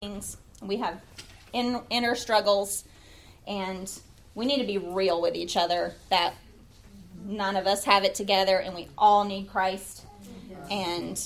things. 0.00 0.36
We 0.62 0.76
have 0.76 1.00
in, 1.52 1.80
inner 1.90 2.14
struggles, 2.14 2.84
and 3.48 3.90
we 4.36 4.46
need 4.46 4.58
to 4.58 4.66
be 4.66 4.78
real 4.78 5.20
with 5.20 5.34
each 5.34 5.56
other 5.56 5.94
that 6.08 6.34
none 7.24 7.56
of 7.56 7.66
us 7.66 7.82
have 7.82 8.04
it 8.04 8.14
together, 8.14 8.58
and 8.58 8.76
we 8.76 8.86
all 8.96 9.24
need 9.24 9.48
Christ. 9.48 10.04
And 10.70 11.18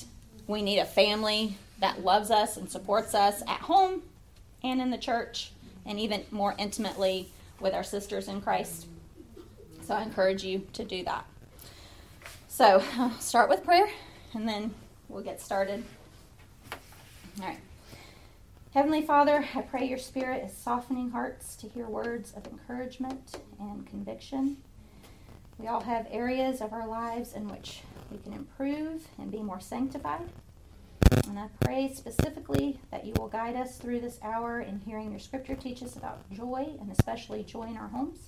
we 0.46 0.62
need 0.62 0.78
a 0.78 0.86
family 0.86 1.58
that 1.80 2.02
loves 2.02 2.30
us 2.30 2.56
and 2.56 2.70
supports 2.70 3.14
us 3.14 3.42
at 3.42 3.60
home 3.60 4.02
and 4.62 4.80
in 4.80 4.90
the 4.90 4.96
church, 4.96 5.52
and 5.84 6.00
even 6.00 6.24
more 6.30 6.54
intimately 6.58 7.28
with 7.60 7.74
our 7.74 7.84
sisters 7.84 8.26
in 8.26 8.40
Christ. 8.40 8.86
So 9.82 9.94
I 9.94 10.02
encourage 10.02 10.44
you 10.44 10.66
to 10.72 10.84
do 10.84 11.04
that. 11.04 11.26
So 12.48 12.82
I'll 12.96 13.10
start 13.20 13.50
with 13.50 13.64
prayer, 13.64 13.90
and 14.32 14.48
then 14.48 14.72
we'll 15.10 15.22
get 15.22 15.42
started. 15.42 15.84
All 17.38 17.48
right. 17.48 17.58
Heavenly 18.74 19.02
Father, 19.02 19.44
I 19.54 19.60
pray 19.60 19.84
your 19.86 19.98
Spirit 19.98 20.44
is 20.46 20.56
softening 20.56 21.10
hearts 21.10 21.56
to 21.56 21.68
hear 21.68 21.86
words 21.86 22.32
of 22.34 22.46
encouragement 22.46 23.36
and 23.60 23.86
conviction. 23.86 24.56
We 25.58 25.66
all 25.66 25.82
have 25.82 26.06
areas 26.10 26.62
of 26.62 26.72
our 26.72 26.86
lives 26.86 27.34
in 27.34 27.48
which 27.48 27.82
we 28.10 28.16
can 28.16 28.32
improve 28.32 29.06
and 29.18 29.30
be 29.30 29.42
more 29.42 29.60
sanctified. 29.60 30.26
And 31.28 31.38
I 31.38 31.48
pray 31.60 31.92
specifically 31.92 32.80
that 32.90 33.04
you 33.04 33.12
will 33.18 33.28
guide 33.28 33.56
us 33.56 33.76
through 33.76 34.00
this 34.00 34.18
hour 34.22 34.62
in 34.62 34.80
hearing 34.86 35.10
your 35.10 35.20
scripture 35.20 35.54
teach 35.54 35.82
us 35.82 35.96
about 35.96 36.32
joy, 36.32 36.70
and 36.80 36.90
especially 36.90 37.44
joy 37.44 37.64
in 37.64 37.76
our 37.76 37.88
homes. 37.88 38.20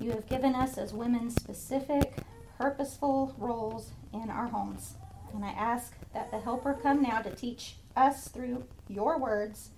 You 0.00 0.12
have 0.12 0.28
given 0.28 0.54
us 0.54 0.78
as 0.78 0.94
women 0.94 1.30
specific, 1.30 2.18
purposeful 2.60 3.34
roles 3.38 3.90
in 4.12 4.30
our 4.30 4.46
homes. 4.46 4.94
And 5.34 5.44
I 5.44 5.50
ask 5.50 5.94
that 6.14 6.30
the 6.30 6.38
helper 6.38 6.78
come 6.80 7.02
now 7.02 7.22
to 7.22 7.34
teach 7.34 7.74
us 7.96 8.28
through 8.28 8.64
your 8.88 9.18
words 9.18 9.70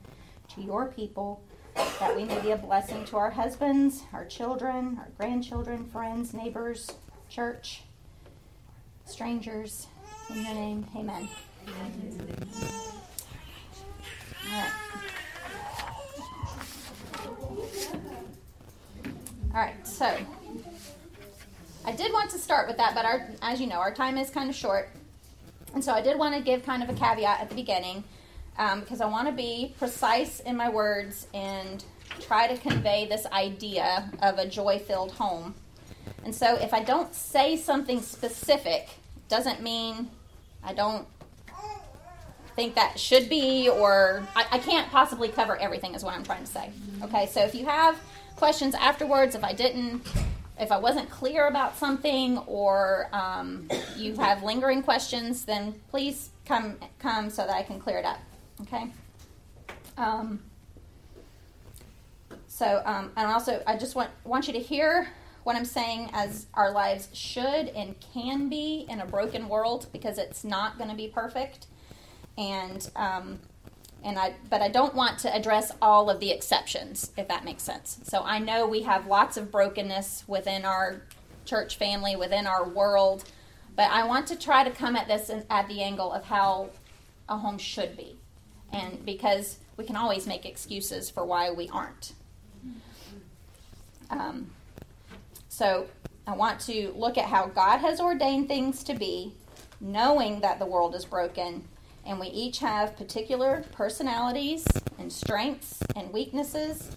to 0.54 0.60
your 0.62 0.88
people, 0.88 1.42
that 1.74 2.14
we 2.16 2.24
may 2.24 2.40
be 2.40 2.50
a 2.50 2.56
blessing 2.56 3.04
to 3.06 3.16
our 3.16 3.30
husbands, 3.30 4.02
our 4.12 4.24
children, 4.24 4.98
our 4.98 5.08
grandchildren, 5.16 5.84
friends, 5.86 6.34
neighbors, 6.34 6.90
church, 7.28 7.82
strangers. 9.04 9.86
In 10.30 10.44
your 10.44 10.54
name, 10.54 10.86
amen. 10.96 11.28
All 11.66 11.74
right. 14.52 14.72
All 19.54 19.64
right, 19.64 19.86
so 19.86 20.16
I 21.84 21.92
did 21.92 22.12
want 22.12 22.30
to 22.30 22.38
start 22.38 22.68
with 22.68 22.76
that, 22.76 22.94
but 22.94 23.04
our, 23.04 23.28
as 23.42 23.60
you 23.60 23.66
know, 23.66 23.76
our 23.76 23.94
time 23.94 24.18
is 24.18 24.30
kind 24.30 24.50
of 24.50 24.54
short. 24.54 24.90
And 25.74 25.84
so 25.84 25.92
I 25.92 26.00
did 26.00 26.18
want 26.18 26.34
to 26.34 26.40
give 26.40 26.64
kind 26.64 26.82
of 26.82 26.88
a 26.88 26.94
caveat 26.94 27.40
at 27.40 27.48
the 27.48 27.54
beginning 27.54 28.04
um, 28.58 28.80
because 28.80 29.00
I 29.00 29.06
want 29.06 29.28
to 29.28 29.34
be 29.34 29.74
precise 29.78 30.40
in 30.40 30.56
my 30.56 30.68
words 30.68 31.26
and 31.34 31.84
try 32.20 32.46
to 32.48 32.56
convey 32.56 33.06
this 33.06 33.26
idea 33.26 34.10
of 34.22 34.38
a 34.38 34.46
joy 34.46 34.78
filled 34.78 35.12
home. 35.12 35.54
And 36.24 36.34
so 36.34 36.56
if 36.56 36.74
I 36.74 36.82
don't 36.82 37.14
say 37.14 37.56
something 37.56 38.02
specific, 38.02 38.88
doesn't 39.28 39.62
mean 39.62 40.10
I 40.64 40.72
don't 40.72 41.06
think 42.56 42.74
that 42.74 42.98
should 42.98 43.28
be, 43.28 43.68
or 43.68 44.26
I, 44.34 44.46
I, 44.52 44.58
can't 44.58 44.90
possibly 44.90 45.28
cover 45.28 45.56
everything, 45.56 45.94
is 45.94 46.02
what 46.02 46.14
I'm 46.14 46.24
trying 46.24 46.42
to 46.42 46.50
say. 46.50 46.70
Okay, 47.04 47.26
so 47.26 47.44
if 47.44 47.54
you 47.54 47.66
have 47.66 48.00
questions 48.34 48.74
afterwards, 48.74 49.36
if 49.36 49.44
I 49.44 49.52
didn't 49.52 50.04
if 50.60 50.72
I 50.72 50.78
wasn't 50.78 51.10
clear 51.10 51.46
about 51.46 51.76
something 51.76 52.38
or 52.38 53.08
um, 53.12 53.68
you 53.96 54.14
have 54.16 54.42
lingering 54.42 54.82
questions, 54.82 55.44
then 55.44 55.74
please 55.90 56.30
come 56.44 56.76
come 56.98 57.30
so 57.30 57.46
that 57.46 57.54
I 57.54 57.62
can 57.62 57.78
clear 57.78 57.98
it 57.98 58.04
up. 58.04 58.18
Okay. 58.62 58.90
Um, 59.96 60.40
so, 62.46 62.82
um, 62.84 63.12
and 63.16 63.30
also, 63.30 63.62
I 63.66 63.76
just 63.76 63.94
want 63.94 64.10
want 64.24 64.46
you 64.46 64.52
to 64.54 64.58
hear 64.58 65.08
what 65.44 65.56
I'm 65.56 65.64
saying 65.64 66.10
as 66.12 66.46
our 66.54 66.72
lives 66.72 67.08
should 67.12 67.68
and 67.68 67.94
can 68.12 68.48
be 68.48 68.86
in 68.88 69.00
a 69.00 69.06
broken 69.06 69.48
world 69.48 69.86
because 69.92 70.18
it's 70.18 70.44
not 70.44 70.76
going 70.76 70.90
to 70.90 70.96
be 70.96 71.08
perfect, 71.08 71.66
and 72.36 72.90
um, 72.96 73.38
and 74.04 74.18
I 74.18 74.34
but 74.48 74.62
I 74.62 74.68
don't 74.68 74.94
want 74.94 75.18
to 75.20 75.34
address 75.34 75.72
all 75.82 76.10
of 76.10 76.20
the 76.20 76.30
exceptions 76.30 77.10
if 77.16 77.28
that 77.28 77.44
makes 77.44 77.62
sense. 77.62 77.98
So 78.04 78.22
I 78.22 78.38
know 78.38 78.66
we 78.66 78.82
have 78.82 79.06
lots 79.06 79.36
of 79.36 79.50
brokenness 79.50 80.24
within 80.26 80.64
our 80.64 81.02
church 81.44 81.76
family, 81.76 82.14
within 82.14 82.46
our 82.46 82.68
world, 82.68 83.24
but 83.74 83.90
I 83.90 84.06
want 84.06 84.26
to 84.28 84.36
try 84.36 84.64
to 84.64 84.70
come 84.70 84.96
at 84.96 85.08
this 85.08 85.30
at 85.50 85.68
the 85.68 85.82
angle 85.82 86.12
of 86.12 86.24
how 86.24 86.70
a 87.28 87.36
home 87.36 87.58
should 87.58 87.96
be. 87.96 88.16
And 88.72 89.04
because 89.04 89.58
we 89.76 89.84
can 89.84 89.96
always 89.96 90.26
make 90.26 90.44
excuses 90.44 91.08
for 91.08 91.24
why 91.24 91.50
we 91.50 91.68
aren't. 91.70 92.12
Um, 94.10 94.50
so 95.48 95.86
I 96.26 96.34
want 96.34 96.60
to 96.60 96.92
look 96.94 97.16
at 97.16 97.26
how 97.26 97.46
God 97.46 97.78
has 97.78 98.00
ordained 98.00 98.48
things 98.48 98.82
to 98.84 98.94
be, 98.94 99.32
knowing 99.80 100.40
that 100.40 100.58
the 100.58 100.66
world 100.66 100.94
is 100.94 101.04
broken 101.04 101.64
and 102.08 102.18
we 102.18 102.28
each 102.28 102.58
have 102.58 102.96
particular 102.96 103.62
personalities 103.70 104.66
and 104.98 105.12
strengths 105.12 105.78
and 105.94 106.10
weaknesses. 106.10 106.96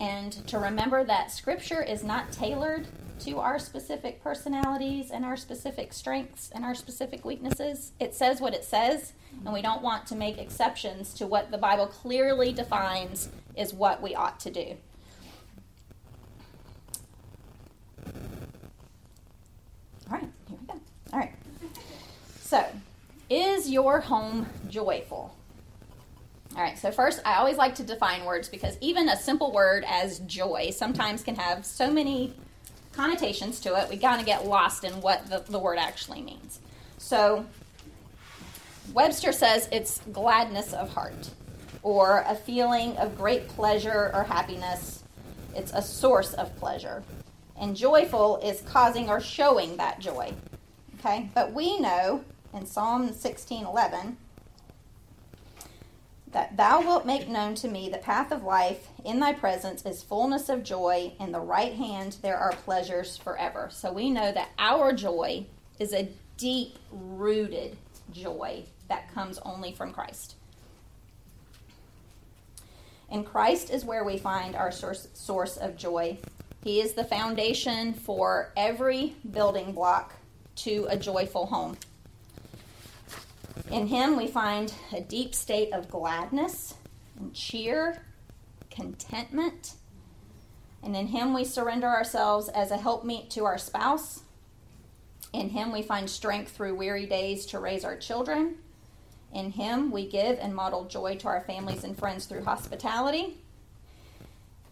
And 0.00 0.32
to 0.48 0.58
remember 0.58 1.04
that 1.04 1.30
Scripture 1.30 1.82
is 1.82 2.02
not 2.02 2.32
tailored 2.32 2.88
to 3.20 3.38
our 3.38 3.58
specific 3.58 4.22
personalities 4.22 5.10
and 5.10 5.24
our 5.24 5.36
specific 5.36 5.92
strengths 5.92 6.50
and 6.52 6.64
our 6.64 6.74
specific 6.74 7.24
weaknesses. 7.24 7.92
It 8.00 8.14
says 8.14 8.40
what 8.40 8.52
it 8.52 8.64
says, 8.64 9.12
and 9.44 9.54
we 9.54 9.62
don't 9.62 9.82
want 9.82 10.06
to 10.08 10.16
make 10.16 10.38
exceptions 10.38 11.14
to 11.14 11.26
what 11.26 11.50
the 11.52 11.58
Bible 11.58 11.86
clearly 11.86 12.52
defines 12.52 13.28
is 13.56 13.72
what 13.72 14.02
we 14.02 14.14
ought 14.14 14.40
to 14.40 14.50
do. 14.50 14.76
All 20.10 20.16
right, 20.16 20.28
here 20.48 20.58
we 20.60 20.66
go. 20.66 20.80
All 21.12 21.18
right. 21.20 21.34
So, 22.40 22.66
is 23.30 23.70
your 23.70 24.00
home 24.00 24.46
joyful? 24.68 25.34
All 26.56 26.62
right, 26.62 26.76
so 26.76 26.90
first, 26.90 27.22
I 27.24 27.36
always 27.36 27.56
like 27.56 27.76
to 27.76 27.84
define 27.84 28.24
words 28.24 28.48
because 28.48 28.76
even 28.80 29.08
a 29.08 29.16
simple 29.16 29.52
word 29.52 29.84
as 29.86 30.18
joy 30.20 30.70
sometimes 30.72 31.22
can 31.22 31.36
have 31.36 31.64
so 31.64 31.92
many 31.92 32.34
connotations 32.92 33.60
to 33.60 33.80
it, 33.80 33.88
we 33.88 33.96
kind 33.96 34.20
of 34.20 34.26
get 34.26 34.46
lost 34.46 34.82
in 34.82 35.00
what 35.00 35.30
the, 35.30 35.44
the 35.48 35.60
word 35.60 35.78
actually 35.78 36.22
means. 36.22 36.58
So, 36.98 37.46
Webster 38.92 39.30
says 39.32 39.68
it's 39.70 40.00
gladness 40.12 40.72
of 40.72 40.92
heart 40.92 41.30
or 41.84 42.24
a 42.26 42.34
feeling 42.34 42.96
of 42.96 43.16
great 43.16 43.46
pleasure 43.48 44.10
or 44.12 44.24
happiness. 44.24 45.04
It's 45.54 45.72
a 45.72 45.80
source 45.80 46.34
of 46.34 46.54
pleasure. 46.56 47.04
And 47.56 47.76
joyful 47.76 48.38
is 48.38 48.62
causing 48.62 49.08
or 49.08 49.20
showing 49.20 49.76
that 49.76 50.00
joy. 50.00 50.34
Okay? 50.98 51.30
But 51.32 51.52
we 51.52 51.78
know 51.78 52.24
in 52.52 52.66
Psalm 52.66 53.12
16:11 53.12 54.16
that 56.32 56.56
thou 56.56 56.80
wilt 56.80 57.04
make 57.04 57.28
known 57.28 57.54
to 57.56 57.68
me 57.68 57.88
the 57.88 57.98
path 57.98 58.30
of 58.30 58.44
life. 58.44 58.88
In 59.04 59.18
thy 59.18 59.32
presence 59.32 59.84
is 59.84 60.02
fullness 60.02 60.48
of 60.48 60.62
joy. 60.62 61.12
In 61.18 61.32
the 61.32 61.40
right 61.40 61.74
hand 61.74 62.18
there 62.22 62.38
are 62.38 62.52
pleasures 62.52 63.16
forever. 63.16 63.68
So 63.72 63.92
we 63.92 64.10
know 64.10 64.30
that 64.32 64.50
our 64.58 64.92
joy 64.92 65.46
is 65.78 65.92
a 65.92 66.08
deep 66.36 66.78
rooted 66.92 67.76
joy 68.12 68.64
that 68.88 69.12
comes 69.12 69.38
only 69.44 69.72
from 69.72 69.92
christ. 69.92 70.36
And 73.10 73.26
christ 73.26 73.70
is 73.70 73.84
where 73.84 74.04
we 74.04 74.16
find 74.16 74.54
our 74.54 74.70
source, 74.70 75.08
source 75.14 75.56
of 75.56 75.76
joy. 75.76 76.18
He 76.62 76.80
is 76.80 76.92
the 76.92 77.04
foundation 77.04 77.92
for 77.92 78.52
every 78.56 79.16
building 79.28 79.72
block 79.72 80.14
to 80.56 80.86
a 80.88 80.96
joyful 80.96 81.46
home 81.46 81.76
in 83.70 83.86
Him, 83.86 84.16
we 84.16 84.26
find 84.26 84.72
a 84.92 85.00
deep 85.00 85.34
state 85.34 85.72
of 85.72 85.88
gladness 85.88 86.74
and 87.18 87.34
cheer, 87.34 88.02
contentment. 88.70 89.74
And 90.82 90.96
in 90.96 91.08
Him, 91.08 91.34
we 91.34 91.44
surrender 91.44 91.86
ourselves 91.86 92.48
as 92.48 92.70
a 92.70 92.78
helpmeet 92.78 93.30
to 93.30 93.44
our 93.44 93.58
spouse. 93.58 94.22
In 95.32 95.50
Him, 95.50 95.72
we 95.72 95.82
find 95.82 96.08
strength 96.08 96.52
through 96.52 96.74
weary 96.74 97.06
days 97.06 97.46
to 97.46 97.58
raise 97.58 97.84
our 97.84 97.96
children. 97.96 98.56
In 99.32 99.52
Him, 99.52 99.90
we 99.90 100.08
give 100.08 100.38
and 100.40 100.54
model 100.54 100.86
joy 100.86 101.16
to 101.16 101.28
our 101.28 101.42
families 101.42 101.84
and 101.84 101.96
friends 101.96 102.26
through 102.26 102.44
hospitality. 102.44 103.38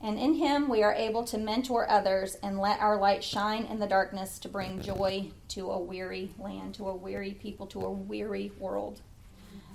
And 0.00 0.19
in 0.19 0.35
Him, 0.35 0.69
we 0.69 0.83
are 0.83 0.95
able 0.95 1.25
to 1.25 1.39
mentor 1.39 1.91
others 1.91 2.37
and 2.43 2.59
let 2.59 2.81
our 2.81 2.97
light 2.97 3.25
shine 3.25 3.65
in 3.65 3.81
the 3.81 3.87
darkness 3.87 4.39
to 4.41 4.49
bring 4.49 4.81
joy 4.81 5.31
to 5.49 5.71
a 5.71 5.79
weary 5.79 6.33
land, 6.39 6.75
to 6.77 6.89
a 6.89 6.95
weary 6.95 7.33
people, 7.33 7.67
to 7.69 7.81
a 7.81 7.91
weary 7.91 8.53
world. 8.59 9.00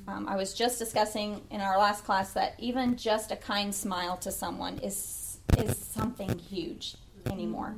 Um, 0.08 0.28
I 0.28 0.36
was 0.36 0.54
just 0.54 0.80
discussing 0.80 1.42
in 1.50 1.62
our 1.62 1.78
last 1.78 2.06
class 2.06 2.34
that 2.34 2.56
even 2.58 2.98
just 2.98 3.32
a 3.32 3.36
kind 3.36 3.74
smile 3.74 4.18
to 4.18 4.32
someone 4.32 4.78
is 4.80 5.38
is 5.58 5.78
something 5.78 6.40
huge 6.40 6.96
anymore, 7.26 7.76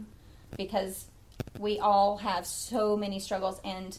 because 0.55 1.05
we 1.59 1.79
all 1.79 2.17
have 2.17 2.45
so 2.45 2.95
many 2.95 3.19
struggles 3.19 3.59
and 3.65 3.97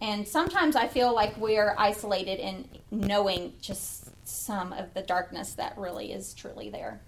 and 0.00 0.26
sometimes 0.26 0.76
I 0.76 0.88
feel 0.88 1.14
like 1.14 1.36
we're 1.36 1.74
isolated 1.76 2.38
in 2.38 2.68
knowing 2.90 3.54
just 3.60 4.10
some 4.26 4.72
of 4.72 4.94
the 4.94 5.02
darkness 5.02 5.54
that 5.54 5.76
really 5.76 6.12
is 6.12 6.34
truly 6.34 6.70
there. 6.70 7.00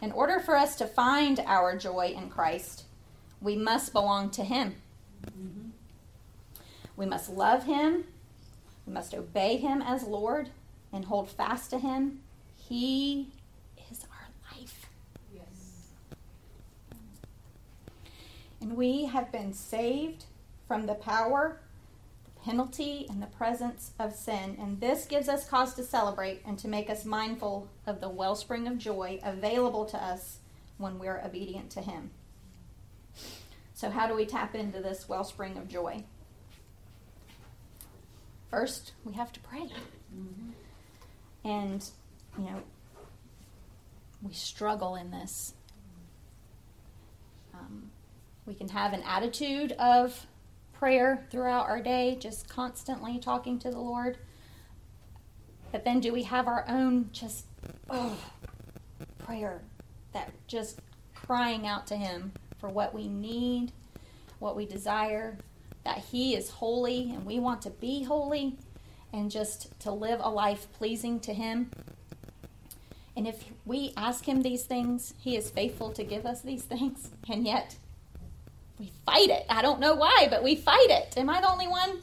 In 0.00 0.12
order 0.12 0.38
for 0.38 0.56
us 0.56 0.76
to 0.76 0.86
find 0.86 1.40
our 1.46 1.76
joy 1.76 2.14
in 2.16 2.30
Christ, 2.30 2.84
we 3.40 3.56
must 3.56 3.92
belong 3.92 4.30
to 4.30 4.44
Him. 4.44 4.76
Mm-hmm. 5.26 5.70
We 6.96 7.06
must 7.06 7.30
love 7.30 7.64
Him. 7.64 8.04
We 8.86 8.92
must 8.92 9.14
obey 9.14 9.56
Him 9.56 9.82
as 9.82 10.04
Lord 10.04 10.50
and 10.92 11.04
hold 11.04 11.30
fast 11.30 11.70
to 11.70 11.78
Him. 11.78 12.20
He 12.56 13.28
is 13.90 14.04
our 14.04 14.28
life. 14.56 14.88
Yes. 15.34 15.90
And 18.60 18.76
we 18.76 19.06
have 19.06 19.32
been 19.32 19.52
saved 19.52 20.26
from 20.68 20.86
the 20.86 20.94
power 20.94 21.60
penalty 22.48 23.04
and 23.10 23.20
the 23.22 23.26
presence 23.26 23.92
of 23.98 24.14
sin. 24.14 24.56
And 24.58 24.80
this 24.80 25.04
gives 25.04 25.28
us 25.28 25.46
cause 25.46 25.74
to 25.74 25.82
celebrate 25.82 26.40
and 26.46 26.58
to 26.60 26.66
make 26.66 26.88
us 26.88 27.04
mindful 27.04 27.68
of 27.86 28.00
the 28.00 28.08
wellspring 28.08 28.66
of 28.66 28.78
joy 28.78 29.20
available 29.22 29.84
to 29.84 30.02
us 30.02 30.38
when 30.78 30.98
we're 30.98 31.20
obedient 31.22 31.68
to 31.72 31.82
Him. 31.82 32.10
So, 33.74 33.90
how 33.90 34.06
do 34.06 34.14
we 34.14 34.24
tap 34.24 34.54
into 34.54 34.80
this 34.80 35.10
wellspring 35.10 35.58
of 35.58 35.68
joy? 35.68 36.04
First, 38.50 38.92
we 39.04 39.12
have 39.12 39.30
to 39.34 39.40
pray. 39.40 39.68
Mm-hmm. 40.16 40.50
And, 41.44 41.84
you 42.38 42.44
know, 42.44 42.62
we 44.22 44.32
struggle 44.32 44.96
in 44.96 45.10
this. 45.10 45.52
Um, 47.52 47.90
we 48.46 48.54
can 48.54 48.70
have 48.70 48.94
an 48.94 49.02
attitude 49.02 49.72
of 49.72 50.26
prayer 50.78 51.26
throughout 51.30 51.68
our 51.68 51.80
day, 51.80 52.16
just 52.20 52.48
constantly 52.48 53.18
talking 53.18 53.58
to 53.58 53.70
the 53.70 53.80
Lord. 53.80 54.18
But 55.72 55.84
then 55.84 56.00
do 56.00 56.12
we 56.12 56.22
have 56.22 56.46
our 56.46 56.64
own 56.68 57.10
just 57.12 57.46
oh, 57.90 58.16
prayer 59.18 59.60
that 60.12 60.32
just 60.46 60.80
crying 61.14 61.66
out 61.66 61.86
to 61.88 61.96
Him 61.96 62.32
for 62.58 62.68
what 62.68 62.94
we 62.94 63.08
need, 63.08 63.72
what 64.38 64.56
we 64.56 64.66
desire, 64.66 65.36
that 65.84 65.98
He 65.98 66.34
is 66.34 66.50
holy 66.50 67.10
and 67.10 67.26
we 67.26 67.38
want 67.38 67.60
to 67.62 67.70
be 67.70 68.04
holy 68.04 68.56
and 69.12 69.30
just 69.30 69.78
to 69.80 69.90
live 69.90 70.20
a 70.22 70.30
life 70.30 70.68
pleasing 70.72 71.18
to 71.20 71.34
Him? 71.34 71.70
And 73.16 73.26
if 73.26 73.44
we 73.66 73.92
ask 73.96 74.26
Him 74.26 74.42
these 74.42 74.62
things, 74.62 75.12
He 75.18 75.36
is 75.36 75.50
faithful 75.50 75.90
to 75.92 76.04
give 76.04 76.24
us 76.24 76.40
these 76.40 76.62
things. 76.74 77.10
And 77.28 77.44
yet, 77.44 77.76
we 78.78 78.92
fight 79.04 79.30
it. 79.30 79.44
I 79.48 79.62
don't 79.62 79.80
know 79.80 79.94
why, 79.94 80.28
but 80.30 80.42
we 80.42 80.54
fight 80.54 80.90
it. 80.90 81.14
Am 81.16 81.28
I 81.28 81.40
the 81.40 81.50
only 81.50 81.68
one? 81.68 81.98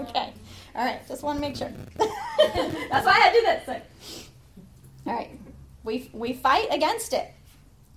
Okay. 0.00 0.32
All 0.74 0.84
right. 0.84 1.06
Just 1.06 1.22
want 1.22 1.36
to 1.36 1.40
make 1.40 1.56
sure. 1.56 1.70
That's 1.98 3.06
why 3.06 3.12
I 3.12 3.32
do 3.32 3.42
that. 3.42 3.66
So. 3.66 3.80
All 5.06 5.14
right. 5.14 5.38
We 5.84 6.10
we 6.12 6.32
fight 6.32 6.68
against 6.70 7.12
it, 7.12 7.32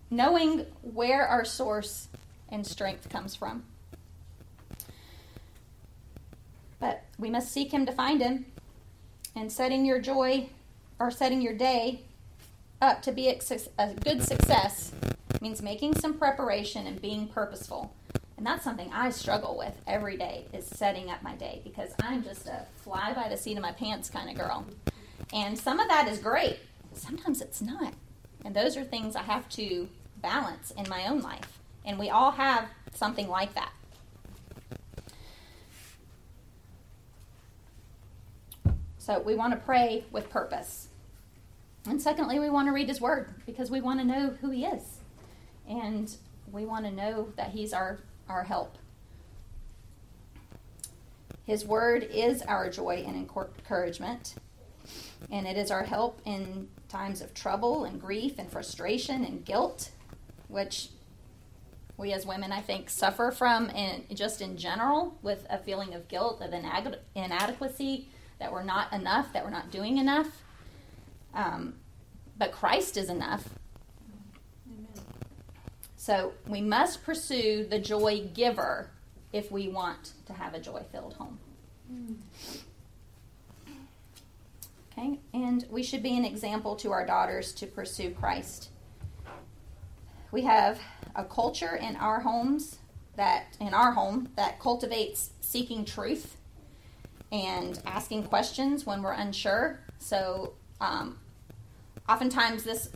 knowing 0.09 0.65
where 0.81 1.25
our 1.25 1.45
source 1.45 2.07
and 2.49 2.65
strength 2.65 3.09
comes 3.09 3.35
from. 3.35 3.63
But 6.79 7.03
we 7.17 7.29
must 7.29 7.51
seek 7.51 7.71
Him 7.71 7.85
to 7.85 7.91
find 7.91 8.21
Him, 8.21 8.45
and 9.35 9.51
setting 9.51 9.85
your 9.85 9.99
joy 9.99 10.49
or 10.99 11.11
setting 11.11 11.41
your 11.41 11.53
day 11.53 12.01
up 12.81 13.01
to 13.03 13.11
be 13.11 13.29
a 13.29 13.93
good 14.03 14.23
success 14.23 14.91
means 15.41 15.61
making 15.61 15.95
some 15.95 16.13
preparation 16.13 16.87
and 16.87 17.01
being 17.01 17.27
purposeful. 17.27 17.93
And 18.37 18.45
that's 18.45 18.63
something 18.63 18.91
I 18.93 19.09
struggle 19.11 19.57
with 19.57 19.73
every 19.87 20.17
day 20.17 20.45
is 20.53 20.65
setting 20.65 21.09
up 21.09 21.23
my 21.23 21.35
day 21.35 21.61
because 21.63 21.91
I'm 22.01 22.23
just 22.23 22.47
a 22.47 22.65
fly 22.75 23.13
by 23.13 23.29
the 23.29 23.37
seat 23.37 23.55
of 23.55 23.61
my 23.61 23.71
pants 23.71 24.09
kind 24.09 24.29
of 24.29 24.35
girl. 24.35 24.65
And 25.33 25.57
some 25.57 25.79
of 25.79 25.87
that 25.87 26.07
is 26.07 26.19
great. 26.19 26.59
Sometimes 26.93 27.41
it's 27.41 27.61
not. 27.61 27.93
And 28.43 28.55
those 28.55 28.77
are 28.77 28.83
things 28.83 29.15
I 29.15 29.23
have 29.23 29.47
to 29.49 29.87
balance 30.21 30.71
in 30.71 30.87
my 30.89 31.07
own 31.07 31.21
life. 31.21 31.59
And 31.85 31.97
we 31.97 32.09
all 32.09 32.31
have 32.31 32.67
something 32.93 33.29
like 33.29 33.53
that. 33.55 33.71
So 38.97 39.19
we 39.19 39.35
want 39.35 39.53
to 39.53 39.59
pray 39.59 40.03
with 40.11 40.29
purpose. 40.29 40.87
And 41.87 42.01
secondly, 42.01 42.39
we 42.39 42.49
want 42.49 42.67
to 42.67 42.71
read 42.71 42.89
his 42.89 42.99
word 42.99 43.35
because 43.45 43.69
we 43.69 43.79
want 43.79 43.99
to 43.99 44.05
know 44.05 44.35
who 44.41 44.49
he 44.49 44.65
is 44.65 44.99
and 45.67 46.15
we 46.51 46.65
want 46.65 46.85
to 46.85 46.91
know 46.91 47.29
that 47.35 47.51
He's 47.51 47.73
our, 47.73 47.99
our 48.29 48.43
help. 48.43 48.77
His 51.45 51.65
word 51.65 52.07
is 52.11 52.41
our 52.41 52.69
joy 52.69 53.03
and 53.05 53.15
encouragement, 53.15 54.35
and 55.31 55.45
it 55.45 55.57
is 55.57 55.69
our 55.69 55.83
help 55.83 56.19
in 56.25 56.69
times 56.89 57.21
of 57.21 57.33
trouble 57.33 57.85
and 57.85 58.01
grief 58.01 58.39
and 58.39 58.51
frustration 58.51 59.23
and 59.23 59.45
guilt, 59.45 59.91
which 60.47 60.89
we 61.97 62.11
as 62.13 62.25
women, 62.25 62.51
I 62.51 62.61
think, 62.61 62.89
suffer 62.89 63.31
from, 63.31 63.69
and 63.69 64.03
just 64.13 64.41
in 64.41 64.57
general, 64.57 65.17
with 65.21 65.45
a 65.49 65.57
feeling 65.57 65.93
of 65.93 66.07
guilt, 66.07 66.41
of 66.41 66.53
inadequacy, 67.15 68.09
that 68.39 68.51
we're 68.51 68.63
not 68.63 68.91
enough, 68.91 69.31
that 69.33 69.43
we're 69.45 69.51
not 69.51 69.71
doing 69.71 69.97
enough. 69.97 70.43
Um, 71.33 71.75
but 72.37 72.51
Christ 72.51 72.97
is 72.97 73.09
enough, 73.09 73.47
so 76.05 76.33
we 76.47 76.61
must 76.61 77.03
pursue 77.03 77.65
the 77.65 77.79
joy 77.79 78.29
giver 78.35 78.91
if 79.33 79.51
we 79.51 79.69
want 79.69 80.11
to 80.27 80.33
have 80.33 80.53
a 80.53 80.59
joy 80.59 80.83
filled 80.91 81.15
home. 81.15 81.39
Okay, 84.91 85.17
and 85.33 85.65
we 85.71 85.81
should 85.81 86.03
be 86.03 86.15
an 86.15 86.23
example 86.23 86.75
to 86.75 86.91
our 86.91 87.07
daughters 87.07 87.53
to 87.53 87.65
pursue 87.65 88.11
Christ. 88.11 88.69
We 90.31 90.43
have 90.43 90.79
a 91.15 91.23
culture 91.23 91.75
in 91.75 91.95
our 91.95 92.19
homes 92.19 92.77
that, 93.15 93.57
in 93.59 93.73
our 93.73 93.91
home, 93.91 94.29
that 94.35 94.59
cultivates 94.59 95.31
seeking 95.41 95.85
truth 95.85 96.37
and 97.31 97.81
asking 97.87 98.25
questions 98.25 98.85
when 98.85 99.01
we're 99.01 99.13
unsure. 99.13 99.79
So, 99.97 100.53
um, 100.79 101.17
oftentimes, 102.07 102.63
this 102.63 102.89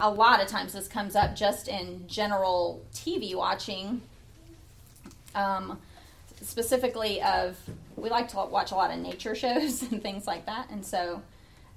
a 0.00 0.10
lot 0.10 0.40
of 0.40 0.48
times 0.48 0.72
this 0.72 0.88
comes 0.88 1.16
up 1.16 1.34
just 1.34 1.68
in 1.68 2.06
general 2.06 2.84
TV 2.92 3.34
watching. 3.34 4.00
Um, 5.34 5.80
specifically, 6.40 7.20
of 7.22 7.58
we 7.96 8.08
like 8.08 8.28
to 8.28 8.36
watch 8.36 8.70
a 8.70 8.74
lot 8.74 8.90
of 8.92 8.98
nature 8.98 9.34
shows 9.34 9.82
and 9.82 10.02
things 10.02 10.26
like 10.26 10.46
that, 10.46 10.70
and 10.70 10.84
so 10.84 11.22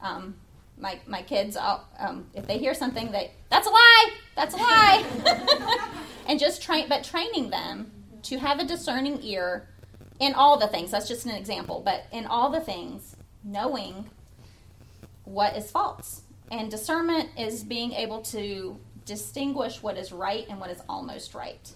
um, 0.01 0.35
my 0.79 0.99
my 1.07 1.21
kids, 1.21 1.57
um, 1.57 2.27
if 2.33 2.45
they 2.47 2.57
hear 2.57 2.73
something, 2.73 3.11
they 3.11 3.31
that's 3.49 3.67
a 3.67 3.71
lie, 3.71 4.11
that's 4.35 4.53
a 4.53 4.57
lie, 4.57 5.89
and 6.27 6.39
just 6.39 6.61
train, 6.61 6.87
but 6.87 7.03
training 7.03 7.49
them 7.49 7.91
to 8.23 8.37
have 8.37 8.59
a 8.59 8.65
discerning 8.65 9.21
ear 9.23 9.67
in 10.19 10.33
all 10.33 10.57
the 10.57 10.67
things. 10.67 10.91
That's 10.91 11.07
just 11.07 11.25
an 11.25 11.31
example, 11.31 11.81
but 11.83 12.05
in 12.11 12.25
all 12.25 12.49
the 12.49 12.59
things, 12.59 13.15
knowing 13.43 14.09
what 15.23 15.55
is 15.57 15.71
false 15.71 16.21
and 16.51 16.71
discernment 16.71 17.29
is 17.37 17.63
being 17.63 17.93
able 17.93 18.21
to 18.21 18.77
distinguish 19.05 19.81
what 19.81 19.97
is 19.97 20.11
right 20.11 20.45
and 20.49 20.59
what 20.59 20.69
is 20.69 20.81
almost 20.87 21.33
right. 21.33 21.73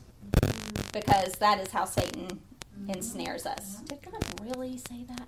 Because 0.93 1.33
that 1.33 1.59
is 1.59 1.71
how 1.71 1.85
Satan 1.85 2.39
ensnares 2.87 3.45
us. 3.45 3.77
Did 3.87 3.99
God 4.01 4.23
really 4.41 4.77
say 4.77 5.05
that? 5.07 5.27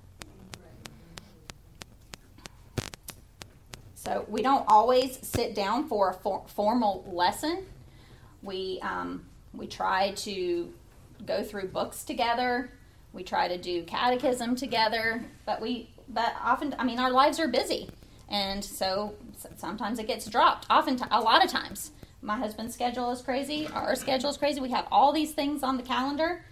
So 3.95 4.25
we 4.27 4.41
don't 4.41 4.65
always 4.67 5.17
sit 5.25 5.55
down 5.55 5.87
for 5.87 6.09
a 6.09 6.13
for- 6.13 6.43
formal 6.47 7.05
lesson. 7.09 7.65
We 8.41 8.79
um, 8.81 9.25
we 9.53 9.65
try 9.65 10.11
to 10.11 10.73
go 11.25 11.41
through 11.41 11.69
books 11.69 12.03
together. 12.03 12.69
We 13.13 13.23
try 13.23 13.47
to 13.47 13.57
do 13.57 13.83
catechism 13.83 14.57
together, 14.57 15.23
but 15.45 15.61
we 15.61 15.89
but 16.09 16.33
often 16.43 16.75
I 16.77 16.83
mean 16.83 16.99
our 16.99 17.11
lives 17.11 17.39
are 17.39 17.47
busy. 17.47 17.89
And 18.33 18.65
so 18.65 19.13
sometimes 19.57 19.99
it 19.99 20.07
gets 20.07 20.25
dropped. 20.25 20.65
Often, 20.67 20.99
a 21.11 21.21
lot 21.21 21.45
of 21.45 21.51
times, 21.51 21.91
my 22.23 22.35
husband's 22.35 22.73
schedule 22.73 23.11
is 23.11 23.21
crazy. 23.21 23.67
Our 23.67 23.95
schedule 23.95 24.31
is 24.31 24.37
crazy. 24.37 24.59
We 24.59 24.71
have 24.71 24.87
all 24.91 25.13
these 25.13 25.33
things 25.33 25.61
on 25.61 25.77
the 25.77 25.83
calendar, 25.83 26.43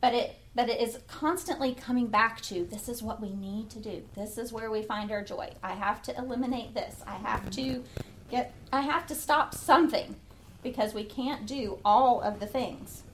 but 0.00 0.12
it 0.12 0.36
but 0.56 0.68
it 0.68 0.80
is 0.80 0.98
constantly 1.06 1.72
coming 1.72 2.08
back 2.08 2.40
to 2.40 2.64
this 2.64 2.88
is 2.88 3.00
what 3.00 3.22
we 3.22 3.30
need 3.30 3.70
to 3.70 3.78
do. 3.78 4.02
This 4.16 4.36
is 4.36 4.52
where 4.52 4.68
we 4.68 4.82
find 4.82 5.12
our 5.12 5.22
joy. 5.22 5.50
I 5.62 5.74
have 5.74 6.02
to 6.02 6.18
eliminate 6.18 6.74
this. 6.74 7.04
I 7.06 7.14
have 7.14 7.48
to 7.50 7.84
get. 8.28 8.52
I 8.72 8.80
have 8.80 9.06
to 9.06 9.14
stop 9.14 9.54
something 9.54 10.16
because 10.64 10.94
we 10.94 11.04
can't 11.04 11.46
do 11.46 11.78
all 11.84 12.20
of 12.20 12.40
the 12.40 12.46
things. 12.46 13.04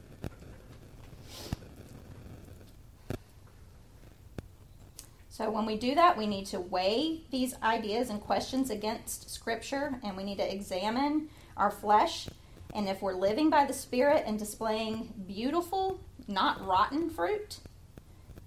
So 5.37 5.51
when 5.51 5.67
we 5.67 5.77
do 5.77 5.95
that, 5.97 6.17
we 6.17 6.27
need 6.27 6.47
to 6.47 6.61
weigh 6.61 7.21
these 7.31 7.55
ideas 7.63 8.09
and 8.09 8.23
questions 8.23 8.71
against 8.71 9.29
Scripture, 9.29 10.01
and 10.03 10.17
we 10.17 10.25
need 10.25 10.39
to 10.39 10.51
examine 10.51 11.29
our 11.59 11.71
flesh. 11.71 12.27
And 12.75 12.89
if 12.89 13.03
we're 13.03 13.13
living 13.13 13.51
by 13.51 13.67
the 13.67 13.75
Spirit 13.75 14.25
and 14.27 14.39
displaying 14.39 15.13
beautiful, 15.27 16.01
not 16.27 16.67
rotten 16.67 17.11
fruit, 17.11 17.59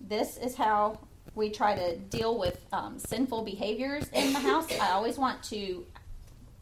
this 0.02 0.38
is 0.38 0.56
how 0.56 0.98
we 1.36 1.52
try 1.52 1.76
to 1.76 1.96
deal 1.96 2.40
with 2.40 2.60
um, 2.74 2.98
sinful 2.98 3.44
behaviors 3.44 4.10
in 4.12 4.34
the 4.34 4.40
house, 4.40 4.68
I 4.80 4.90
always 4.90 5.20
want 5.20 5.44
to 5.44 5.86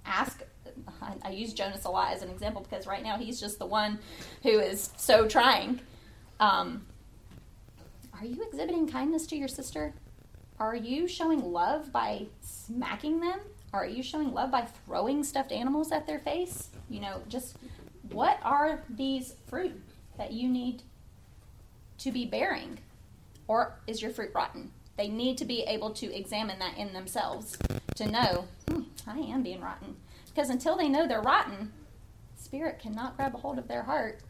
ask. 0.05 0.41
I, 1.01 1.13
I 1.23 1.29
use 1.29 1.53
Jonas 1.53 1.85
a 1.85 1.89
lot 1.89 2.11
as 2.11 2.21
an 2.21 2.29
example 2.29 2.67
because 2.69 2.85
right 2.85 3.01
now 3.01 3.17
he's 3.17 3.39
just 3.39 3.59
the 3.59 3.65
one 3.65 3.97
who 4.43 4.59
is 4.59 4.91
so 4.97 5.25
trying. 5.25 5.79
Um, 6.41 6.85
are 8.19 8.25
you 8.25 8.43
exhibiting 8.43 8.89
kindness 8.89 9.25
to 9.27 9.37
your 9.37 9.47
sister? 9.47 9.93
Are 10.59 10.75
you 10.75 11.07
showing 11.07 11.51
love 11.51 11.91
by 11.91 12.27
smacking 12.41 13.19
them? 13.19 13.39
Are 13.73 13.85
you 13.85 14.01
showing 14.01 14.33
love 14.33 14.49
by 14.49 14.61
throwing 14.61 15.23
stuffed 15.23 15.51
animals 15.51 15.91
at 15.91 16.07
their 16.07 16.19
face? 16.19 16.69
You 16.89 17.01
know, 17.01 17.21
just 17.27 17.57
what 18.11 18.39
are 18.43 18.83
these 18.89 19.35
fruit 19.47 19.79
that 20.17 20.31
you 20.31 20.49
need 20.49 20.81
to 21.99 22.11
be 22.11 22.25
bearing? 22.25 22.79
Or 23.47 23.75
is 23.85 24.01
your 24.01 24.11
fruit 24.11 24.31
rotten? 24.33 24.71
They 24.97 25.09
need 25.09 25.37
to 25.37 25.45
be 25.45 25.61
able 25.61 25.91
to 25.91 26.13
examine 26.13 26.57
that 26.59 26.77
in 26.77 26.93
themselves 26.93 27.57
to 27.95 28.09
know, 28.09 28.47
hmm, 28.67 28.81
I 29.05 29.19
am 29.19 29.43
being 29.43 29.61
rotten. 29.61 29.95
Because 30.25 30.49
until 30.49 30.75
they 30.75 30.89
know 30.89 31.07
they're 31.07 31.21
rotten, 31.21 31.71
spirit 32.35 32.79
cannot 32.79 33.15
grab 33.15 33.35
a 33.35 33.37
hold 33.37 33.59
of 33.59 33.67
their 33.67 33.83
heart 33.83 34.21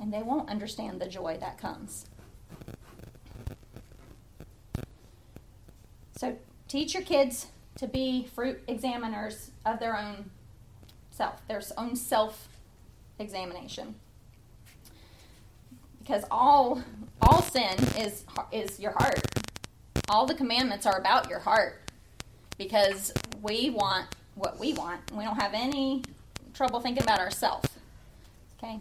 and 0.00 0.12
they 0.12 0.22
won't 0.22 0.48
understand 0.48 1.00
the 1.00 1.08
joy 1.08 1.36
that 1.38 1.58
comes. 1.58 2.06
So 6.22 6.36
teach 6.68 6.94
your 6.94 7.02
kids 7.02 7.48
to 7.78 7.88
be 7.88 8.28
fruit 8.32 8.62
examiners 8.68 9.50
of 9.66 9.80
their 9.80 9.98
own 9.98 10.30
self, 11.10 11.44
their 11.48 11.60
own 11.76 11.96
self 11.96 12.48
examination. 13.18 13.96
Because 15.98 16.22
all 16.30 16.80
all 17.20 17.42
sin 17.42 17.74
is 17.98 18.24
is 18.52 18.78
your 18.78 18.92
heart. 18.92 19.20
All 20.08 20.24
the 20.24 20.36
commandments 20.36 20.86
are 20.86 20.96
about 20.96 21.28
your 21.28 21.40
heart. 21.40 21.90
Because 22.56 23.12
we 23.42 23.70
want 23.70 24.06
what 24.36 24.60
we 24.60 24.74
want. 24.74 25.00
We 25.10 25.24
don't 25.24 25.42
have 25.42 25.54
any 25.54 26.04
trouble 26.54 26.78
thinking 26.78 27.02
about 27.02 27.18
ourselves. 27.18 27.68
Okay? 28.58 28.78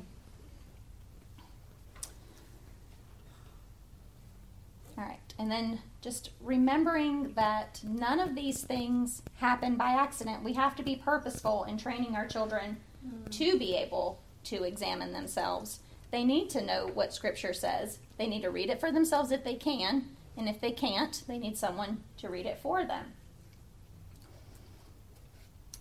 All 4.96 5.06
right. 5.06 5.18
And 5.40 5.50
then 5.50 5.80
just 6.02 6.32
remembering 6.42 7.34
that 7.34 7.80
none 7.84 8.20
of 8.20 8.36
these 8.36 8.64
things 8.64 9.22
happen 9.36 9.76
by 9.76 9.92
accident. 9.92 10.44
We 10.44 10.54
have 10.54 10.76
to 10.78 10.84
be 10.84 10.96
purposeful 10.96 11.66
in 11.66 11.78
training 11.78 12.16
our 12.16 12.28
children 12.28 12.78
mm. 13.08 13.32
to 13.38 13.58
be 13.60 13.76
able 13.76 14.20
to 14.46 14.64
examine 14.64 15.14
themselves. 15.14 15.80
They 16.10 16.24
need 16.24 16.50
to 16.52 16.66
know 16.66 16.90
what 16.94 17.14
Scripture 17.14 17.54
says. 17.54 18.00
They 18.18 18.28
need 18.28 18.42
to 18.42 18.50
read 18.50 18.70
it 18.70 18.80
for 18.80 18.92
themselves 18.92 19.32
if 19.32 19.44
they 19.44 19.56
can, 19.56 20.06
and 20.36 20.50
if 20.50 20.60
they 20.60 20.72
can't, 20.72 21.24
they 21.28 21.38
need 21.38 21.58
someone 21.58 22.04
to 22.18 22.30
read 22.30 22.48
it 22.48 22.60
for 22.60 22.84
them. 22.84 23.14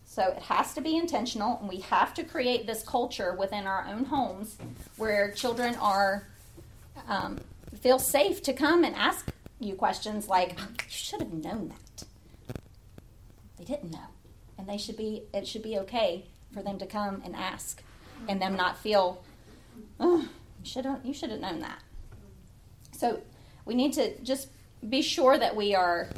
So 0.05 0.23
it 0.23 0.43
has 0.43 0.75
to 0.75 0.81
be 0.81 0.97
intentional, 0.97 1.59
and 1.61 1.69
we 1.69 1.81
have 1.81 2.13
to 2.15 2.25
create 2.25 2.67
this 2.67 2.83
culture 2.83 3.35
within 3.35 3.67
our 3.67 3.87
own 3.89 4.05
homes 4.05 4.59
where 4.97 5.31
children 5.31 5.77
are 5.77 6.27
um, 7.09 7.39
feel 7.81 7.99
safe 7.99 8.43
to 8.43 8.53
come 8.53 8.85
and 8.85 8.95
ask 8.97 9.31
you 9.61 9.75
questions 9.75 10.29
like, 10.29 10.57
oh, 10.59 10.69
"You 10.71 10.85
should 10.89 11.21
have 11.21 11.33
known 11.33 11.69
that." 11.69 12.05
They 13.59 13.65
didn't 13.65 13.93
know, 13.93 14.09
and 14.59 14.69
they 14.69 14.79
should 14.79 14.97
be. 14.97 15.25
It 15.33 15.47
should 15.47 15.63
be 15.63 15.79
okay 15.79 16.25
for 16.53 16.63
them 16.63 16.79
to 16.79 16.87
come 16.87 17.23
and 17.25 17.37
ask, 17.37 17.83
and 18.29 18.41
them 18.41 18.57
not 18.57 18.79
feel, 18.79 19.23
"Oh, 20.01 20.29
you 20.63 20.65
should 20.65 20.85
have. 20.85 21.05
You 21.05 21.13
should 21.13 21.31
have 21.31 21.41
known 21.41 21.61
that." 21.61 21.81
So 22.93 23.21
we 23.65 23.75
need 23.75 23.93
to 23.95 24.19
just 24.23 24.49
be 24.89 25.03
sure 25.03 25.39
that 25.39 25.55
we 25.55 25.75
are 25.75 26.09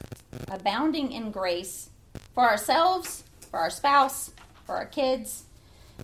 abounding 0.49 1.11
in 1.11 1.31
grace 1.33 1.91
for 2.35 2.45
ourselves, 2.45 3.25
for 3.51 3.59
our 3.59 3.71
spouse, 3.71 4.31
for 4.65 4.77
our 4.77 4.87
kids, 4.87 5.45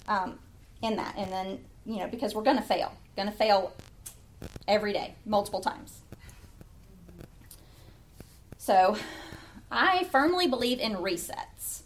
um, 0.08 0.38
in 0.82 0.96
that, 0.96 1.14
and 1.16 1.32
then 1.32 1.64
you 1.86 1.98
know 1.98 2.08
because 2.08 2.34
we're 2.34 2.42
going 2.42 2.56
to 2.56 2.62
fail, 2.62 2.92
going 3.16 3.28
to 3.28 3.34
fail 3.34 3.74
every 4.66 4.92
day, 4.92 5.14
multiple 5.24 5.60
times. 5.60 6.00
So 8.68 8.98
I 9.70 10.04
firmly 10.12 10.46
believe 10.46 10.78
in 10.78 10.96
resets. 10.96 11.84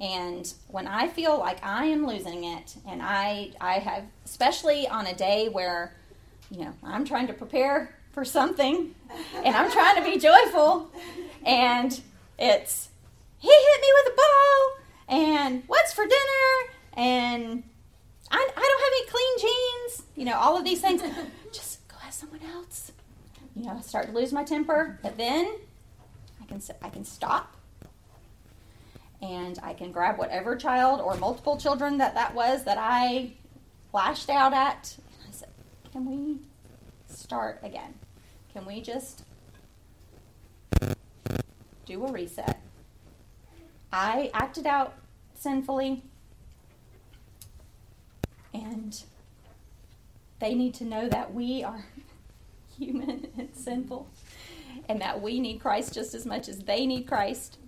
And 0.00 0.54
when 0.68 0.86
I 0.86 1.08
feel 1.08 1.36
like 1.40 1.58
I 1.60 1.86
am 1.86 2.06
losing 2.06 2.44
it, 2.44 2.76
and 2.86 3.02
I, 3.02 3.50
I 3.60 3.80
have, 3.80 4.04
especially 4.24 4.86
on 4.86 5.08
a 5.08 5.14
day 5.16 5.48
where, 5.48 5.92
you 6.52 6.66
know, 6.66 6.72
I'm 6.84 7.04
trying 7.04 7.26
to 7.26 7.32
prepare 7.32 7.98
for 8.12 8.24
something 8.24 8.94
and 9.42 9.56
I'm 9.56 9.72
trying 9.72 9.96
to 9.96 10.08
be 10.08 10.16
joyful, 10.20 10.88
and 11.44 12.00
it's, 12.38 12.90
he 13.40 13.48
hit 13.48 13.80
me 13.80 13.88
with 14.04 14.12
a 14.12 14.16
ball, 14.16 15.18
and 15.18 15.64
what's 15.66 15.92
for 15.92 16.04
dinner, 16.04 16.76
and 16.92 17.64
I, 18.30 18.36
I 18.56 18.60
don't 18.60 18.80
have 18.80 18.92
any 18.92 19.06
clean 19.10 19.38
jeans, 19.40 20.02
you 20.14 20.24
know, 20.26 20.38
all 20.38 20.56
of 20.56 20.64
these 20.64 20.80
things. 20.80 21.02
Just 21.52 21.88
go 21.88 21.96
ask 22.06 22.20
someone 22.20 22.48
else. 22.54 22.92
You 23.56 23.64
know, 23.64 23.74
I 23.76 23.80
start 23.80 24.06
to 24.06 24.12
lose 24.12 24.32
my 24.32 24.44
temper, 24.44 25.00
but 25.02 25.16
then 25.16 25.48
I 26.44 26.46
can 26.46 26.62
I 26.82 26.88
can 26.90 27.04
stop 27.04 27.56
and 29.22 29.58
I 29.62 29.72
can 29.72 29.92
grab 29.92 30.18
whatever 30.18 30.56
child 30.56 31.00
or 31.00 31.16
multiple 31.16 31.56
children 31.56 31.98
that 31.98 32.14
that 32.14 32.34
was 32.34 32.64
that 32.64 32.76
I 32.78 33.32
lashed 33.94 34.28
out 34.28 34.52
at. 34.52 34.96
I 35.26 35.30
said, 35.30 35.48
"Can 35.92 36.04
we 36.04 36.40
start 37.08 37.60
again? 37.62 37.94
Can 38.52 38.66
we 38.66 38.82
just 38.82 39.24
do 41.86 42.04
a 42.04 42.12
reset?" 42.12 42.60
I 43.90 44.30
acted 44.34 44.66
out 44.66 44.94
sinfully, 45.34 46.02
and 48.52 49.02
they 50.40 50.54
need 50.54 50.74
to 50.74 50.84
know 50.84 51.08
that 51.08 51.32
we 51.32 51.64
are 51.64 51.86
human 52.76 53.28
and 53.38 53.48
sinful 53.54 54.08
and 54.88 55.00
that 55.00 55.20
we 55.20 55.40
need 55.40 55.60
Christ 55.60 55.94
just 55.94 56.14
as 56.14 56.26
much 56.26 56.48
as 56.48 56.58
they 56.60 56.86
need 56.86 57.06
Christ. 57.06 57.58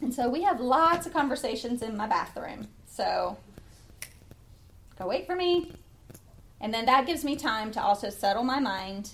And 0.00 0.12
so 0.12 0.28
we 0.28 0.42
have 0.42 0.60
lots 0.60 1.06
of 1.06 1.12
conversations 1.12 1.82
in 1.82 1.96
my 1.96 2.06
bathroom. 2.06 2.68
So 2.86 3.36
go 4.98 5.06
wait 5.06 5.26
for 5.26 5.36
me. 5.36 5.72
And 6.60 6.72
then 6.72 6.86
that 6.86 7.06
gives 7.06 7.24
me 7.24 7.36
time 7.36 7.70
to 7.72 7.82
also 7.82 8.10
settle 8.10 8.42
my 8.42 8.58
mind 8.58 9.10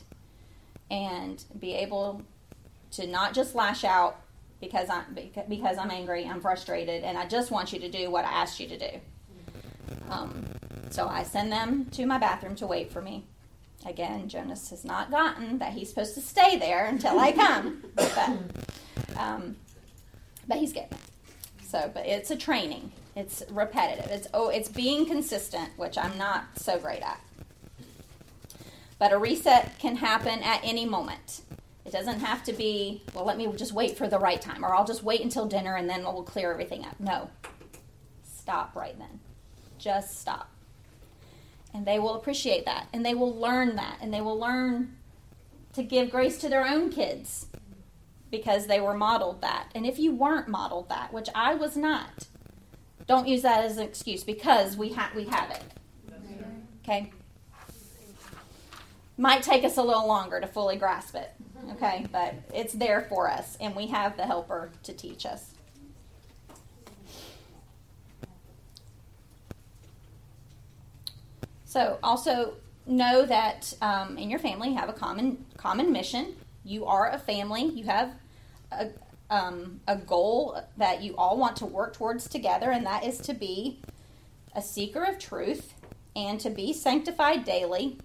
and 0.91 1.43
be 1.59 1.75
able 1.75 2.23
to 2.93 3.07
not 3.07 3.35
just 3.35 3.55
lash 3.55 3.85
out 3.85 4.21
because 4.61 4.89
I'm 4.91 5.17
because 5.49 5.79
I'm 5.79 5.91
angry, 5.91 6.27
I'm 6.27 6.41
frustrated, 6.41 7.03
and 7.03 7.17
I 7.17 7.27
just 7.27 7.51
want 7.51 7.73
you 7.73 7.79
to 7.81 7.89
do 7.89 8.11
what 8.11 8.25
I 8.25 8.31
asked 8.31 8.61
you 8.61 8.69
to 8.69 8.79
do. 8.79 9.01
Um, 10.11 10.45
so 10.91 11.09
I 11.09 11.23
send 11.23 11.51
them 11.51 11.87
to 11.93 12.05
my 12.05 12.19
bathroom 12.19 12.57
to 12.57 12.67
wait 12.67 12.93
for 12.93 13.01
me. 13.01 13.25
Again, 13.87 14.29
Jonas 14.29 14.71
has 14.71 14.85
not 14.85 15.11
gotten 15.11 15.59
that 15.59 15.73
he's 15.73 15.89
supposed 15.89 16.15
to 16.15 16.21
stay 16.21 16.59
there 16.59 16.87
until 16.87 17.19
I 17.19 17.33
come, 17.33 17.83
but 17.95 18.19
um, 19.17 19.57
but 20.47 20.59
he's 20.59 20.73
getting 20.73 20.93
it. 20.93 21.65
So, 21.65 21.91
but 21.93 22.07
it's 22.07 22.31
a 22.31 22.37
training. 22.37 22.93
It's 23.17 23.43
repetitive. 23.51 24.11
It's 24.11 24.29
oh, 24.35 24.49
it's 24.49 24.69
being 24.69 25.07
consistent, 25.07 25.71
which 25.77 25.97
I'm 25.97 26.19
not 26.19 26.45
so 26.57 26.79
great 26.79 27.03
at. 27.03 27.21
But 28.99 29.13
a 29.13 29.19
reset 29.19 29.79
can 29.79 29.97
happen 29.97 30.43
at 30.43 30.61
any 30.63 30.85
moment. 30.85 31.41
It 31.87 31.93
doesn't 31.93 32.21
have 32.21 32.45
to 32.45 32.53
be, 32.53 33.03
well, 33.15 33.25
let 33.25 33.39
me 33.39 33.51
just 33.57 33.73
wait 33.73 33.97
for 33.97 34.07
the 34.07 34.19
right 34.19 34.41
time, 34.41 34.65
or 34.65 34.75
I'll 34.75 34.85
just 34.85 35.03
wait 35.03 35.23
until 35.23 35.47
dinner 35.47 35.77
and 35.77 35.89
then 35.89 36.03
we'll 36.03 36.23
clear 36.23 36.53
everything 36.53 36.85
up. 36.85 37.01
No. 37.01 37.31
Stop 38.23 38.77
right 38.77 38.97
then. 38.99 39.21
Just 39.79 40.21
stop. 40.21 40.51
And 41.73 41.87
they 41.87 41.99
will 41.99 42.15
appreciate 42.15 42.65
that. 42.65 42.89
And 42.93 43.05
they 43.05 43.15
will 43.15 43.35
learn 43.35 43.77
that. 43.77 43.99
And 44.01 44.13
they 44.13 44.21
will 44.21 44.39
learn 44.39 44.97
to 45.75 45.83
give 45.83 46.11
grace 46.11 46.39
to 46.39 46.49
their 46.49 46.67
own 46.67 46.91
kids 46.91 47.47
because 48.31 48.67
they 48.67 48.81
were 48.81 48.95
modeled 48.95 49.41
that. 49.43 49.69
And 49.75 49.87
if 49.87 49.99
you 49.99 50.13
weren't 50.13 50.49
modeled 50.49 50.89
that, 50.89 51.13
which 51.13 51.29
I 51.35 51.55
was 51.55 51.77
not, 51.77 52.27
don't 53.07 53.27
use 53.27 53.43
that 53.43 53.65
as 53.65 53.77
an 53.77 53.85
excuse 53.85 54.23
because 54.23 54.77
we, 54.77 54.93
ha- 54.93 55.11
we 55.15 55.25
have 55.25 55.51
it. 55.51 55.63
Okay? 56.83 57.13
Might 59.17 59.43
take 59.43 59.65
us 59.65 59.77
a 59.77 59.83
little 59.83 60.07
longer 60.07 60.41
to 60.41 60.47
fully 60.47 60.77
grasp 60.77 61.15
it. 61.15 61.33
Okay? 61.73 62.07
But 62.11 62.35
it's 62.55 62.73
there 62.73 63.03
for 63.03 63.29
us, 63.29 63.57
and 63.61 63.77
we 63.77 63.89
have 63.89 64.17
the 64.17 64.27
helper 64.27 64.71
to 64.85 64.93
teach 64.93 65.27
us. 65.27 65.55
So 71.71 72.01
also 72.03 72.55
know 72.85 73.25
that 73.27 73.73
um, 73.81 74.19
in 74.19 74.29
your 74.29 74.41
family 74.41 74.73
have 74.73 74.89
a 74.89 74.93
common 74.93 75.45
common 75.57 75.93
mission. 75.93 76.35
You 76.65 76.85
are 76.87 77.09
a 77.13 77.17
family. 77.17 77.63
You 77.63 77.85
have 77.85 78.13
a, 78.73 78.89
um, 79.31 79.81
a 79.87 79.95
goal 79.95 80.61
that 80.79 81.01
you 81.01 81.15
all 81.15 81.39
want 81.39 81.55
to 81.59 81.67
work 81.67 81.95
towards 81.95 82.29
together, 82.29 82.73
and 82.73 82.85
that 82.87 83.05
is 83.05 83.19
to 83.19 83.35
be 83.35 83.79
a 84.53 84.61
seeker 84.61 85.05
of 85.05 85.21
truth 85.21 85.75
and 86.17 86.41
to 86.41 86.51
be 86.51 86.73
sanctified 86.73 87.45
daily 87.45 87.99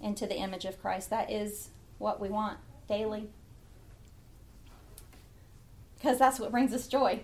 into 0.00 0.26
the 0.26 0.36
image 0.36 0.64
of 0.64 0.80
Christ. 0.80 1.10
That 1.10 1.30
is 1.30 1.68
what 1.98 2.18
we 2.18 2.30
want 2.30 2.56
daily? 2.88 3.28
Because 5.98 6.18
that's 6.18 6.40
what 6.40 6.50
brings 6.50 6.72
us 6.72 6.86
joy. 6.86 7.20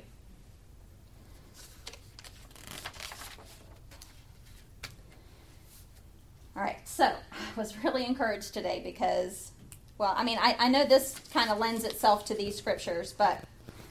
All 6.54 6.62
right, 6.62 6.86
so 6.86 7.04
I 7.04 7.56
was 7.56 7.82
really 7.82 8.04
encouraged 8.04 8.52
today 8.52 8.82
because, 8.84 9.52
well, 9.96 10.12
I 10.14 10.22
mean, 10.22 10.38
I, 10.38 10.54
I 10.58 10.68
know 10.68 10.84
this 10.84 11.18
kind 11.32 11.48
of 11.50 11.58
lends 11.58 11.84
itself 11.84 12.26
to 12.26 12.34
these 12.34 12.56
scriptures, 12.56 13.14
but 13.16 13.42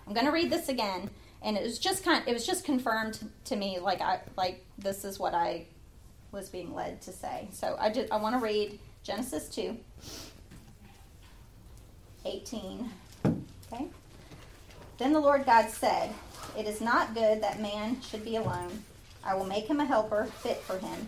I'm 0.06 0.14
going 0.14 0.28
to 0.28 0.32
read 0.32 0.52
this 0.52 0.70
again, 0.70 1.10
and 1.42 1.58
it 1.58 1.64
was 1.64 1.80
just 1.80 2.04
kind, 2.04 2.24
it 2.28 2.34
was 2.34 2.46
just 2.46 2.64
confirmed 2.64 3.28
to 3.46 3.56
me, 3.56 3.80
like 3.80 4.00
I, 4.00 4.20
like 4.38 4.64
this 4.78 5.04
is 5.04 5.18
what 5.18 5.34
I 5.34 5.66
was 6.32 6.50
being 6.50 6.76
led 6.76 7.02
to 7.02 7.12
say. 7.12 7.48
So 7.52 7.76
I 7.80 7.90
just, 7.90 8.12
I 8.12 8.18
want 8.18 8.36
to 8.36 8.40
read 8.40 8.80
Genesis 9.04 9.50
two, 9.50 9.78
18. 12.26 12.90
Okay. 13.74 13.88
Then 15.00 15.14
the 15.14 15.20
Lord 15.20 15.46
God 15.46 15.70
said, 15.70 16.14
"It 16.56 16.68
is 16.68 16.80
not 16.80 17.16
good 17.16 17.42
that 17.42 17.60
man 17.60 18.00
should 18.02 18.24
be 18.24 18.36
alone. 18.36 18.84
I 19.24 19.34
will 19.34 19.46
make 19.46 19.66
him 19.66 19.80
a 19.80 19.86
helper 19.86 20.26
fit 20.42 20.58
for 20.62 20.78
him." 20.78 21.08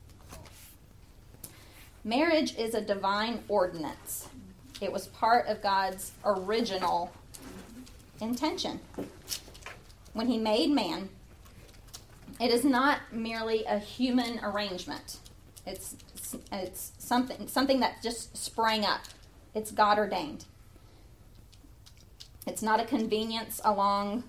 Marriage 2.03 2.55
is 2.57 2.73
a 2.73 2.81
divine 2.81 3.43
ordinance. 3.47 4.27
It 4.81 4.91
was 4.91 5.07
part 5.07 5.47
of 5.47 5.61
God's 5.61 6.11
original 6.25 7.11
intention. 8.19 8.79
When 10.13 10.27
he 10.27 10.39
made 10.39 10.71
man, 10.71 11.09
it 12.39 12.49
is 12.49 12.65
not 12.65 12.99
merely 13.11 13.63
a 13.65 13.77
human 13.77 14.39
arrangement. 14.43 15.17
It's 15.67 15.95
it's 16.51 16.93
something 16.97 17.47
something 17.47 17.79
that 17.81 18.01
just 18.01 18.35
sprang 18.35 18.83
up. 18.83 19.01
It's 19.53 19.69
God 19.69 19.99
ordained. 19.99 20.45
It's 22.47 22.63
not 22.63 22.79
a 22.79 22.85
convenience 22.85 23.61
along 23.63 24.23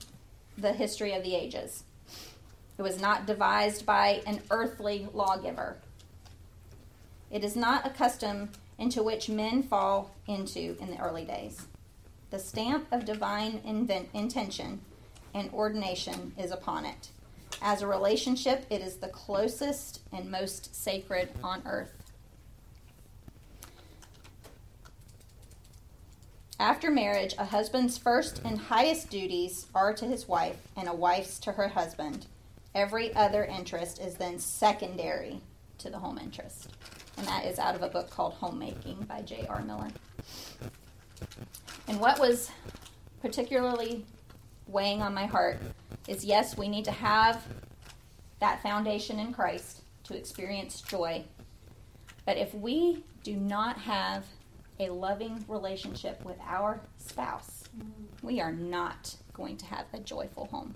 the 0.59 0.75
history 0.75 1.15
of 1.15 1.23
the 1.23 1.35
ages. 1.35 1.85
It 2.77 2.83
was 2.83 3.01
not 3.01 3.27
devised 3.27 3.87
by 3.87 4.21
an 4.27 4.43
earthly 4.51 5.09
lawgiver. 5.15 5.79
It 7.33 7.45
is 7.45 7.57
not 7.57 7.87
a 7.87 7.91
custom 7.91 8.51
into 8.79 9.03
which 9.03 9.31
men 9.31 9.63
fall 9.63 10.11
into 10.27 10.77
in 10.79 10.91
the 10.91 11.01
early 11.01 11.25
days. 11.25 11.67
The 12.31 12.39
stamp 12.39 12.87
of 12.93 13.07
divine 13.07 13.63
invent- 13.65 14.11
intention 14.13 14.83
and 15.33 15.51
ordination 15.51 16.35
is 16.37 16.51
upon 16.51 16.85
it. 16.85 17.09
As 17.63 17.81
a 17.81 17.87
relationship, 17.87 18.67
it 18.69 18.83
is 18.83 18.97
the 18.97 19.09
closest 19.09 20.01
and 20.13 20.31
most 20.31 20.75
sacred 20.75 21.31
on 21.43 21.63
earth. 21.65 21.95
After 26.61 26.91
marriage, 26.91 27.35
a 27.39 27.47
husband's 27.47 27.97
first 27.97 28.43
and 28.45 28.59
highest 28.59 29.09
duties 29.09 29.67
are 29.75 29.95
to 29.95 30.05
his 30.05 30.29
wife, 30.29 30.59
and 30.77 30.87
a 30.87 30.95
wife's 30.95 31.39
to 31.41 31.53
her 31.53 31.69
husband. 31.69 32.27
Every 32.75 33.15
other 33.15 33.45
interest 33.45 34.01
is 34.01 34.15
then 34.17 34.39
secondary 34.39 35.41
to 35.79 35.91
the 35.91 35.99
home 35.99 36.19
interest 36.19 36.69
and 37.17 37.27
that 37.27 37.45
is 37.45 37.59
out 37.59 37.75
of 37.75 37.83
a 37.83 37.89
book 37.89 38.11
called 38.11 38.35
Homemaking 38.35 39.05
by 39.09 39.23
J.R. 39.23 39.63
Miller. 39.63 39.89
And 41.89 42.01
what 42.01 42.19
was 42.19 42.51
particularly 43.21 44.05
weighing 44.67 45.03
on 45.03 45.15
my 45.15 45.27
heart 45.27 45.59
is 46.09 46.25
yes, 46.25 46.57
we 46.57 46.69
need 46.69 46.85
to 46.85 46.93
have 46.93 47.45
that 48.41 48.63
foundation 48.63 49.19
in 49.19 49.33
Christ 49.33 49.83
to 50.05 50.17
experience 50.17 50.81
joy. 50.81 51.25
But 52.25 52.37
if 52.37 52.55
we 52.55 53.05
do 53.23 53.37
not 53.37 53.79
have 53.79 54.25
a 54.81 54.89
loving 54.89 55.45
relationship 55.49 56.25
with 56.25 56.37
our 56.45 56.81
spouse, 56.99 57.65
we 58.23 58.41
are 58.41 58.53
not 58.53 59.15
going 59.33 59.57
to 59.59 59.67
have 59.67 59.87
a 59.93 60.01
joyful 60.01 60.47
home. 60.47 60.75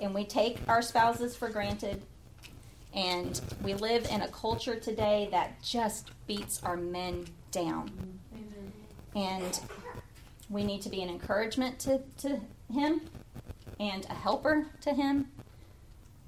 And 0.00 0.14
we 0.14 0.24
take 0.24 0.58
our 0.68 0.80
spouses 0.80 1.36
for 1.36 1.48
granted 1.48 2.02
and 2.98 3.40
we 3.62 3.74
live 3.74 4.08
in 4.10 4.22
a 4.22 4.28
culture 4.28 4.74
today 4.74 5.28
that 5.30 5.62
just 5.62 6.10
beats 6.26 6.60
our 6.64 6.76
men 6.76 7.26
down. 7.52 8.18
And 9.14 9.60
we 10.50 10.64
need 10.64 10.82
to 10.82 10.88
be 10.88 11.00
an 11.02 11.08
encouragement 11.08 11.78
to, 11.80 12.00
to 12.18 12.40
him 12.72 13.02
and 13.78 14.04
a 14.06 14.14
helper 14.14 14.66
to 14.80 14.92
him 14.92 15.28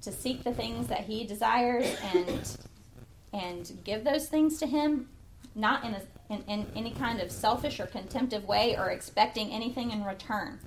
to 0.01 0.13
seek 0.13 0.45
the 0.45 0.53
things 0.53 0.87
that 0.87 1.01
he 1.01 1.25
desires 1.25 1.97
and 2.15 2.57
and 3.33 3.77
give 3.83 4.03
those 4.03 4.27
things 4.27 4.57
to 4.59 4.65
him 4.65 5.07
not 5.55 5.83
in, 5.83 5.93
a, 5.93 6.01
in, 6.29 6.43
in 6.47 6.67
any 6.75 6.91
kind 6.91 7.21
of 7.21 7.31
selfish 7.31 7.79
or 7.79 7.85
contemptive 7.85 8.45
way 8.45 8.75
or 8.77 8.89
expecting 8.89 9.51
anything 9.51 9.91
in 9.91 10.03
return 10.03 10.59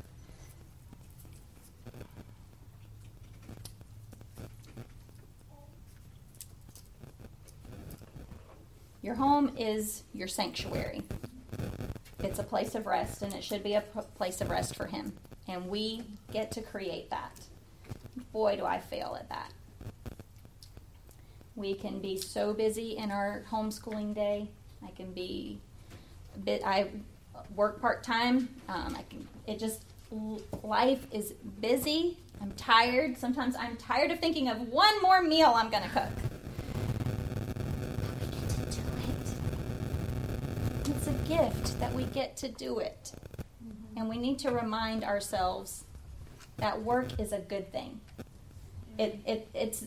Your 9.04 9.14
home 9.14 9.52
is 9.58 10.04
your 10.14 10.26
sanctuary. 10.26 11.02
It's 12.20 12.38
a 12.38 12.42
place 12.42 12.74
of 12.74 12.86
rest, 12.86 13.20
and 13.20 13.34
it 13.34 13.44
should 13.44 13.62
be 13.62 13.74
a 13.74 13.82
place 13.82 14.40
of 14.40 14.48
rest 14.48 14.74
for 14.74 14.86
Him. 14.86 15.12
And 15.46 15.68
we 15.68 16.04
get 16.32 16.50
to 16.52 16.62
create 16.62 17.10
that. 17.10 17.38
Boy, 18.32 18.56
do 18.56 18.64
I 18.64 18.80
fail 18.80 19.14
at 19.20 19.28
that. 19.28 19.52
We 21.54 21.74
can 21.74 22.00
be 22.00 22.16
so 22.16 22.54
busy 22.54 22.96
in 22.96 23.10
our 23.10 23.44
homeschooling 23.50 24.14
day. 24.14 24.48
I 24.82 24.90
can 24.92 25.12
be 25.12 25.58
a 26.34 26.38
bit. 26.38 26.62
I 26.64 26.88
work 27.54 27.82
part 27.82 28.04
time. 28.04 28.48
Um, 28.70 28.96
I 28.98 29.02
can. 29.10 29.28
It 29.46 29.58
just 29.58 29.82
life 30.62 31.06
is 31.12 31.34
busy. 31.60 32.16
I'm 32.40 32.52
tired. 32.52 33.18
Sometimes 33.18 33.54
I'm 33.54 33.76
tired 33.76 34.10
of 34.10 34.18
thinking 34.18 34.48
of 34.48 34.62
one 34.68 35.02
more 35.02 35.20
meal 35.20 35.52
I'm 35.54 35.68
going 35.68 35.82
to 35.82 35.90
cook. 35.90 36.08
It's 40.86 41.06
a 41.06 41.13
gift 41.24 41.78
that 41.80 41.92
we 41.92 42.04
get 42.04 42.36
to 42.38 42.48
do 42.48 42.78
it. 42.78 43.12
Mm-hmm. 43.64 43.98
And 43.98 44.08
we 44.08 44.18
need 44.18 44.38
to 44.40 44.50
remind 44.50 45.04
ourselves 45.04 45.84
that 46.58 46.82
work 46.82 47.08
is 47.18 47.32
a 47.32 47.38
good 47.38 47.72
thing. 47.72 48.00
It, 48.98 49.20
it, 49.26 49.48
it's, 49.54 49.86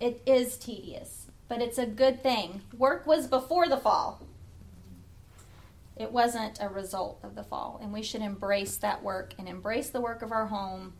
it 0.00 0.20
is 0.26 0.56
tedious, 0.56 1.26
but 1.48 1.60
it's 1.60 1.78
a 1.78 1.86
good 1.86 2.22
thing. 2.22 2.62
Work 2.76 3.06
was 3.06 3.26
before 3.26 3.68
the 3.68 3.78
fall. 3.78 4.20
It 5.96 6.10
wasn't 6.10 6.58
a 6.60 6.68
result 6.68 7.20
of 7.22 7.34
the 7.34 7.44
fall. 7.44 7.78
And 7.82 7.92
we 7.92 8.02
should 8.02 8.22
embrace 8.22 8.76
that 8.78 9.02
work 9.02 9.34
and 9.38 9.48
embrace 9.48 9.90
the 9.90 10.00
work 10.00 10.22
of 10.22 10.32
our 10.32 10.46
home 10.46 10.94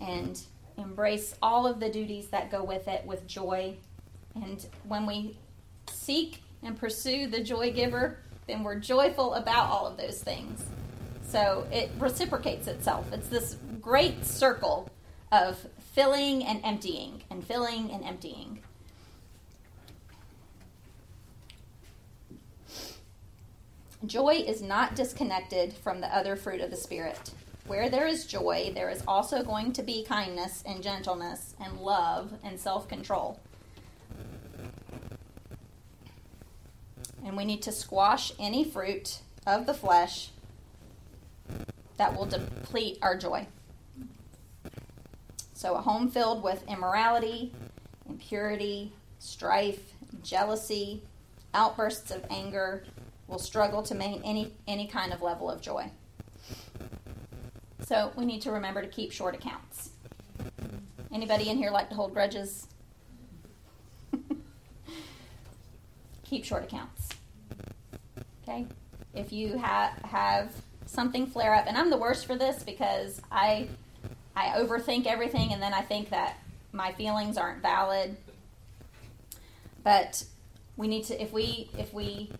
and 0.00 0.40
embrace 0.76 1.34
all 1.42 1.66
of 1.66 1.80
the 1.80 1.90
duties 1.90 2.28
that 2.28 2.50
go 2.50 2.62
with 2.62 2.88
it 2.88 3.04
with 3.04 3.26
joy. 3.26 3.76
And 4.34 4.64
when 4.84 5.06
we 5.06 5.38
seek 5.88 6.42
and 6.62 6.78
pursue 6.78 7.26
the 7.26 7.42
joy 7.42 7.72
giver, 7.72 8.18
and 8.50 8.64
we're 8.64 8.78
joyful 8.78 9.34
about 9.34 9.70
all 9.70 9.86
of 9.86 9.96
those 9.96 10.22
things. 10.22 10.64
So 11.22 11.66
it 11.72 11.90
reciprocates 11.98 12.66
itself. 12.66 13.12
It's 13.12 13.28
this 13.28 13.56
great 13.80 14.24
circle 14.24 14.90
of 15.32 15.64
filling 15.94 16.44
and 16.44 16.60
emptying, 16.64 17.22
and 17.30 17.44
filling 17.44 17.90
and 17.90 18.04
emptying. 18.04 18.60
Joy 24.06 24.44
is 24.46 24.62
not 24.62 24.96
disconnected 24.96 25.74
from 25.74 26.00
the 26.00 26.14
other 26.14 26.34
fruit 26.34 26.60
of 26.60 26.70
the 26.70 26.76
Spirit. 26.76 27.32
Where 27.66 27.90
there 27.90 28.06
is 28.06 28.24
joy, 28.24 28.72
there 28.74 28.90
is 28.90 29.02
also 29.06 29.42
going 29.44 29.72
to 29.74 29.82
be 29.82 30.02
kindness 30.04 30.64
and 30.66 30.82
gentleness 30.82 31.54
and 31.62 31.78
love 31.78 32.32
and 32.42 32.58
self 32.58 32.88
control. 32.88 33.38
And 37.24 37.36
we 37.36 37.44
need 37.44 37.62
to 37.62 37.72
squash 37.72 38.32
any 38.38 38.64
fruit 38.64 39.20
of 39.46 39.66
the 39.66 39.74
flesh 39.74 40.30
that 41.96 42.16
will 42.16 42.26
deplete 42.26 42.98
our 43.02 43.16
joy. 43.16 43.46
So, 45.52 45.74
a 45.74 45.82
home 45.82 46.08
filled 46.10 46.42
with 46.42 46.66
immorality, 46.66 47.52
impurity, 48.08 48.92
strife, 49.18 49.92
jealousy, 50.22 51.02
outbursts 51.52 52.10
of 52.10 52.24
anger 52.30 52.84
will 53.26 53.38
struggle 53.38 53.82
to 53.82 53.94
maintain 53.94 54.22
any, 54.24 54.54
any 54.66 54.86
kind 54.86 55.12
of 55.12 55.20
level 55.20 55.50
of 55.50 55.60
joy. 55.60 55.90
So, 57.86 58.12
we 58.16 58.24
need 58.24 58.40
to 58.42 58.52
remember 58.52 58.80
to 58.80 58.88
keep 58.88 59.12
short 59.12 59.34
accounts. 59.34 59.90
Anybody 61.12 61.50
in 61.50 61.58
here 61.58 61.70
like 61.70 61.90
to 61.90 61.94
hold 61.94 62.14
grudges? 62.14 62.66
Keep 66.30 66.44
short 66.44 66.62
accounts. 66.62 67.08
Okay? 68.42 68.64
If 69.14 69.32
you 69.32 69.58
ha- 69.58 69.92
have 70.04 70.52
something 70.86 71.26
flare 71.26 71.54
up, 71.54 71.66
and 71.66 71.76
I'm 71.76 71.90
the 71.90 71.98
worst 71.98 72.24
for 72.24 72.36
this 72.36 72.62
because 72.62 73.20
I 73.30 73.68
I 74.36 74.60
overthink 74.60 75.06
everything 75.06 75.52
and 75.52 75.60
then 75.60 75.74
I 75.74 75.82
think 75.82 76.10
that 76.10 76.38
my 76.72 76.92
feelings 76.92 77.36
aren't 77.36 77.60
valid. 77.60 78.16
But 79.82 80.24
we 80.76 80.86
need 80.86 81.04
to 81.06 81.20
if 81.20 81.32
we 81.32 81.68
if 81.76 81.92
we 81.92 82.30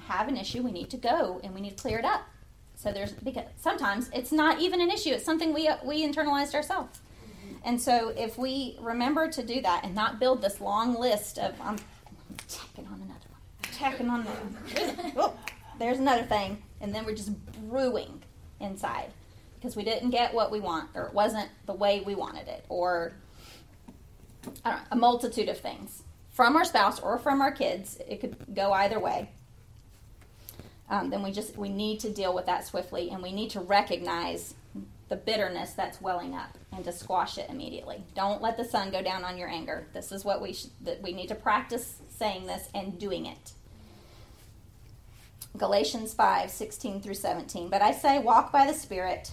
have 0.00 0.28
an 0.28 0.36
issue, 0.36 0.62
we 0.62 0.72
need 0.72 0.90
to 0.90 0.96
go 0.96 1.40
and 1.44 1.54
we 1.54 1.60
need 1.60 1.76
to 1.76 1.82
clear 1.82 1.98
it 1.98 2.04
up. 2.04 2.22
So 2.74 2.92
there's 2.92 3.12
because 3.12 3.44
sometimes 3.58 4.10
it's 4.12 4.32
not 4.32 4.60
even 4.60 4.80
an 4.80 4.90
issue; 4.90 5.10
it's 5.10 5.24
something 5.24 5.54
we 5.54 5.70
we 5.84 6.06
internalized 6.06 6.54
ourselves. 6.54 6.98
And 7.64 7.80
so 7.80 8.10
if 8.10 8.38
we 8.38 8.76
remember 8.80 9.28
to 9.28 9.42
do 9.42 9.60
that 9.60 9.84
and 9.84 9.94
not 9.94 10.20
build 10.20 10.42
this 10.42 10.60
long 10.60 10.98
list 10.98 11.38
of 11.38 11.54
I'm 11.60 11.78
tapping 12.48 12.86
on 12.86 13.00
another 13.00 13.15
one, 13.80 13.90
tapping 13.90 14.08
on 14.08 14.20
another 14.20 14.40
one. 14.40 15.12
Oh, 15.16 15.34
there's 15.78 15.98
another 15.98 16.22
thing, 16.22 16.62
and 16.80 16.94
then 16.94 17.04
we're 17.04 17.14
just 17.14 17.32
brewing 17.68 18.22
inside 18.60 19.10
because 19.56 19.76
we 19.76 19.84
didn't 19.84 20.10
get 20.10 20.32
what 20.32 20.50
we 20.50 20.60
want, 20.60 20.90
or 20.94 21.04
it 21.04 21.14
wasn't 21.14 21.48
the 21.66 21.74
way 21.74 22.00
we 22.00 22.14
wanted 22.14 22.48
it, 22.48 22.64
or 22.68 23.12
know, 24.64 24.76
a 24.90 24.96
multitude 24.96 25.48
of 25.48 25.58
things 25.58 26.02
from 26.30 26.56
our 26.56 26.64
spouse 26.64 27.00
or 27.00 27.18
from 27.18 27.40
our 27.40 27.52
kids. 27.52 27.98
It 28.08 28.20
could 28.20 28.36
go 28.54 28.72
either 28.72 28.98
way. 28.98 29.30
Um, 30.88 31.10
then 31.10 31.22
we 31.22 31.32
just 31.32 31.56
we 31.56 31.68
need 31.68 32.00
to 32.00 32.10
deal 32.10 32.34
with 32.34 32.46
that 32.46 32.66
swiftly, 32.66 33.10
and 33.10 33.22
we 33.22 33.32
need 33.32 33.50
to 33.50 33.60
recognize 33.60 34.54
the 35.08 35.16
bitterness 35.16 35.72
that's 35.72 36.00
welling 36.00 36.34
up 36.34 36.58
and 36.72 36.84
to 36.84 36.92
squash 36.92 37.38
it 37.38 37.48
immediately. 37.48 38.04
Don't 38.14 38.42
let 38.42 38.56
the 38.56 38.64
sun 38.64 38.90
go 38.90 39.02
down 39.02 39.24
on 39.24 39.38
your 39.38 39.48
anger. 39.48 39.86
This 39.92 40.10
is 40.10 40.24
what 40.24 40.42
we 40.42 40.52
should, 40.52 40.70
that 40.82 41.00
we 41.02 41.12
need 41.12 41.28
to 41.28 41.34
practice 41.34 42.02
saying 42.08 42.46
this 42.46 42.68
and 42.74 42.98
doing 42.98 43.26
it. 43.26 43.52
Galatians 45.56 46.12
5 46.14 46.50
16 46.50 47.00
through 47.00 47.14
17. 47.14 47.68
But 47.68 47.82
I 47.82 47.92
say, 47.92 48.18
walk 48.18 48.52
by 48.52 48.66
the 48.66 48.74
Spirit, 48.74 49.32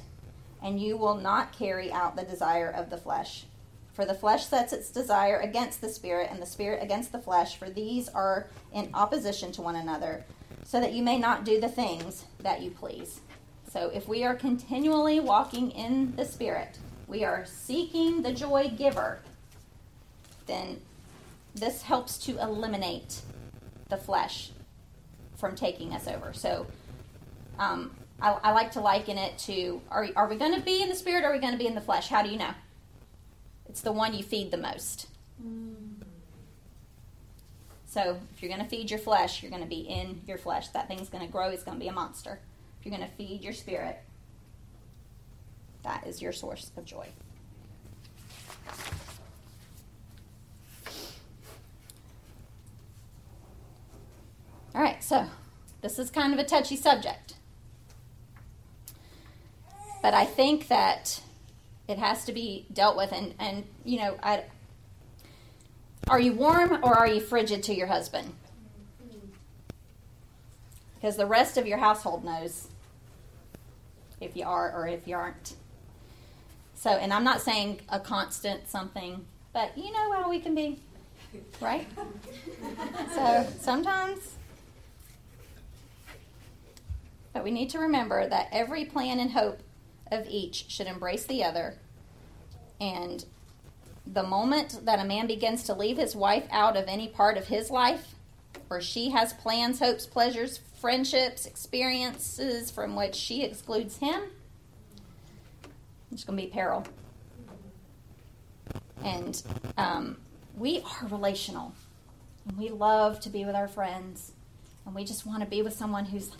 and 0.61 0.79
you 0.79 0.97
will 0.97 1.15
not 1.15 1.57
carry 1.57 1.91
out 1.91 2.15
the 2.15 2.23
desire 2.23 2.69
of 2.69 2.89
the 2.89 2.97
flesh. 2.97 3.45
For 3.93 4.05
the 4.05 4.15
flesh 4.15 4.47
sets 4.47 4.73
its 4.73 4.89
desire 4.89 5.39
against 5.39 5.81
the 5.81 5.89
Spirit, 5.89 6.29
and 6.31 6.41
the 6.41 6.47
Spirit 6.47 6.81
against 6.81 7.11
the 7.11 7.19
flesh, 7.19 7.57
for 7.57 7.69
these 7.69 8.09
are 8.09 8.47
in 8.73 8.89
opposition 8.93 9.51
to 9.53 9.61
one 9.61 9.75
another, 9.75 10.25
so 10.63 10.79
that 10.79 10.93
you 10.93 11.03
may 11.03 11.17
not 11.17 11.45
do 11.45 11.59
the 11.59 11.69
things 11.69 12.25
that 12.39 12.61
you 12.61 12.71
please. 12.71 13.21
So 13.71 13.89
if 13.89 14.07
we 14.07 14.23
are 14.23 14.35
continually 14.35 15.19
walking 15.19 15.71
in 15.71 16.15
the 16.15 16.25
Spirit, 16.25 16.77
we 17.07 17.23
are 17.23 17.45
seeking 17.45 18.21
the 18.21 18.33
joy 18.33 18.71
giver, 18.75 19.19
then 20.47 20.81
this 21.53 21.83
helps 21.83 22.17
to 22.19 22.41
eliminate 22.41 23.21
the 23.89 23.97
flesh 23.97 24.51
from 25.43 25.55
taking 25.55 25.93
us 25.93 26.07
over. 26.07 26.31
So 26.31 26.65
um, 27.59 27.91
I, 28.21 28.31
I, 28.31 28.51
like 28.53 28.71
to 28.71 28.79
liken 28.79 29.17
it 29.17 29.37
to 29.39 29.81
are, 29.91 30.07
are 30.15 30.29
we 30.29 30.37
going 30.37 30.55
to 30.55 30.61
be 30.61 30.81
in 30.81 30.87
the 30.87 30.95
spirit 30.95 31.25
or 31.25 31.27
are 31.27 31.33
we 31.33 31.39
going 31.39 31.51
to 31.51 31.59
be 31.59 31.67
in 31.67 31.75
the 31.75 31.81
flesh? 31.81 32.07
How 32.07 32.23
do 32.23 32.29
you 32.29 32.37
know? 32.37 32.51
It's 33.67 33.81
the 33.81 33.91
one 33.91 34.13
you 34.13 34.23
feed 34.23 34.51
the 34.51 34.57
most. 34.57 35.07
So 37.87 38.17
if 38.33 38.41
you're 38.41 38.49
going 38.49 38.63
to 38.63 38.69
feed 38.69 38.89
your 38.89 39.01
flesh, 39.01 39.43
you're 39.43 39.49
going 39.49 39.63
to 39.63 39.67
be 39.67 39.81
in 39.81 40.21
your 40.25 40.37
flesh. 40.37 40.69
That 40.69 40.87
thing's 40.87 41.09
going 41.09 41.25
to 41.25 41.31
grow, 41.31 41.49
it's 41.49 41.63
going 41.63 41.77
to 41.77 41.83
be 41.83 41.89
a 41.89 41.93
monster. 41.93 42.39
If 42.79 42.85
you're 42.85 42.97
going 42.97 43.05
to 43.05 43.15
feed 43.17 43.43
your 43.43 43.51
spirit, 43.51 44.01
that 45.83 46.07
is 46.07 46.21
your 46.21 46.31
source 46.31 46.71
of 46.77 46.85
joy. 46.85 47.09
All 54.75 54.81
right, 54.81 55.03
so 55.03 55.27
this 55.81 55.99
is 55.99 56.09
kind 56.09 56.33
of 56.33 56.39
a 56.39 56.43
touchy 56.43 56.75
subject. 56.75 57.35
But 60.01 60.13
I 60.13 60.25
think 60.25 60.67
that 60.67 61.21
it 61.87 61.99
has 61.99 62.25
to 62.25 62.31
be 62.31 62.65
dealt 62.73 62.97
with. 62.97 63.11
And, 63.11 63.35
and 63.39 63.65
you 63.85 63.99
know, 63.99 64.17
I, 64.23 64.45
are 66.07 66.19
you 66.19 66.33
warm 66.33 66.79
or 66.83 66.97
are 66.97 67.07
you 67.07 67.21
frigid 67.21 67.61
to 67.63 67.75
your 67.75 67.87
husband? 67.87 68.33
Because 70.95 71.17
the 71.17 71.25
rest 71.25 71.57
of 71.57 71.67
your 71.67 71.77
household 71.77 72.23
knows 72.23 72.69
if 74.19 74.35
you 74.35 74.45
are 74.45 74.71
or 74.71 74.87
if 74.87 75.07
you 75.07 75.15
aren't. 75.15 75.55
So, 76.75 76.91
and 76.91 77.13
I'm 77.13 77.23
not 77.23 77.41
saying 77.41 77.81
a 77.89 77.99
constant 77.99 78.67
something, 78.69 79.25
but 79.53 79.77
you 79.77 79.91
know 79.91 80.13
how 80.13 80.29
we 80.29 80.39
can 80.39 80.55
be, 80.55 80.79
right? 81.61 81.87
so 83.15 83.47
sometimes 83.59 84.35
but 87.33 87.43
we 87.43 87.51
need 87.51 87.69
to 87.71 87.79
remember 87.79 88.27
that 88.27 88.49
every 88.51 88.85
plan 88.85 89.19
and 89.19 89.31
hope 89.31 89.61
of 90.11 90.27
each 90.27 90.65
should 90.69 90.87
embrace 90.87 91.25
the 91.25 91.43
other. 91.43 91.75
And 92.79 93.25
the 94.05 94.23
moment 94.23 94.85
that 94.85 94.99
a 94.99 95.05
man 95.05 95.27
begins 95.27 95.63
to 95.63 95.73
leave 95.73 95.97
his 95.97 96.15
wife 96.15 96.45
out 96.51 96.77
of 96.77 96.85
any 96.87 97.07
part 97.07 97.37
of 97.37 97.47
his 97.47 97.71
life, 97.71 98.15
or 98.69 98.81
she 98.81 99.09
has 99.09 99.33
plans, 99.33 99.79
hopes, 99.79 100.05
pleasures, 100.05 100.59
friendships, 100.79 101.45
experiences 101.45 102.69
from 102.69 102.95
which 102.95 103.15
she 103.15 103.43
excludes 103.43 103.97
him, 103.97 104.21
it's 106.11 106.23
going 106.23 106.37
to 106.37 106.45
be 106.45 106.51
peril. 106.51 106.85
And 109.03 109.41
um, 109.77 110.17
we 110.55 110.81
are 110.81 111.07
relational. 111.07 111.73
And 112.47 112.57
we 112.57 112.69
love 112.69 113.19
to 113.21 113.29
be 113.29 113.45
with 113.45 113.55
our 113.55 113.67
friends. 113.67 114.33
And 114.85 114.93
we 114.93 115.03
just 115.03 115.25
want 115.25 115.41
to 115.41 115.49
be 115.49 115.61
with 115.61 115.73
someone 115.73 116.05
who's 116.05 116.31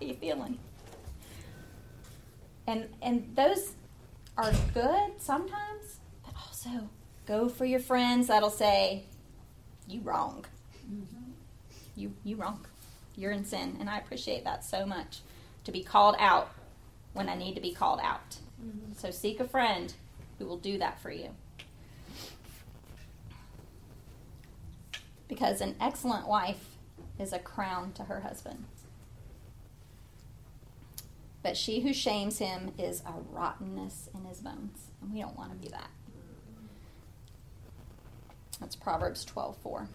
how 0.00 0.06
you 0.06 0.14
feeling. 0.14 0.58
And 2.66 2.88
and 3.02 3.30
those 3.34 3.72
are 4.36 4.52
good 4.72 5.20
sometimes, 5.20 5.98
but 6.24 6.34
also 6.46 6.88
go 7.26 7.48
for 7.48 7.64
your 7.64 7.80
friends 7.80 8.28
that'll 8.28 8.50
say, 8.50 9.04
You 9.86 10.00
wrong. 10.00 10.44
Mm-hmm. 10.86 11.30
You 11.96 12.12
you 12.24 12.36
wrong. 12.36 12.66
You're 13.16 13.32
in 13.32 13.44
sin. 13.44 13.76
And 13.80 13.88
I 13.88 13.98
appreciate 13.98 14.44
that 14.44 14.64
so 14.64 14.86
much. 14.86 15.20
To 15.64 15.72
be 15.72 15.82
called 15.82 16.16
out 16.18 16.52
when 17.12 17.28
I 17.28 17.34
need 17.36 17.54
to 17.54 17.60
be 17.60 17.72
called 17.72 18.00
out. 18.02 18.36
Mm-hmm. 18.62 18.92
So 18.96 19.10
seek 19.10 19.40
a 19.40 19.48
friend 19.48 19.92
who 20.38 20.46
will 20.46 20.58
do 20.58 20.78
that 20.78 21.00
for 21.00 21.10
you. 21.10 21.30
Because 25.28 25.60
an 25.60 25.74
excellent 25.80 26.28
wife 26.28 26.76
is 27.18 27.32
a 27.32 27.38
crown 27.38 27.92
to 27.92 28.04
her 28.04 28.20
husband. 28.20 28.64
But 31.44 31.58
she 31.58 31.80
who 31.80 31.92
shames 31.92 32.38
him 32.38 32.72
is 32.78 33.02
a 33.02 33.12
rottenness 33.30 34.08
in 34.14 34.24
his 34.24 34.40
bones. 34.40 34.86
And 35.02 35.12
we 35.12 35.20
don't 35.20 35.36
want 35.36 35.50
to 35.50 35.56
be 35.58 35.68
that. 35.68 35.90
That's 38.58 38.74
Proverbs 38.74 39.26
12 39.26 39.58
4. 39.58 39.88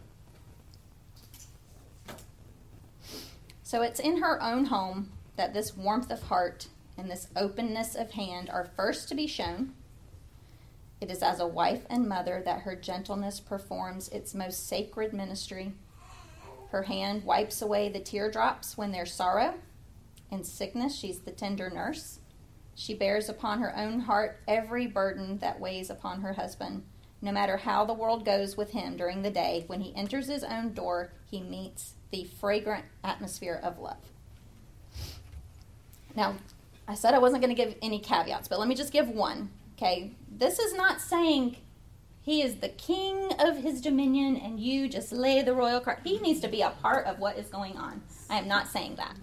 So 3.63 3.81
it's 3.81 3.99
in 3.99 4.17
her 4.17 4.41
own 4.41 4.65
home 4.65 5.11
that 5.37 5.55
this 5.55 5.75
warmth 5.75 6.11
of 6.11 6.21
heart 6.21 6.67
and 6.95 7.09
this 7.09 7.29
openness 7.35 7.95
of 7.95 8.11
hand 8.11 8.51
are 8.51 8.69
first 8.75 9.09
to 9.09 9.15
be 9.15 9.25
shown. 9.25 9.73
It 11.01 11.09
is 11.09 11.23
as 11.23 11.39
a 11.39 11.47
wife 11.47 11.83
and 11.89 12.07
mother 12.07 12.43
that 12.45 12.61
her 12.61 12.75
gentleness 12.75 13.39
performs 13.39 14.07
its 14.09 14.35
most 14.35 14.67
sacred 14.67 15.13
ministry. 15.13 15.71
Her 16.69 16.83
hand 16.83 17.23
wipes 17.23 17.59
away 17.59 17.89
the 17.89 17.99
teardrops 17.99 18.77
when 18.77 18.91
there's 18.91 19.11
sorrow 19.11 19.55
in 20.31 20.43
sickness, 20.43 20.95
she's 20.95 21.19
the 21.19 21.31
tender 21.31 21.69
nurse. 21.69 22.19
She 22.75 22.93
bears 22.93 23.27
upon 23.27 23.59
her 23.59 23.75
own 23.75 24.01
heart 24.01 24.39
every 24.47 24.87
burden 24.87 25.39
that 25.39 25.59
weighs 25.59 25.89
upon 25.89 26.21
her 26.21 26.33
husband. 26.33 26.83
No 27.21 27.31
matter 27.31 27.57
how 27.57 27.83
the 27.83 27.93
world 27.93 28.23
goes 28.23 28.55
with 28.55 28.71
him 28.71 28.95
during 28.95 29.21
the 29.21 29.29
day, 29.29 29.65
when 29.67 29.81
he 29.81 29.95
enters 29.95 30.27
his 30.27 30.43
own 30.43 30.73
door, 30.73 31.11
he 31.29 31.41
meets 31.41 31.95
the 32.11 32.23
fragrant 32.39 32.85
atmosphere 33.03 33.59
of 33.61 33.79
love. 33.79 33.97
Now, 36.15 36.35
I 36.87 36.95
said 36.95 37.13
I 37.13 37.19
wasn't 37.19 37.43
going 37.43 37.55
to 37.55 37.61
give 37.61 37.75
any 37.81 37.99
caveats, 37.99 38.47
but 38.47 38.59
let 38.59 38.67
me 38.67 38.75
just 38.75 38.93
give 38.93 39.09
one. 39.09 39.49
Okay, 39.77 40.11
this 40.29 40.59
is 40.59 40.73
not 40.73 41.01
saying 41.01 41.57
he 42.21 42.41
is 42.41 42.55
the 42.55 42.69
king 42.69 43.31
of 43.39 43.57
his 43.57 43.81
dominion 43.81 44.35
and 44.35 44.59
you 44.59 44.87
just 44.87 45.11
lay 45.11 45.41
the 45.41 45.53
royal 45.53 45.79
card. 45.79 45.99
He 46.03 46.19
needs 46.19 46.39
to 46.41 46.47
be 46.47 46.61
a 46.61 46.71
part 46.81 47.05
of 47.05 47.19
what 47.19 47.37
is 47.37 47.47
going 47.47 47.77
on. 47.77 48.01
I 48.29 48.37
am 48.39 48.47
not 48.47 48.67
saying 48.67 48.95
that. 48.95 49.15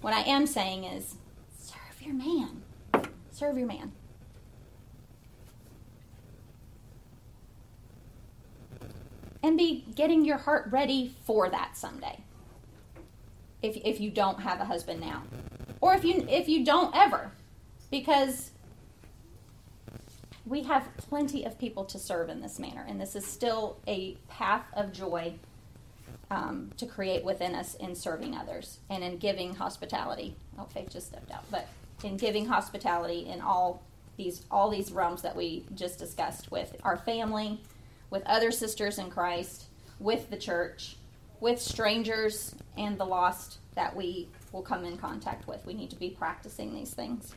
What 0.00 0.14
I 0.14 0.20
am 0.20 0.46
saying 0.46 0.84
is 0.84 1.16
serve 1.58 2.00
your 2.00 2.14
man. 2.14 2.62
Serve 3.30 3.58
your 3.58 3.66
man. 3.66 3.92
And 9.42 9.56
be 9.56 9.84
getting 9.94 10.24
your 10.24 10.38
heart 10.38 10.68
ready 10.70 11.14
for 11.24 11.48
that 11.48 11.76
someday. 11.76 12.20
If, 13.62 13.76
if 13.76 14.00
you 14.00 14.10
don't 14.10 14.40
have 14.40 14.60
a 14.60 14.64
husband 14.64 15.00
now. 15.00 15.22
Or 15.80 15.94
if 15.94 16.04
you 16.04 16.26
if 16.28 16.48
you 16.48 16.64
don't 16.64 16.94
ever. 16.94 17.30
Because 17.90 18.50
we 20.44 20.62
have 20.62 20.88
plenty 20.96 21.44
of 21.44 21.58
people 21.58 21.84
to 21.84 21.98
serve 21.98 22.28
in 22.28 22.40
this 22.40 22.58
manner, 22.58 22.84
and 22.88 23.00
this 23.00 23.14
is 23.14 23.26
still 23.26 23.78
a 23.86 24.16
path 24.28 24.64
of 24.74 24.92
joy 24.92 25.34
um, 26.30 26.70
to 26.76 26.86
create 26.86 27.24
within 27.24 27.54
us 27.54 27.74
in 27.74 27.94
serving 27.94 28.36
others 28.36 28.78
and 28.90 29.02
in 29.02 29.18
giving 29.18 29.54
hospitality. 29.54 30.36
Oh, 30.58 30.64
Faith 30.64 30.90
just 30.90 31.08
stepped 31.08 31.30
out, 31.30 31.44
but 31.50 31.68
in 32.04 32.16
giving 32.16 32.46
hospitality 32.46 33.26
in 33.26 33.40
all 33.40 33.82
these 34.16 34.44
all 34.50 34.68
these 34.68 34.90
realms 34.92 35.22
that 35.22 35.34
we 35.34 35.64
just 35.74 35.98
discussed 35.98 36.50
with 36.50 36.76
our 36.82 36.96
family, 36.96 37.60
with 38.10 38.22
other 38.26 38.50
sisters 38.50 38.98
in 38.98 39.10
Christ, 39.10 39.66
with 40.00 40.28
the 40.30 40.36
church, 40.36 40.96
with 41.40 41.60
strangers 41.60 42.54
and 42.76 42.98
the 42.98 43.04
lost 43.04 43.58
that 43.74 43.94
we 43.94 44.28
will 44.52 44.62
come 44.62 44.84
in 44.84 44.98
contact 44.98 45.46
with. 45.46 45.64
We 45.64 45.74
need 45.74 45.90
to 45.90 45.96
be 45.96 46.10
practicing 46.10 46.74
these 46.74 46.92
things. 46.92 47.34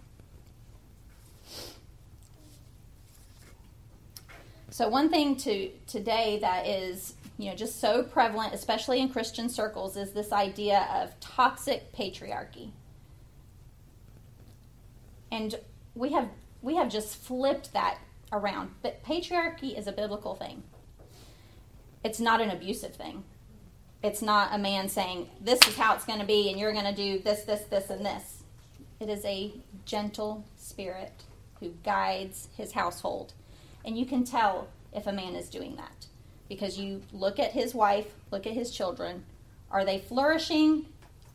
So 4.72 4.88
one 4.88 5.10
thing 5.10 5.36
to 5.38 5.70
today 5.86 6.40
that 6.42 6.66
is 6.66 7.14
you 7.42 7.50
know 7.50 7.56
just 7.56 7.80
so 7.80 8.04
prevalent, 8.04 8.54
especially 8.54 9.00
in 9.00 9.10
Christian 9.10 9.50
circles, 9.50 9.98
is 9.98 10.12
this 10.12 10.32
idea 10.32 10.88
of 10.94 11.20
toxic 11.20 11.92
patriarchy. 11.94 12.72
And 15.32 15.60
we 15.96 16.12
have 16.12 16.30
we 16.62 16.76
have 16.76 16.90
just 16.90 17.16
flipped 17.16 17.74
that 17.74 17.98
around. 18.32 18.72
But 18.82 19.04
patriarchy 19.04 19.78
is 19.78 19.88
a 19.88 19.92
biblical 19.92 20.36
thing. 20.36 20.64
It's 22.04 22.20
not 22.20 22.42
an 22.42 22.52
abusive 22.52 22.96
thing. 22.96 23.24
It's 24.04 24.22
not 24.22 24.54
a 24.54 24.58
man 24.58 24.90
saying, 24.90 25.30
This 25.40 25.60
is 25.68 25.76
how 25.76 25.96
it's 25.96 26.06
going 26.06 26.20
to 26.20 26.26
be, 26.26 26.50
and 26.50 26.60
you're 26.60 26.74
going 26.74 26.86
to 26.86 26.96
do 26.96 27.20
this, 27.20 27.44
this, 27.44 27.62
this, 27.62 27.90
and 27.90 28.06
this. 28.06 28.44
It 29.00 29.10
is 29.10 29.26
a 29.26 29.54
gentle 29.86 30.46
spirit 30.58 31.24
who 31.60 31.74
guides 31.84 32.50
his 32.56 32.74
household 32.74 33.34
and 33.84 33.98
you 33.98 34.06
can 34.06 34.24
tell 34.24 34.68
if 34.94 35.08
a 35.08 35.14
man 35.14 35.36
is 35.36 35.50
doing 35.50 35.76
that 35.76 36.08
because 36.52 36.78
you 36.78 37.02
look 37.14 37.40
at 37.40 37.54
his 37.54 37.74
wife, 37.74 38.14
look 38.30 38.46
at 38.46 38.52
his 38.52 38.72
children. 38.72 39.24
Are 39.72 39.86
they 39.86 40.00
flourishing 40.00 40.86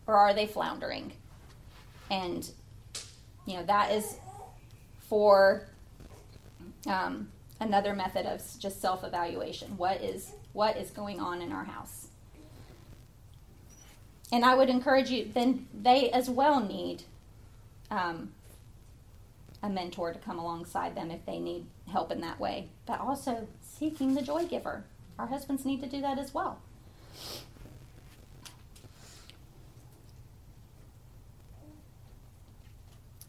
or 0.07 0.15
are 0.15 0.35
they 0.35 0.47
floundering? 0.47 1.11
And, 2.11 2.47
you 3.47 3.55
know, 3.55 3.65
that 3.65 3.93
is 3.93 4.19
for 5.09 5.69
um, 6.87 7.31
another 7.61 7.95
method 7.95 8.27
of 8.27 8.43
just 8.59 8.83
self 8.83 9.05
evaluation. 9.05 9.79
What 9.79 10.03
is, 10.03 10.33
what 10.53 10.77
is 10.77 10.91
going 10.91 11.19
on 11.19 11.41
in 11.41 11.51
our 11.51 11.65
house? 11.65 12.09
And 14.31 14.45
I 14.45 14.55
would 14.55 14.69
encourage 14.69 15.09
you, 15.09 15.31
then 15.33 15.67
they 15.73 16.11
as 16.11 16.29
well 16.29 16.61
need 16.61 17.05
um, 17.91 18.33
a 19.63 19.71
mentor 19.71 20.13
to 20.13 20.19
come 20.19 20.39
alongside 20.39 20.95
them 20.95 21.11
if 21.11 21.25
they 21.25 21.39
need 21.39 21.65
help 21.91 22.13
in 22.13 22.21
that 22.21 22.39
way, 22.39 22.69
but 22.85 23.01
also 23.01 23.49
seeking 23.63 24.15
the 24.15 24.21
joy 24.21 24.45
giver. 24.45 24.85
Our 25.19 25.27
husbands 25.27 25.65
need 25.65 25.81
to 25.81 25.89
do 25.89 26.01
that 26.01 26.19
as 26.19 26.35
well. 26.35 26.61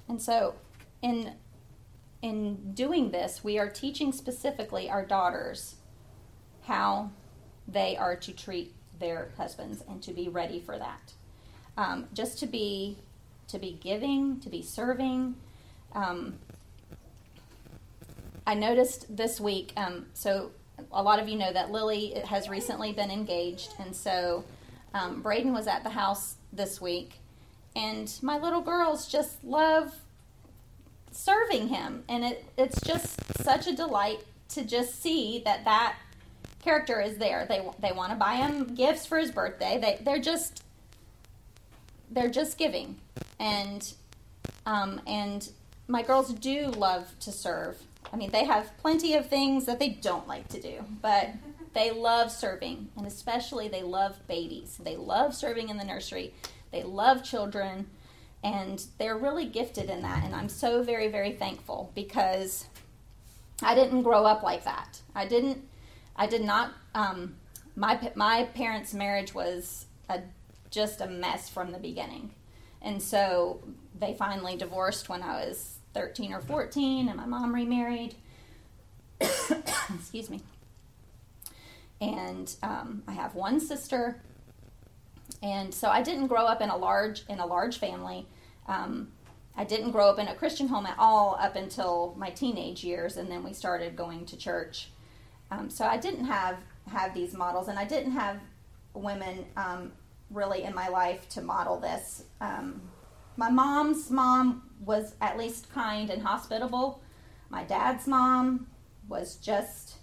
And 0.10 0.22
so, 0.22 0.56
in 1.02 1.34
in 2.22 2.74
doing 2.74 3.12
this, 3.12 3.44
we 3.44 3.60
are 3.60 3.70
teaching 3.70 4.12
specifically 4.12 4.90
our 4.90 5.06
daughters 5.06 5.76
how 6.64 7.12
they 7.68 7.96
are 7.96 8.16
to 8.16 8.32
treat 8.32 8.74
their 9.00 9.30
husbands 9.38 9.84
and 9.88 10.02
to 10.02 10.12
be 10.12 10.28
ready 10.28 10.60
for 10.60 10.78
that. 10.78 11.14
Um, 11.78 12.08
just 12.14 12.40
to 12.40 12.48
be 12.48 12.98
to 13.48 13.60
be 13.60 13.78
giving, 13.82 14.40
to 14.42 14.50
be 14.50 14.62
serving, 14.62 15.36
um, 15.94 16.40
I 18.46 18.56
noticed 18.56 19.16
this 19.16 19.40
week, 19.40 19.74
um, 19.78 20.08
so 20.14 20.52
a 20.92 21.02
lot 21.02 21.20
of 21.20 21.28
you 21.28 21.38
know 21.38 21.52
that 21.52 21.72
Lily 21.72 22.20
has 22.26 22.50
recently 22.50 22.94
been 22.94 23.12
engaged, 23.12 23.74
and 23.80 23.96
so 23.96 24.44
um, 24.94 25.22
Braden 25.22 25.54
was 25.54 25.68
at 25.68 25.84
the 25.84 25.90
house 25.90 26.36
this 26.52 26.82
week, 26.82 27.20
and 27.76 28.12
my 28.22 28.38
little 28.38 28.62
girls 28.62 29.08
just 29.08 29.44
love 29.44 29.94
serving 31.12 31.68
him, 31.70 32.04
and 32.08 32.24
it, 32.24 32.46
it's 32.58 32.80
just 32.82 33.20
such 33.44 33.68
a 33.68 33.76
delight 33.76 34.24
to 34.50 34.64
just 34.64 35.02
see 35.02 35.42
that 35.46 35.66
that 35.66 35.98
character 36.62 37.02
is 37.02 37.18
there. 37.18 37.46
They 37.48 37.62
they 37.80 37.92
want 37.92 38.12
to 38.12 38.18
buy 38.18 38.36
him 38.36 38.76
gifts 38.76 39.06
for 39.06 39.18
his 39.18 39.32
birthday. 39.32 39.80
They 39.80 40.04
they're 40.04 40.22
just 40.22 40.64
they're 42.12 42.30
just 42.30 42.58
giving, 42.58 42.98
and 43.40 43.94
um, 44.66 45.02
and 45.08 45.50
my 45.88 46.02
girls 46.02 46.34
do 46.34 46.68
love 46.68 47.08
to 47.22 47.32
serve. 47.32 47.78
I 48.12 48.16
mean, 48.16 48.32
they 48.32 48.46
have 48.46 48.78
plenty 48.78 49.16
of 49.16 49.28
things 49.28 49.66
that 49.66 49.80
they 49.80 49.90
don't 49.90 50.28
like 50.28 50.48
to 50.50 50.62
do, 50.62 50.84
but 51.02 51.30
they 51.74 51.92
love 51.92 52.32
serving, 52.32 52.90
and 52.96 53.06
especially 53.06 53.68
they 53.68 53.84
love 53.84 54.26
babies. 54.28 54.80
They 54.82 54.96
love 54.96 55.36
serving 55.36 55.70
in 55.70 55.78
the 55.78 55.84
nursery. 55.84 56.34
They 56.72 56.84
love 56.84 57.24
children, 57.24 57.88
and 58.44 58.84
they're 58.98 59.18
really 59.18 59.46
gifted 59.46 59.90
in 59.90 60.02
that. 60.02 60.24
And 60.24 60.34
I'm 60.34 60.50
so 60.50 60.84
very, 60.84 61.08
very 61.08 61.32
thankful 61.32 61.92
because 61.94 62.66
I 63.62 63.76
didn't 63.76 64.04
grow 64.04 64.26
up 64.26 64.44
like 64.44 64.64
that. 64.64 65.02
I 65.14 65.26
didn't. 65.26 65.68
I 66.16 66.28
did 66.28 66.44
not. 66.44 66.74
Um, 66.96 67.36
my 67.76 68.12
my 68.16 68.46
parents' 68.56 68.94
marriage 68.94 69.34
was 69.34 69.86
a, 70.10 70.22
just 70.72 71.02
a 71.02 71.08
mess 71.08 71.50
from 71.50 71.72
the 71.72 71.80
beginning, 71.80 72.34
and 72.82 73.02
so 73.02 73.62
they 74.00 74.14
finally 74.14 74.56
divorced 74.56 75.10
when 75.10 75.22
I 75.22 75.46
was 75.46 75.77
13 75.98 76.32
or 76.32 76.42
14, 76.42 77.08
and 77.08 77.18
my 77.18 77.26
mom 77.26 77.56
remarried. 77.56 78.14
Excuse 79.20 80.30
me. 80.30 80.42
And 82.00 82.54
um, 82.62 83.02
I 83.08 83.14
have 83.14 83.34
one 83.34 83.60
sister, 83.60 84.22
and 85.42 85.74
so 85.74 85.90
I 85.90 86.04
didn't 86.04 86.28
grow 86.28 86.46
up 86.46 86.62
in 86.62 86.70
a 86.70 86.78
large 86.78 87.24
in 87.28 87.40
a 87.40 87.46
large 87.48 87.80
family. 87.80 88.28
Um, 88.68 89.08
I 89.56 89.64
didn't 89.64 89.90
grow 89.90 90.08
up 90.08 90.20
in 90.20 90.28
a 90.28 90.36
Christian 90.36 90.68
home 90.68 90.86
at 90.86 90.96
all 91.00 91.36
up 91.40 91.56
until 91.56 92.14
my 92.16 92.30
teenage 92.30 92.84
years, 92.84 93.18
and 93.18 93.32
then 93.32 93.44
we 93.44 93.54
started 93.54 93.96
going 93.96 94.28
to 94.28 94.38
church. 94.38 94.90
Um, 95.50 95.68
so 95.72 95.86
I 95.86 95.98
didn't 95.98 96.26
have 96.26 96.60
have 96.92 97.16
these 97.16 97.34
models, 97.34 97.70
and 97.70 97.80
I 97.80 97.86
didn't 97.86 98.12
have 98.12 98.38
women 98.94 99.46
um, 99.56 99.94
really 100.30 100.62
in 100.62 100.76
my 100.76 100.90
life 100.90 101.28
to 101.30 101.42
model 101.42 101.80
this. 101.80 102.26
Um, 102.40 102.82
my 103.36 103.50
mom's 103.50 104.12
mom 104.12 104.67
was 104.86 105.16
at 105.22 105.38
least 105.38 105.72
kind 105.74 106.10
and 106.10 106.22
hospitable. 106.22 107.02
My 107.50 107.64
dad's 107.64 108.08
mom 108.08 108.68
was 109.08 109.36
just 109.36 109.98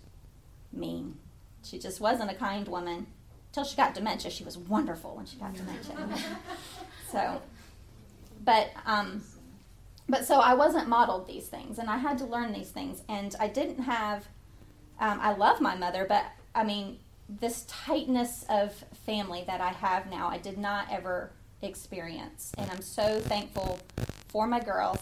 mean. 0.72 1.18
She 1.62 1.78
just 1.78 2.00
wasn't 2.00 2.30
a 2.30 2.34
kind 2.34 2.66
woman. 2.68 3.06
Until 3.48 3.64
she 3.64 3.76
got 3.76 3.94
dementia, 3.94 4.30
she 4.30 4.44
was 4.44 4.58
wonderful 4.58 5.14
when 5.16 5.26
she 5.26 5.36
got 5.36 5.54
dementia. 5.54 5.96
so, 7.10 7.40
but 8.44 8.70
um, 8.84 9.22
but 10.08 10.24
so 10.24 10.40
I 10.40 10.54
wasn't 10.54 10.88
modeled 10.88 11.26
these 11.26 11.46
things, 11.46 11.78
and 11.78 11.88
I 11.88 11.98
had 11.98 12.18
to 12.18 12.24
learn 12.24 12.52
these 12.52 12.70
things, 12.70 13.02
and 13.08 13.34
I 13.38 13.48
didn't 13.48 13.82
have. 13.82 14.26
Um, 14.98 15.18
I 15.20 15.34
love 15.34 15.60
my 15.60 15.76
mother, 15.76 16.04
but 16.08 16.24
I 16.54 16.64
mean, 16.64 16.98
this 17.28 17.64
tightness 17.68 18.44
of 18.48 18.72
family 19.06 19.44
that 19.46 19.60
I 19.60 19.70
have 19.70 20.10
now, 20.10 20.28
I 20.28 20.38
did 20.38 20.58
not 20.58 20.86
ever 20.90 21.32
experience. 21.62 22.52
And 22.58 22.70
I'm 22.70 22.82
so 22.82 23.20
thankful 23.20 23.80
for 24.34 24.48
my 24.48 24.58
girls 24.58 24.98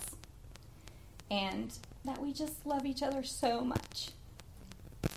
and 1.30 1.72
that 2.04 2.20
we 2.20 2.34
just 2.34 2.66
love 2.66 2.84
each 2.84 3.02
other 3.02 3.22
so 3.22 3.62
much. 3.62 4.10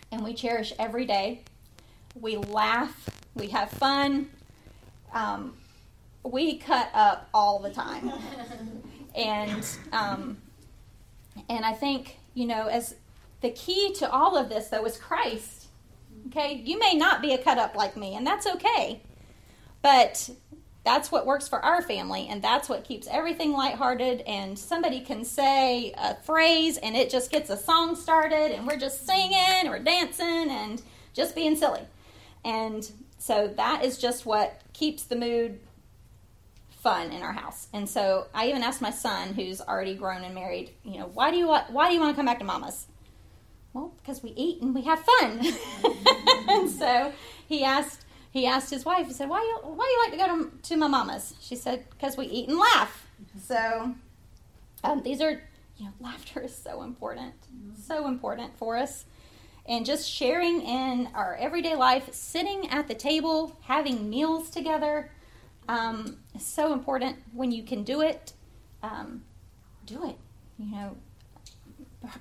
And 0.09 0.23
we 0.23 0.33
cherish 0.33 0.71
every 0.79 1.05
day. 1.05 1.41
We 2.17 2.37
laugh, 2.37 3.09
we 3.35 3.47
have 3.49 3.69
fun. 3.69 4.29
Um, 5.13 5.57
we 6.23 6.57
cut 6.57 6.89
up 6.93 7.27
all 7.33 7.59
the 7.59 7.69
time. 7.71 8.09
and 9.15 9.67
um, 9.91 10.37
and 11.49 11.65
I 11.65 11.73
think, 11.73 12.17
you 12.35 12.47
know, 12.47 12.67
as 12.67 12.95
the 13.41 13.49
key 13.49 13.93
to 13.95 14.09
all 14.09 14.37
of 14.37 14.47
this 14.47 14.69
though 14.69 14.85
is 14.85 14.95
Christ. 14.95 15.67
Okay? 16.27 16.61
You 16.63 16.79
may 16.79 16.93
not 16.93 17.21
be 17.21 17.33
a 17.33 17.37
cut 17.37 17.57
up 17.57 17.75
like 17.75 17.97
me, 17.97 18.15
and 18.15 18.25
that's 18.25 18.47
okay. 18.47 19.01
but 19.81 20.29
that's 20.85 21.11
what 21.11 21.25
works 21.25 21.47
for 21.47 21.59
our 21.65 21.81
family 21.81 22.27
and 22.29 22.41
that's 22.41 22.69
what 22.69 22.83
keeps 22.83 23.07
everything 23.07 23.51
lighthearted 23.51 24.21
and 24.21 24.57
somebody 24.57 25.01
can 25.01 25.25
say 25.25 25.91
a 25.97 26.15
phrase 26.15 26.77
and 26.77 26.95
it 26.95 27.09
just 27.09 27.31
gets 27.31 27.49
a 27.49 27.57
song 27.57 27.95
started 27.95 28.55
and 28.55 28.67
we're 28.67 28.77
just 28.77 29.05
singing 29.05 29.67
or 29.67 29.79
dancing 29.79 30.49
and 30.49 30.81
just 31.13 31.35
being 31.35 31.55
silly. 31.55 31.81
And 32.45 32.89
so 33.17 33.51
that 33.57 33.83
is 33.83 33.97
just 33.97 34.25
what 34.25 34.61
keeps 34.73 35.03
the 35.03 35.15
mood 35.15 35.59
fun 36.69 37.11
in 37.11 37.23
our 37.23 37.33
house. 37.33 37.67
And 37.73 37.89
so 37.89 38.27
i 38.33 38.47
even 38.47 38.61
asked 38.61 38.81
my 38.81 38.91
son 38.91 39.33
who's 39.33 39.59
already 39.59 39.95
grown 39.95 40.23
and 40.23 40.35
married 40.35 40.69
you 40.83 40.99
know 40.99 41.09
why 41.13 41.31
do 41.31 41.37
you 41.37 41.47
want 41.47 41.71
why 41.71 41.89
do 41.89 41.95
you 41.95 41.99
want 41.99 42.13
to 42.13 42.15
come 42.15 42.27
back 42.27 42.39
to 42.39 42.45
mama's? 42.45 42.85
Well 43.73 43.91
because 44.01 44.21
we 44.21 44.29
eat 44.35 44.61
and 44.61 44.75
we 44.75 44.83
have 44.83 44.99
fun. 44.99 45.41
And 46.47 46.69
so 46.69 47.11
he 47.47 47.63
asked 47.63 48.04
he 48.35 48.45
asked 48.45 48.69
his 48.69 48.83
wife, 48.83 49.07
he 49.07 49.13
said, 49.13 49.29
why 49.29 49.39
you, 49.39 49.69
why 49.69 49.85
you 49.85 50.03
like 50.03 50.19
to 50.19 50.27
go 50.27 50.43
to, 50.43 50.69
to 50.69 50.75
my 50.75 50.87
mama's? 50.87 51.35
She 51.39 51.55
said, 51.55 51.85
because 51.89 52.17
we 52.17 52.25
eat 52.25 52.49
and 52.49 52.57
laugh. 52.57 53.07
So 53.41 53.95
um, 54.83 55.01
these 55.03 55.21
are, 55.21 55.41
you 55.77 55.85
know, 55.85 55.91
laughter 56.01 56.41
is 56.41 56.53
so 56.53 56.83
important, 56.83 57.33
so 57.81 58.07
important 58.07 58.57
for 58.57 58.75
us. 58.75 59.05
And 59.67 59.85
just 59.85 60.09
sharing 60.09 60.61
in 60.61 61.07
our 61.15 61.35
everyday 61.35 61.75
life, 61.75 62.13
sitting 62.13 62.69
at 62.69 62.89
the 62.89 62.93
table, 62.93 63.57
having 63.61 64.09
meals 64.09 64.49
together 64.49 65.11
um, 65.69 66.17
is 66.35 66.45
so 66.45 66.73
important. 66.73 67.15
When 67.31 67.53
you 67.53 67.63
can 67.63 67.83
do 67.83 68.01
it, 68.01 68.33
um, 68.83 69.23
do 69.85 70.09
it. 70.09 70.17
You 70.59 70.71
know, 70.71 70.97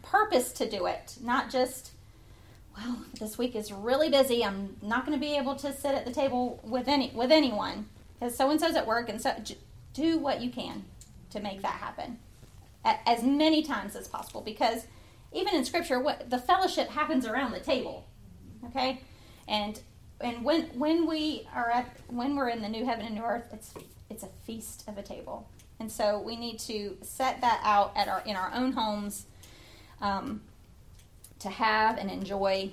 purpose 0.03 0.53
to 0.53 0.70
do 0.70 0.87
it, 0.87 1.16
not 1.20 1.50
just 1.50 1.90
well, 2.76 2.98
this 3.18 3.38
week 3.38 3.54
is 3.54 3.72
really 3.72 4.10
busy. 4.10 4.44
I'm 4.44 4.76
not 4.82 5.06
going 5.06 5.18
to 5.18 5.24
be 5.24 5.37
able 5.37 5.54
to 5.56 5.72
sit 5.72 5.94
at 5.94 6.04
the 6.04 6.12
table 6.12 6.60
with 6.64 6.88
any 6.88 7.12
with 7.14 7.30
anyone 7.30 7.87
because 8.14 8.37
so 8.37 8.50
and 8.50 8.60
so's 8.60 8.74
at 8.74 8.87
work, 8.87 9.08
and 9.08 9.20
so 9.20 9.34
do 9.92 10.18
what 10.18 10.40
you 10.40 10.50
can 10.50 10.84
to 11.30 11.40
make 11.40 11.62
that 11.62 11.74
happen 11.74 12.18
as 12.84 13.22
many 13.22 13.62
times 13.62 13.96
as 13.96 14.08
possible. 14.08 14.40
Because 14.40 14.87
even 15.32 15.54
in 15.54 15.64
Scripture, 15.64 16.00
what 16.00 16.30
the 16.30 16.38
fellowship 16.38 16.88
happens 16.88 17.26
around 17.26 17.52
the 17.52 17.60
table, 17.60 18.06
okay, 18.66 19.00
and 19.46 19.80
and 20.20 20.44
when 20.44 20.62
when 20.78 21.06
we 21.06 21.46
are 21.54 21.70
at 21.70 21.96
when 22.08 22.34
we're 22.34 22.48
in 22.48 22.62
the 22.62 22.68
new 22.68 22.84
heaven 22.84 23.06
and 23.06 23.14
new 23.14 23.22
earth, 23.22 23.48
it's 23.52 23.72
it's 24.10 24.22
a 24.22 24.28
feast 24.44 24.84
of 24.88 24.98
a 24.98 25.02
table, 25.02 25.48
and 25.78 25.90
so 25.90 26.20
we 26.20 26.37
need 26.37 26.58
to 26.60 26.96
set 27.02 27.40
that 27.40 27.60
out 27.62 27.92
at 27.94 28.08
our 28.08 28.22
in 28.26 28.37
our 28.37 28.52
own 28.52 28.72
homes. 28.72 29.26
Um, 30.00 30.42
to 31.44 31.50
have 31.50 31.96
and 31.96 32.11
enjoy 32.11 32.70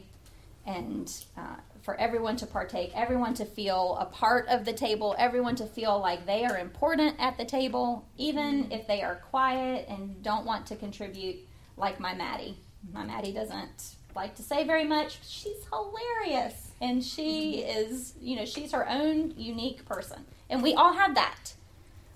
and 0.66 1.26
uh, 1.38 1.56
for 1.82 2.00
everyone 2.00 2.36
to 2.38 2.46
partake, 2.46 2.92
everyone 2.94 3.34
to 3.34 3.46
feel 3.46 3.98
a 4.00 4.06
part 4.06 4.48
of 4.48 4.66
the 4.66 4.74
table, 4.74 5.16
everyone 5.18 5.56
to 5.56 5.66
feel 5.66 6.00
like 6.00 6.26
they 6.26 6.46
are 6.46 6.58
important 6.58 7.16
at 7.20 7.38
the 7.38 7.46
table, 7.46 8.08
even 8.18 8.64
mm-hmm. 8.64 8.72
if 8.72 8.88
they 8.88 9.02
are 9.02 9.16
quiet 9.16 9.88
and 9.90 10.22
don't 10.22 10.46
want 10.46 10.66
to 10.68 10.76
contribute, 10.76 11.38
like 11.78 12.00
my 12.00 12.14
Maddie. 12.14 12.58
My 12.94 13.04
Maddie 13.04 13.34
doesn't 13.34 13.96
like 14.16 14.36
to 14.36 14.44
say 14.44 14.64
very 14.66 14.84
much. 14.84 15.20
She's 15.28 15.66
hilarious. 15.72 16.72
And 16.80 17.04
she 17.04 17.64
mm-hmm. 17.64 17.94
is, 17.94 18.14
you 18.22 18.36
know, 18.36 18.46
she's 18.46 18.72
her 18.72 18.88
own 18.88 19.34
unique 19.38 19.86
person. 19.86 20.26
And 20.50 20.62
we 20.62 20.74
all 20.76 20.94
have 20.94 21.16
that. 21.16 21.54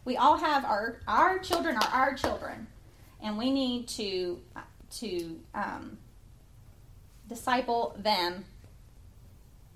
We 0.04 0.18
all 0.18 0.38
have 0.38 0.66
our 0.66 1.00
our 1.08 1.40
children 1.40 1.78
are 1.78 1.90
our 1.92 2.14
children, 2.14 2.68
and 3.24 3.40
we 3.40 3.52
need 3.52 3.88
to 3.90 4.40
to 5.00 5.40
um, 5.56 5.98
disciple 7.36 7.96
them 8.00 8.46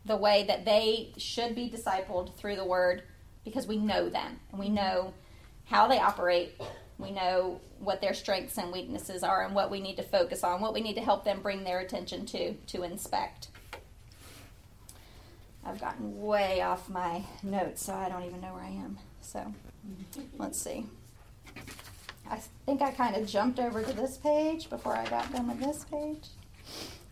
the 0.06 0.16
way 0.16 0.44
that 0.48 0.66
they 0.66 1.12
should 1.18 1.54
be 1.54 1.70
discipled 1.70 2.36
through 2.36 2.56
the 2.56 2.66
word 2.66 3.04
because 3.44 3.68
we 3.68 3.78
know 3.78 4.10
them 4.10 4.40
and 4.52 4.60
we 4.60 4.70
know 4.70 5.14
how 5.66 5.88
they 5.88 6.00
operate. 6.00 6.60
We 6.98 7.12
know 7.12 7.60
what 7.80 8.02
their 8.02 8.14
strengths 8.14 8.58
and 8.58 8.72
weaknesses 8.72 9.24
are 9.24 9.44
and 9.44 9.54
what 9.54 9.70
we 9.70 9.82
need 9.82 9.98
to 9.98 10.04
focus 10.04 10.44
on, 10.44 10.62
what 10.62 10.74
we 10.74 10.82
need 10.82 10.96
to 10.96 11.02
help 11.02 11.26
them 11.26 11.42
bring 11.42 11.64
their 11.64 11.80
attention 11.80 12.26
to 12.28 12.54
to 12.54 12.84
inspect. 12.84 13.50
I've 15.66 15.80
gotten 15.80 16.22
way 16.22 16.62
off 16.62 16.90
my 16.90 17.24
notes, 17.44 17.86
so 17.86 17.94
I 17.94 18.10
don't 18.10 18.24
even 18.24 18.42
know 18.42 18.54
where 18.54 18.64
I 18.64 18.70
am. 18.70 18.98
So 19.22 19.54
let's 20.38 20.60
see. 20.60 20.86
I 22.30 22.40
think 22.66 22.82
I 22.82 22.92
kind 22.92 23.16
of 23.16 23.28
jumped 23.28 23.60
over 23.60 23.84
to 23.84 23.94
this 23.94 24.18
page 24.18 24.70
before 24.70 24.96
I 24.96 25.06
got 25.08 25.32
done 25.32 25.48
with 25.48 25.60
this 25.60 25.86
page. 25.86 26.30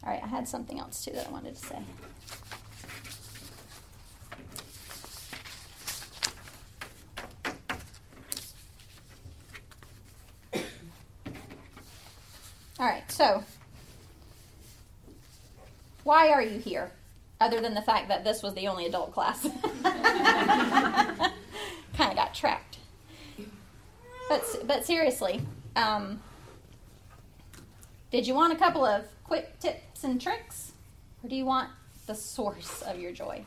All 0.08 0.14
right, 0.14 0.24
I 0.24 0.28
had 0.28 0.48
something 0.48 0.80
else 0.80 1.04
too 1.04 1.12
that 1.12 1.28
I 1.28 1.32
wanted 1.32 1.54
to 1.58 1.66
say. 1.66 1.76
All 12.80 12.86
right, 12.86 13.12
so 13.12 13.44
why 16.06 16.30
are 16.30 16.42
you 16.42 16.60
here? 16.60 16.90
Other 17.42 17.60
than 17.60 17.74
the 17.74 17.82
fact 17.82 18.08
that 18.08 18.24
this 18.24 18.42
was 18.42 18.54
the 18.54 18.70
only 18.70 18.86
adult 18.86 19.12
class. 19.12 19.42
kind 19.84 21.32
of 22.00 22.16
got 22.16 22.34
trapped. 22.34 22.78
But, 24.30 24.44
but 24.64 24.86
seriously, 24.86 25.42
um, 25.76 26.22
did 28.10 28.26
you 28.26 28.34
want 28.34 28.54
a 28.54 28.56
couple 28.56 28.86
of 28.86 29.04
quick 29.28 29.60
tips 29.60 30.04
and 30.04 30.20
tricks? 30.20 30.72
Or 31.24 31.30
do 31.30 31.36
you 31.36 31.46
want 31.46 31.70
the 32.06 32.16
source 32.16 32.82
of 32.84 33.00
your 33.00 33.12
joy? 33.12 33.44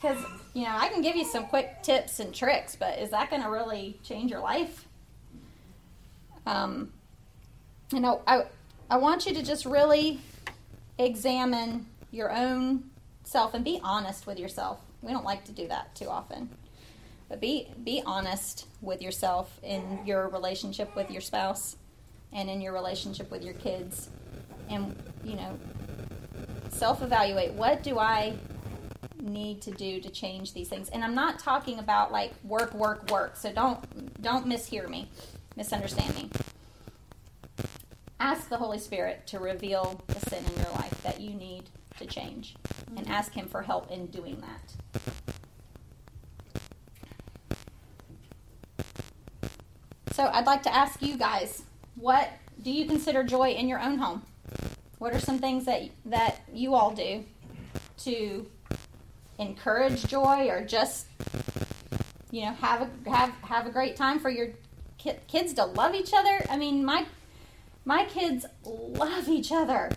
Because, 0.00 0.24
you 0.54 0.64
know, 0.64 0.74
I 0.74 0.88
can 0.88 1.02
give 1.02 1.16
you 1.16 1.24
some 1.24 1.46
quick 1.46 1.82
tips 1.82 2.18
and 2.20 2.34
tricks, 2.34 2.76
but 2.76 2.98
is 2.98 3.10
that 3.10 3.30
going 3.30 3.42
to 3.42 3.48
really 3.48 3.98
change 4.02 4.30
your 4.30 4.40
life? 4.40 4.86
Um, 6.46 6.92
you 7.92 8.00
know, 8.00 8.22
I, 8.26 8.46
I 8.90 8.96
want 8.96 9.26
you 9.26 9.34
to 9.34 9.42
just 9.42 9.64
really 9.64 10.20
examine 10.98 11.86
your 12.10 12.32
own 12.32 12.90
self 13.24 13.54
and 13.54 13.64
be 13.64 13.80
honest 13.82 14.26
with 14.26 14.38
yourself. 14.38 14.80
We 15.02 15.12
don't 15.12 15.24
like 15.24 15.44
to 15.44 15.52
do 15.52 15.68
that 15.68 15.94
too 15.94 16.08
often. 16.08 16.50
But 17.28 17.40
be 17.40 17.68
be 17.82 18.02
honest 18.04 18.66
with 18.82 19.00
yourself 19.00 19.58
in 19.62 20.00
your 20.04 20.28
relationship 20.28 20.94
with 20.94 21.10
your 21.10 21.22
spouse 21.22 21.76
and 22.32 22.50
in 22.50 22.60
your 22.60 22.74
relationship 22.74 23.30
with 23.30 23.42
your 23.42 23.54
kids 23.54 24.10
and 24.72 24.96
you 25.24 25.36
know 25.36 25.58
self 26.70 27.02
evaluate 27.02 27.52
what 27.52 27.82
do 27.82 27.98
i 27.98 28.34
need 29.20 29.60
to 29.62 29.70
do 29.70 30.00
to 30.00 30.10
change 30.10 30.52
these 30.52 30.68
things 30.68 30.88
and 30.90 31.04
i'm 31.04 31.14
not 31.14 31.38
talking 31.38 31.78
about 31.78 32.10
like 32.10 32.32
work 32.42 32.74
work 32.74 33.08
work 33.10 33.36
so 33.36 33.52
don't 33.52 34.20
don't 34.20 34.46
mishear 34.46 34.88
me 34.88 35.08
misunderstand 35.56 36.14
me 36.14 36.28
ask 38.18 38.48
the 38.48 38.56
holy 38.56 38.78
spirit 38.78 39.26
to 39.26 39.38
reveal 39.38 40.00
the 40.08 40.20
sin 40.30 40.42
in 40.44 40.62
your 40.62 40.72
life 40.72 41.02
that 41.02 41.20
you 41.20 41.30
need 41.34 41.64
to 41.98 42.06
change 42.06 42.56
and 42.96 43.06
mm-hmm. 43.06 43.12
ask 43.12 43.32
him 43.32 43.46
for 43.46 43.62
help 43.62 43.90
in 43.90 44.06
doing 44.06 44.40
that 44.40 44.74
so 50.12 50.28
i'd 50.32 50.46
like 50.46 50.62
to 50.62 50.74
ask 50.74 51.00
you 51.00 51.16
guys 51.16 51.62
what 51.94 52.28
do 52.62 52.70
you 52.70 52.86
consider 52.86 53.22
joy 53.24 53.50
in 53.50 53.68
your 53.68 53.80
own 53.80 53.98
home? 53.98 54.22
What 55.02 55.16
are 55.16 55.18
some 55.18 55.40
things 55.40 55.64
that 55.64 55.82
that 56.04 56.42
you 56.54 56.76
all 56.76 56.92
do 56.92 57.24
to 58.04 58.46
encourage 59.36 60.06
joy 60.06 60.46
or 60.48 60.64
just 60.64 61.08
you 62.30 62.42
know 62.42 62.52
have 62.52 62.82
a 62.82 63.10
have 63.10 63.30
have 63.42 63.66
a 63.66 63.70
great 63.70 63.96
time 63.96 64.20
for 64.20 64.30
your 64.30 64.50
ki- 64.98 65.18
kids 65.26 65.54
to 65.54 65.64
love 65.64 65.96
each 65.96 66.12
other? 66.14 66.46
I 66.48 66.56
mean, 66.56 66.84
my 66.84 67.06
my 67.84 68.04
kids 68.04 68.46
love 68.64 69.28
each 69.28 69.50
other. 69.50 69.90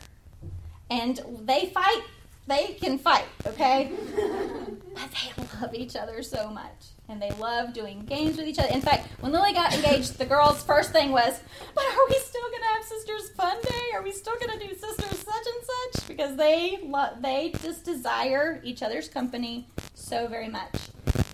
And 0.89 1.21
they 1.41 1.67
fight, 1.67 2.01
they 2.47 2.75
can 2.81 2.97
fight, 2.97 3.25
okay? 3.45 3.91
but 4.95 5.09
they 5.11 5.43
love 5.61 5.75
each 5.75 5.95
other 5.95 6.23
so 6.23 6.49
much 6.49 6.87
and 7.07 7.21
they 7.21 7.31
love 7.31 7.73
doing 7.73 8.03
games 8.05 8.37
with 8.37 8.47
each 8.47 8.57
other. 8.57 8.69
In 8.69 8.81
fact, 8.81 9.07
when 9.19 9.31
Lily 9.31 9.53
got 9.53 9.73
engaged, 9.73 10.17
the 10.17 10.25
girls' 10.25 10.63
first 10.63 10.91
thing 10.91 11.11
was, 11.11 11.39
"But 11.75 11.83
are 11.83 12.07
we 12.09 12.15
still 12.15 12.41
going 12.49 12.61
to 12.61 12.67
have 12.75 12.83
Sisters 12.83 13.29
Fun 13.31 13.57
Day? 13.61 13.91
Are 13.93 14.01
we 14.01 14.11
still 14.11 14.35
going 14.39 14.57
to 14.57 14.67
do 14.67 14.73
Sisters 14.73 15.19
such 15.19 15.45
and 15.45 15.93
such?" 15.93 16.07
Because 16.07 16.35
they 16.35 16.79
love, 16.83 17.21
they 17.21 17.53
just 17.61 17.83
desire 17.83 18.59
each 18.63 18.81
other's 18.81 19.07
company 19.07 19.67
so 19.93 20.27
very 20.27 20.49
much, 20.49 20.75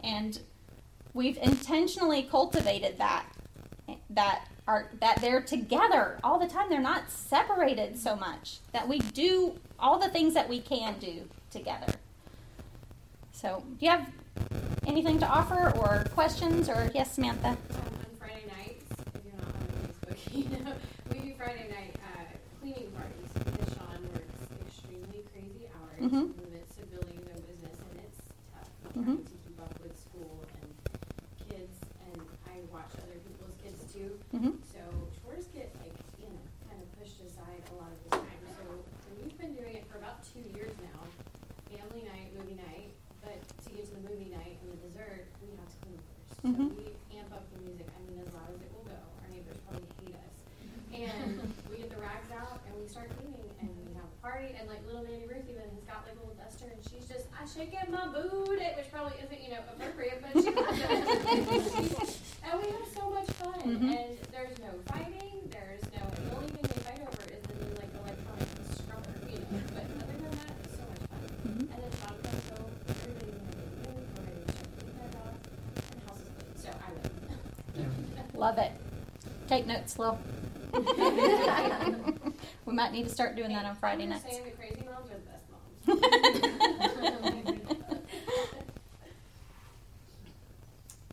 and 0.03 0.39
we've 1.13 1.37
intentionally 1.37 2.23
cultivated 2.23 2.97
that 2.97 3.25
that 4.09 4.47
are 4.67 4.89
that 4.99 5.19
they're 5.21 5.41
together 5.41 6.19
all 6.23 6.39
the 6.39 6.47
time. 6.47 6.69
They're 6.69 6.81
not 6.81 7.09
separated 7.09 7.97
so 7.97 8.15
much 8.15 8.59
that 8.73 8.87
we 8.87 8.99
do 8.99 9.59
all 9.79 9.99
the 9.99 10.09
things 10.09 10.33
that 10.33 10.49
we 10.49 10.59
can 10.59 10.99
do 10.99 11.27
together. 11.49 11.93
So, 13.41 13.63
do 13.79 13.85
you 13.85 13.89
have 13.89 14.07
anything 14.85 15.17
to 15.17 15.27
offer 15.27 15.71
or 15.75 16.05
questions? 16.13 16.69
Or 16.69 16.91
yes, 16.93 17.13
Samantha. 17.13 17.47
Um, 17.47 17.57
on 17.57 18.05
Friday 18.19 18.45
nights, 18.45 18.85
if 19.15 19.25
you're 19.25 19.33
not 19.35 19.47
on 19.55 20.13
Facebook, 20.13 20.35
you 20.59 20.63
know, 20.63 20.73
we 21.11 21.31
do 21.31 21.35
Friday 21.39 21.67
night 21.71 21.95
uh, 22.05 22.37
cleaning 22.61 22.91
parties 22.91 23.31
because 23.33 23.73
Sean 23.73 24.03
works 24.13 24.67
extremely 24.67 25.23
crazy 25.33 25.65
hours 25.73 26.11
mm-hmm. 26.11 26.40
Mm-hmm. 46.41 46.73
we 46.73 46.89
amp 47.13 47.29
up 47.33 47.45
the 47.53 47.61
music, 47.61 47.85
I 47.93 48.01
mean, 48.09 48.17
as 48.25 48.33
loud 48.33 48.49
as 48.49 48.61
it 48.65 48.71
will 48.73 48.89
go. 48.89 48.97
Our 48.97 49.29
neighbors 49.29 49.61
probably 49.69 49.85
hate 50.01 50.17
us. 50.17 50.37
Mm-hmm. 50.65 51.05
And 51.05 51.53
we 51.69 51.77
get 51.77 51.93
the 51.93 52.01
rags 52.01 52.33
out 52.33 52.65
and 52.65 52.73
we 52.81 52.89
start 52.89 53.13
cleaning 53.21 53.45
and 53.61 53.69
we 53.85 53.93
have 53.93 54.09
a 54.09 54.17
party. 54.25 54.57
And 54.57 54.65
like 54.65 54.81
little 54.89 55.05
Nanny 55.05 55.29
Ruth 55.29 55.45
even 55.45 55.69
has 55.69 55.85
got 55.85 56.01
like 56.09 56.17
a 56.17 56.21
little 56.25 56.33
duster 56.41 56.65
and 56.65 56.81
she's 56.81 57.05
just, 57.05 57.29
I 57.37 57.45
shake 57.45 57.77
in 57.77 57.93
my 57.93 58.09
booty, 58.09 58.65
which 58.73 58.89
probably 58.89 59.21
isn't, 59.21 59.37
you 59.37 59.53
know, 59.53 59.61
appropriate, 59.69 60.17
but 60.17 60.33
she 60.41 60.49
it. 60.49 60.57
and 62.49 62.53
we 62.57 62.67
have 62.73 62.89
so 62.89 63.05
much 63.13 63.29
fun. 63.37 63.61
Mm-hmm. 63.61 63.93
And 63.93 64.09
Love 78.41 78.57
it. 78.57 78.71
Take 79.47 79.67
notes, 79.67 79.97
Lil. 79.99 80.17
we 80.73 80.81
might 82.73 82.91
need 82.91 83.03
to 83.03 83.09
start 83.09 83.35
doing 83.35 83.53
that 83.53 83.65
on 83.65 83.75
Friday 83.75 84.05
I'm 84.05 84.09
nights. 84.09 84.23
just 84.23 84.33
saying 84.33 84.45
the 84.45 84.51
crazy 84.57 84.81
moms 84.83 85.11
are 85.11 85.19
the 85.19 85.29
best 85.29 85.45
moms. 85.51 85.63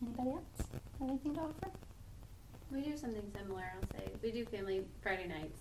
Anybody 0.01 0.29
else? 0.31 0.41
Have 0.99 1.07
anything 1.07 1.35
to 1.35 1.41
offer? 1.41 1.69
We 2.71 2.81
do 2.81 2.97
something 2.97 3.31
similar, 3.37 3.73
I'll 3.75 3.87
say. 3.99 4.09
We 4.23 4.31
do 4.31 4.43
family 4.45 4.87
Friday 5.03 5.27
nights. 5.27 5.59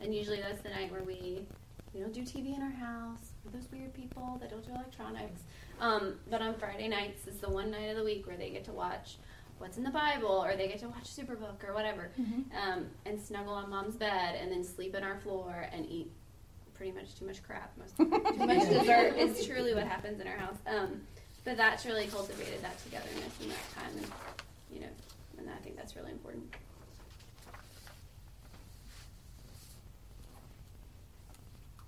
And 0.00 0.14
usually 0.14 0.40
that's 0.40 0.62
the 0.62 0.68
night 0.68 0.92
where 0.92 1.02
we 1.02 1.44
we 1.94 1.98
don't 1.98 2.12
do 2.12 2.22
TV 2.22 2.54
in 2.54 2.62
our 2.62 2.70
house. 2.70 3.32
We're 3.44 3.50
those 3.58 3.68
weird 3.72 3.92
people 3.92 4.38
that 4.40 4.50
don't 4.50 4.64
do 4.64 4.70
electronics. 4.70 5.42
Um, 5.80 6.14
but 6.30 6.40
on 6.42 6.54
Friday 6.54 6.86
nights 6.86 7.26
is 7.26 7.38
the 7.38 7.50
one 7.50 7.72
night 7.72 7.88
of 7.88 7.96
the 7.96 8.04
week 8.04 8.28
where 8.28 8.36
they 8.36 8.50
get 8.50 8.62
to 8.66 8.72
watch 8.72 9.16
what's 9.58 9.76
in 9.76 9.84
the 9.84 9.90
Bible 9.90 10.44
or 10.44 10.56
they 10.56 10.68
get 10.68 10.78
to 10.80 10.88
watch 10.88 11.04
Superbook 11.04 11.66
or 11.68 11.74
whatever. 11.74 12.10
Um, 12.66 12.86
and 13.06 13.20
snuggle 13.20 13.54
on 13.54 13.70
mom's 13.70 13.96
bed 13.96 14.36
and 14.40 14.50
then 14.50 14.64
sleep 14.64 14.94
in 14.94 15.02
our 15.02 15.18
floor 15.20 15.68
and 15.72 15.86
eat 15.86 16.10
pretty 16.74 16.92
much 16.92 17.14
too 17.18 17.26
much 17.26 17.42
crap. 17.42 17.72
Most 17.76 17.96
too 17.96 18.46
much 18.46 18.68
dessert 18.68 19.16
is 19.16 19.44
truly 19.46 19.74
what 19.74 19.86
happens 19.86 20.20
in 20.20 20.28
our 20.28 20.36
house. 20.36 20.56
Um, 20.66 21.00
but 21.44 21.56
that's 21.56 21.86
really 21.86 22.06
cultivated 22.06 22.62
that 22.62 22.78
togetherness 22.84 23.32
and 23.40 23.50
that 23.50 23.74
time 23.74 23.96
and 23.96 24.06
you 24.72 24.80
know, 24.80 24.88
and 25.38 25.48
I 25.48 25.56
think 25.62 25.76
that's 25.76 25.96
really 25.96 26.12
important. 26.12 26.54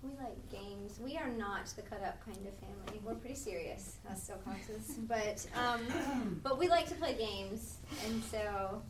We 0.03 0.11
like 0.17 0.51
games. 0.51 0.99
We 0.99 1.19
are 1.19 1.29
not 1.29 1.67
the 1.77 1.83
cut 1.83 2.03
up 2.03 2.25
kind 2.25 2.39
of 2.39 2.55
family. 2.55 3.01
We're 3.05 3.15
pretty 3.17 3.35
serious, 3.35 3.97
us 4.11 4.27
so 4.27 4.35
conscious. 4.45 4.97
But 5.07 5.47
um, 5.55 6.41
but 6.43 6.59
we 6.59 6.69
like 6.69 6.89
to 6.89 6.95
play 6.95 7.15
games, 7.15 7.77
and 8.07 8.23
so 8.25 8.81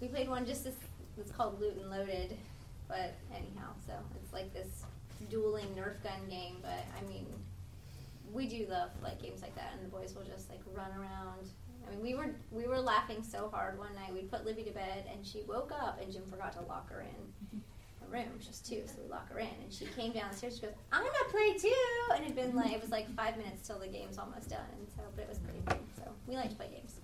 we 0.00 0.08
played 0.08 0.28
one 0.28 0.44
just 0.44 0.64
this. 0.64 0.74
It's 1.18 1.30
called 1.30 1.60
Loot 1.60 1.76
and 1.76 1.90
Loaded, 1.90 2.36
but 2.88 3.14
anyhow, 3.30 3.68
so 3.86 3.92
it's 4.20 4.32
like 4.32 4.52
this 4.52 4.82
dueling 5.30 5.66
Nerf 5.76 6.02
gun 6.02 6.28
game. 6.28 6.56
But 6.60 6.84
I 6.98 7.08
mean, 7.08 7.26
we 8.32 8.48
do 8.48 8.66
love 8.68 8.90
like 9.00 9.22
games 9.22 9.42
like 9.42 9.54
that, 9.54 9.72
and 9.76 9.84
the 9.84 9.96
boys 9.96 10.14
will 10.16 10.24
just 10.24 10.50
like 10.50 10.60
run 10.74 10.90
around. 10.98 11.46
I 11.86 11.90
mean, 11.90 12.02
we 12.02 12.14
were 12.14 12.34
we 12.50 12.66
were 12.66 12.80
laughing 12.80 13.22
so 13.22 13.48
hard 13.52 13.78
one 13.78 13.94
night. 13.94 14.12
We 14.12 14.22
put 14.22 14.44
Libby 14.44 14.64
to 14.64 14.72
bed, 14.72 15.04
and 15.12 15.24
she 15.24 15.42
woke 15.46 15.70
up, 15.70 16.00
and 16.02 16.12
Jim 16.12 16.22
forgot 16.28 16.52
to 16.54 16.62
lock 16.62 16.90
her 16.90 17.02
in 17.02 17.60
room. 18.12 18.38
She's 18.40 18.60
two, 18.60 18.82
so 18.86 19.02
we 19.02 19.10
lock 19.10 19.30
her 19.32 19.38
in. 19.38 19.48
And 19.62 19.72
she 19.72 19.86
came 19.96 20.12
downstairs. 20.12 20.56
She 20.56 20.62
goes, 20.62 20.74
"I'm 20.92 21.02
gonna 21.02 21.30
play 21.30 21.54
too." 21.58 21.74
And 22.14 22.22
it 22.22 22.26
had 22.26 22.36
been 22.36 22.54
like 22.54 22.72
it 22.72 22.80
was 22.80 22.90
like 22.90 23.12
five 23.16 23.36
minutes 23.36 23.66
till 23.66 23.78
the 23.78 23.88
game's 23.88 24.18
almost 24.18 24.50
done. 24.50 24.60
And 24.78 24.86
so, 24.94 25.02
but 25.16 25.22
it 25.22 25.28
was 25.28 25.38
pretty 25.38 25.60
fun. 25.66 25.78
So 25.96 26.02
we 26.26 26.36
like 26.36 26.50
to 26.50 26.56
play 26.56 26.68
games. 26.68 26.94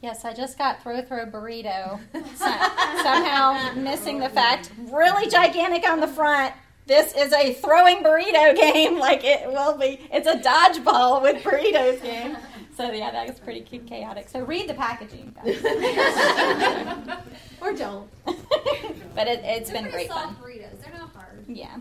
Yes, 0.00 0.24
I 0.24 0.32
just 0.32 0.56
got 0.56 0.80
throw 0.82 1.02
throw 1.02 1.26
burrito. 1.26 1.98
Somehow 2.36 3.72
missing 3.74 4.20
the 4.20 4.28
fact, 4.28 4.70
really 4.78 5.28
gigantic 5.28 5.88
on 5.88 5.98
the 6.00 6.06
front. 6.06 6.54
This 6.86 7.14
is 7.14 7.32
a 7.32 7.52
throwing 7.54 7.98
burrito 8.04 8.54
game, 8.56 8.98
like 9.00 9.24
it 9.24 9.48
will 9.48 9.76
be. 9.76 10.00
It's 10.12 10.28
a 10.28 10.36
dodgeball 10.36 11.20
with 11.20 11.42
burritos 11.42 12.00
game. 12.02 12.36
So 12.78 12.90
yeah, 12.92 13.10
that 13.10 13.26
was 13.26 13.40
pretty 13.40 13.62
cute, 13.62 13.88
chaotic. 13.88 14.28
So 14.28 14.44
read 14.44 14.68
the 14.68 14.74
packaging, 14.74 15.34
guys. 15.34 15.60
Or 17.60 17.72
don't. 17.72 18.08
but 18.24 19.26
it, 19.26 19.40
it's 19.42 19.68
They're 19.68 19.82
been 19.82 19.90
pretty 19.90 20.06
great 20.06 20.08
fun. 20.08 20.28
soft 20.28 20.40
burritos. 20.40 20.80
They're 20.80 20.94
not 20.96 21.12
hard. 21.12 21.44
Yeah. 21.48 21.76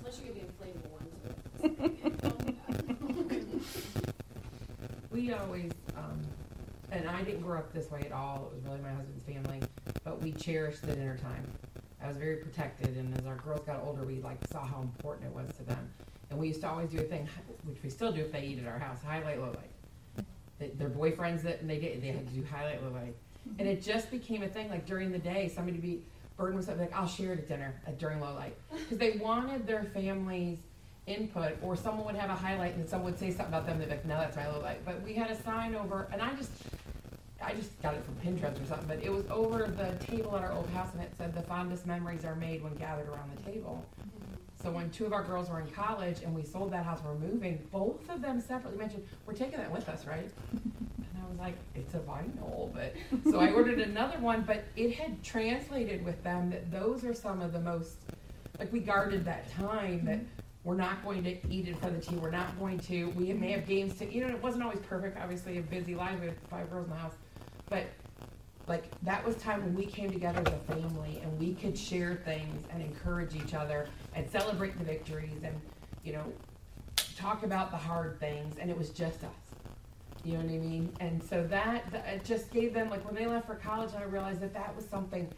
Unless 0.00 0.18
you 0.18 0.32
get 0.32 0.58
the 0.58 0.66
inflatable 0.66 0.90
ones. 1.62 3.62
We 5.12 5.32
always, 5.32 5.70
um, 5.96 6.20
and 6.90 7.08
I 7.08 7.22
didn't 7.22 7.42
grow 7.42 7.58
up 7.58 7.72
this 7.72 7.88
way 7.90 8.00
at 8.00 8.12
all. 8.12 8.50
It 8.50 8.56
was 8.56 8.64
really 8.64 8.80
my 8.80 8.90
husband's 8.90 9.24
family, 9.24 9.60
but 10.02 10.20
we 10.20 10.32
cherished 10.32 10.82
the 10.82 10.94
dinner 10.94 11.16
time. 11.16 11.46
I 12.02 12.08
was 12.08 12.16
very 12.16 12.36
protected, 12.36 12.96
and 12.96 13.16
as 13.18 13.26
our 13.26 13.36
girls 13.36 13.64
got 13.64 13.82
older, 13.84 14.04
we 14.04 14.20
like 14.20 14.38
saw 14.50 14.64
how 14.64 14.80
important 14.80 15.26
it 15.26 15.34
was 15.34 15.48
to 15.58 15.62
them. 15.62 15.90
And 16.30 16.38
we 16.38 16.48
used 16.48 16.62
to 16.62 16.68
always 16.68 16.90
do 16.90 16.98
a 16.98 17.02
thing, 17.02 17.28
which 17.64 17.82
we 17.84 17.90
still 17.90 18.10
do 18.10 18.20
if 18.20 18.32
they 18.32 18.42
eat 18.42 18.58
at 18.60 18.66
our 18.66 18.78
house: 18.78 18.98
highlight, 19.04 19.38
low 19.40 19.48
light. 19.48 19.70
Their 20.60 20.90
boyfriends 20.90 21.42
that 21.42 21.60
and 21.60 21.70
they 21.70 21.78
did, 21.78 22.02
they 22.02 22.08
had 22.08 22.28
to 22.28 22.34
do 22.34 22.44
highlight, 22.44 22.82
low 22.82 22.90
light, 22.90 23.14
and 23.58 23.66
it 23.66 23.82
just 23.82 24.10
became 24.10 24.42
a 24.42 24.48
thing. 24.48 24.68
Like 24.68 24.86
during 24.86 25.10
the 25.10 25.18
day, 25.18 25.48
somebody 25.48 25.78
be 25.78 26.02
burden 26.36 26.56
was 26.56 26.66
something 26.66 26.84
like, 26.84 26.94
"I'll 26.94 27.08
share 27.08 27.32
it 27.32 27.38
at 27.38 27.48
dinner 27.48 27.74
at 27.86 27.98
during 27.98 28.20
low 28.20 28.34
light," 28.34 28.56
because 28.70 28.98
they 28.98 29.12
wanted 29.12 29.66
their 29.66 29.84
families 29.84 30.58
input 31.06 31.56
or 31.62 31.76
someone 31.76 32.06
would 32.06 32.14
have 32.14 32.30
a 32.30 32.34
highlight 32.34 32.74
and 32.76 32.88
someone 32.88 33.12
would 33.12 33.18
say 33.18 33.30
something 33.30 33.46
about 33.46 33.66
them 33.66 33.78
they'd 33.78 33.86
be 33.86 33.90
like 33.90 34.04
no 34.04 34.18
that's 34.18 34.36
my 34.36 34.48
low 34.48 34.60
light 34.60 34.84
but 34.84 35.00
we 35.02 35.14
had 35.14 35.30
a 35.30 35.42
sign 35.42 35.74
over 35.74 36.08
and 36.12 36.22
i 36.22 36.32
just 36.34 36.50
i 37.42 37.52
just 37.52 37.80
got 37.82 37.94
it 37.94 38.04
from 38.04 38.14
pinterest 38.16 38.62
or 38.62 38.66
something 38.66 38.86
but 38.86 39.02
it 39.02 39.10
was 39.10 39.24
over 39.30 39.66
the 39.66 40.04
table 40.04 40.36
at 40.36 40.42
our 40.42 40.52
old 40.52 40.68
house 40.70 40.88
and 40.92 41.02
it 41.02 41.10
said 41.16 41.34
the 41.34 41.42
fondest 41.42 41.86
memories 41.86 42.24
are 42.24 42.36
made 42.36 42.62
when 42.62 42.74
gathered 42.76 43.08
around 43.08 43.30
the 43.34 43.50
table 43.50 43.84
so 44.62 44.70
when 44.70 44.90
two 44.90 45.06
of 45.06 45.12
our 45.12 45.22
girls 45.22 45.48
were 45.48 45.60
in 45.60 45.66
college 45.68 46.22
and 46.22 46.34
we 46.34 46.42
sold 46.42 46.72
that 46.72 46.84
house 46.84 47.00
we're 47.04 47.14
moving 47.14 47.58
both 47.72 48.08
of 48.10 48.20
them 48.20 48.40
separately 48.40 48.78
mentioned 48.78 49.06
we're 49.26 49.32
taking 49.32 49.58
that 49.58 49.70
with 49.70 49.88
us 49.88 50.06
right 50.06 50.30
and 50.52 51.06
i 51.22 51.28
was 51.28 51.38
like 51.38 51.54
it's 51.74 51.94
a 51.94 51.98
vinyl 51.98 52.72
but 52.74 52.94
so 53.30 53.40
i 53.40 53.50
ordered 53.50 53.80
another 53.80 54.18
one 54.18 54.42
but 54.42 54.64
it 54.76 54.92
had 54.94 55.22
translated 55.22 56.04
with 56.04 56.22
them 56.22 56.50
that 56.50 56.70
those 56.70 57.04
are 57.04 57.14
some 57.14 57.40
of 57.40 57.52
the 57.52 57.60
most 57.60 57.96
like 58.60 58.72
we 58.72 58.78
guarded 58.78 59.24
that 59.24 59.50
time 59.50 60.04
that 60.04 60.18
mm-hmm. 60.18 60.24
we're 60.64 60.76
not 60.76 61.02
going 61.02 61.24
to 61.24 61.30
eat 61.50 61.66
in 61.66 61.74
front 61.74 61.96
of 61.96 62.04
the 62.04 62.06
team. 62.06 62.20
We're 62.20 62.30
not 62.30 62.56
going 62.60 62.78
to. 62.80 63.08
We 63.10 63.32
may 63.32 63.52
have 63.52 63.66
games 63.66 63.94
to. 63.98 64.12
You 64.12 64.26
know, 64.26 64.28
it 64.28 64.40
wasn't 64.40 64.62
always 64.62 64.78
perfect. 64.80 65.18
Obviously, 65.18 65.58
a 65.58 65.62
busy 65.62 65.94
life. 65.96 66.20
Had 66.20 66.36
five 66.48 66.70
girls 66.70 66.84
in 66.84 66.90
the 66.90 66.98
house, 66.98 67.14
but 67.68 67.86
like 68.70 68.84
that 69.02 69.24
was 69.26 69.36
time 69.36 69.62
when 69.62 69.74
we 69.74 69.84
came 69.84 70.10
together 70.10 70.42
as 70.46 70.52
a 70.54 70.74
family 70.74 71.20
and 71.22 71.38
we 71.38 71.52
could 71.52 71.76
share 71.76 72.14
things 72.24 72.66
and 72.72 72.82
encourage 72.82 73.34
each 73.34 73.52
other 73.52 73.88
and 74.14 74.30
celebrate 74.30 74.78
the 74.78 74.84
victories 74.84 75.42
and 75.42 75.60
you 76.04 76.12
know 76.12 76.24
talk 77.20 77.42
about 77.42 77.70
the 77.70 77.76
hard 77.76 78.18
things. 78.18 78.56
And 78.58 78.70
it 78.70 78.76
was 78.76 78.90
just 78.90 79.22
us. 79.24 79.30
You 80.24 80.34
know 80.34 80.44
what 80.44 80.52
I 80.52 80.58
mean? 80.58 80.92
And 81.00 81.22
so 81.22 81.46
that, 81.46 81.90
that 81.92 82.06
it 82.06 82.24
just 82.24 82.50
gave 82.50 82.74
them 82.74 82.90
like 82.90 83.04
when 83.04 83.14
they 83.14 83.26
left 83.26 83.46
for 83.46 83.54
college. 83.54 83.90
I 83.96 84.02
realized 84.04 84.40
that 84.40 84.54
that 84.54 84.74
was 84.74 84.86
something. 84.86 85.28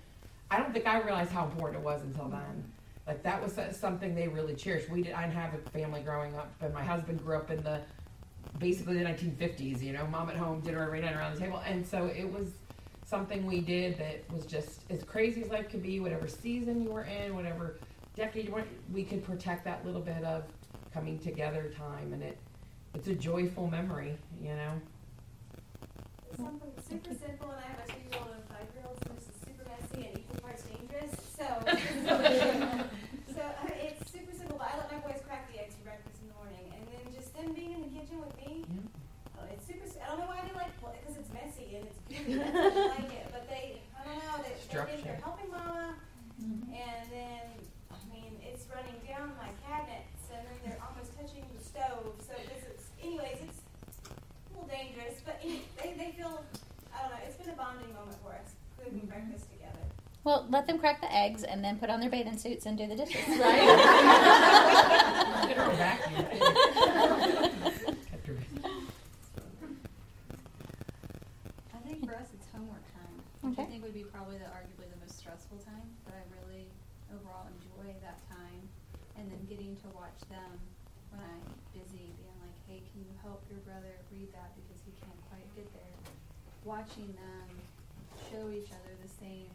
I 0.50 0.58
don't 0.58 0.72
think 0.72 0.86
I 0.86 1.00
realized 1.00 1.30
how 1.30 1.44
important 1.44 1.80
it 1.80 1.84
was 1.84 2.02
until 2.02 2.28
then. 2.28 2.64
Like 3.06 3.22
that 3.22 3.42
was 3.42 3.58
something 3.76 4.14
they 4.14 4.28
really 4.28 4.54
cherished. 4.54 4.88
We 4.90 5.02
did. 5.02 5.12
I 5.12 5.22
didn't 5.22 5.34
have 5.34 5.54
a 5.54 5.70
family 5.70 6.02
growing 6.02 6.36
up, 6.36 6.52
but 6.60 6.72
my 6.72 6.84
husband 6.84 7.24
grew 7.24 7.36
up 7.36 7.50
in 7.50 7.62
the 7.62 7.80
basically 8.58 8.98
the 8.98 9.04
1950s. 9.04 9.82
You 9.82 9.92
know, 9.92 10.06
mom 10.06 10.28
at 10.28 10.36
home, 10.36 10.60
dinner 10.60 10.82
every 10.82 11.00
night 11.00 11.14
around 11.14 11.34
the 11.34 11.40
table, 11.40 11.62
and 11.66 11.86
so 11.86 12.06
it 12.06 12.30
was 12.30 12.48
something 13.12 13.44
we 13.44 13.60
did 13.60 13.98
that 13.98 14.24
was 14.32 14.46
just 14.46 14.80
as 14.88 15.04
crazy 15.04 15.42
as 15.42 15.50
life 15.50 15.68
could 15.68 15.82
be. 15.82 16.00
Whatever 16.00 16.26
season 16.26 16.82
you 16.82 16.88
were 16.90 17.04
in, 17.04 17.36
whatever 17.36 17.76
decade 18.16 18.46
you 18.46 18.52
were, 18.52 18.60
in, 18.60 18.66
we 18.90 19.04
could 19.04 19.22
protect 19.22 19.66
that 19.66 19.84
little 19.84 20.00
bit 20.00 20.24
of 20.24 20.44
coming 20.94 21.18
together 21.18 21.70
time, 21.76 22.14
and 22.14 22.22
it 22.22 22.38
it's 22.94 23.08
a 23.08 23.14
joyful 23.14 23.68
memory. 23.68 24.16
You 24.42 24.54
know. 24.56 24.72
Something 26.36 26.72
super 26.88 27.12
simple, 27.12 27.50
and 27.50 27.60
I 27.60 27.68
have 27.68 27.80
a 27.84 27.92
two-year-old 27.92 28.32
and 28.32 28.40
a 28.40 28.46
five-year-old, 28.48 28.96
so 29.04 29.12
this 29.12 29.28
is 29.28 29.36
super 29.44 29.68
messy 29.68 30.08
and 30.08 30.16
equal 30.16 30.40
parts 30.40 30.64
dangerous. 30.64 31.12
So, 31.36 31.44
so 33.36 33.42
uh, 33.44 33.68
it's 33.76 34.08
super 34.10 34.32
simple. 34.32 34.56
But 34.56 34.72
I 34.72 34.76
let 34.80 34.88
my 34.88 34.98
boys 35.04 35.20
crack 35.28 35.52
the 35.52 35.60
eggs 35.60 35.76
for 35.76 35.84
breakfast 35.84 36.16
in 36.24 36.32
the 36.32 36.36
morning, 36.40 36.64
and 36.72 36.80
then 36.88 37.12
just 37.12 37.36
them 37.36 37.52
being 37.52 37.76
in 37.76 37.80
the 37.84 37.92
kitchen 37.92 38.16
with 38.24 38.32
me. 38.40 38.64
Yeah. 38.64 39.36
Oh, 39.36 39.44
it's 39.52 39.66
super. 39.68 39.84
I 40.00 40.08
don't 40.08 40.20
know 40.24 40.32
why 40.32 40.40
they 40.40 40.56
like 40.56 40.72
it 40.72 41.00
because 41.04 41.16
it's 41.20 41.32
messy 41.32 41.76
and 41.76 41.84
it's 41.86 42.00
beauty. 42.10 42.34
That's 42.40 42.52
why 42.52 42.70
they 42.70 42.88
like 43.02 43.12
it. 43.12 43.26
But 43.30 43.44
they, 43.48 43.78
I 43.94 44.00
don't 44.04 44.18
know. 44.18 44.40
They, 44.42 44.50
they 44.50 44.56
think 44.56 44.70
Structure. 44.70 45.02
they're 45.04 45.22
helping 45.22 45.50
mama, 45.50 45.94
and 46.40 47.02
then 47.12 47.44
I 47.92 47.98
mean 48.10 48.32
it's 48.42 48.66
running 48.72 48.98
down 49.06 49.36
my 49.38 49.50
cabinets, 49.62 50.26
and 50.34 50.42
then 50.42 50.56
they're 50.64 50.80
almost 50.82 51.14
touching 51.14 51.44
the 51.54 51.62
stove. 51.62 52.12
So 52.24 52.34
this 52.50 52.62
is, 52.66 52.80
anyways, 52.98 53.40
it's 53.46 53.60
a 54.08 54.52
little 54.52 54.68
dangerous, 54.68 55.22
but 55.24 55.38
any- 55.42 55.66
they, 55.78 55.94
they 55.96 56.10
feel, 56.18 56.42
I 56.90 57.02
don't 57.02 57.10
know, 57.14 57.22
it's 57.26 57.36
been 57.38 57.50
a 57.50 57.58
bonding 57.58 57.92
moment 57.94 58.18
for 58.22 58.34
us, 58.34 58.52
cooking 58.78 59.06
breakfast 59.06 59.46
together. 59.54 59.86
Well, 60.24 60.46
let 60.50 60.66
them 60.66 60.78
crack 60.78 61.00
the 61.00 61.12
eggs 61.12 61.42
and 61.42 61.64
then 61.64 61.78
put 61.78 61.90
on 61.90 61.98
their 62.00 62.10
bathing 62.10 62.38
suits 62.38 62.66
and 62.66 62.78
do 62.78 62.86
the 62.86 62.94
dishes. 62.96 63.22
Right. 63.28 63.66
Get 65.48 65.56
her 65.56 65.76
back. 65.76 66.00
Kept 68.06 68.26
her 68.26 68.34
busy. 68.34 68.62
I 71.74 71.78
think 71.84 72.06
for 72.06 72.14
us 72.14 72.28
it's 72.34 72.46
homework 72.54 72.86
time, 72.94 73.18
which 73.42 73.52
Okay. 73.58 73.62
I 73.62 73.66
think 73.66 73.82
would 73.82 73.94
be 73.94 74.04
probably 74.04 74.38
the 74.38 74.46
arguably 74.54 74.86
the 74.94 75.00
most 75.02 75.18
stressful 75.18 75.58
time, 75.58 75.90
but 76.04 76.14
I 76.14 76.22
really 76.38 76.66
overall 77.10 77.46
enjoy 77.58 77.90
that 78.02 78.18
time. 78.30 78.68
and 79.18 79.28
then 79.30 79.44
getting 79.44 79.76
to 79.76 79.88
watch 79.92 80.16
them 80.32 80.56
when 81.12 81.20
I'm 81.20 81.44
busy, 81.76 82.08
being 82.16 82.38
like, 82.40 82.56
hey, 82.66 82.80
can 82.90 83.04
you 83.04 83.12
help 83.20 83.44
your 83.52 83.60
brother 83.60 83.92
read 84.08 84.32
that 84.32 84.56
because 84.56 84.80
he 84.88 84.92
can't 85.04 85.20
quite 85.28 85.44
get 85.54 85.68
there. 85.76 85.94
Watching 86.64 87.12
them 87.12 87.48
show 88.32 88.48
each 88.48 88.72
other 88.72 88.96
the 89.04 89.12
same 89.20 89.52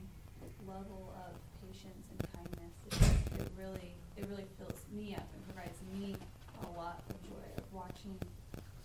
level 0.68 1.14
of 1.26 1.34
patience 1.62 2.08
and 2.12 2.20
kindness, 2.34 2.74
it, 2.92 3.42
it 3.42 3.52
really, 3.58 3.94
it 4.16 4.26
really 4.30 4.46
fills 4.58 4.80
me 4.94 5.16
up 5.16 5.28
and 5.34 5.42
provides 5.54 5.80
me 5.94 6.16
a 6.64 6.70
lot 6.78 7.04
of 7.10 7.16
joy 7.24 7.46
of 7.58 7.64
watching 7.74 8.18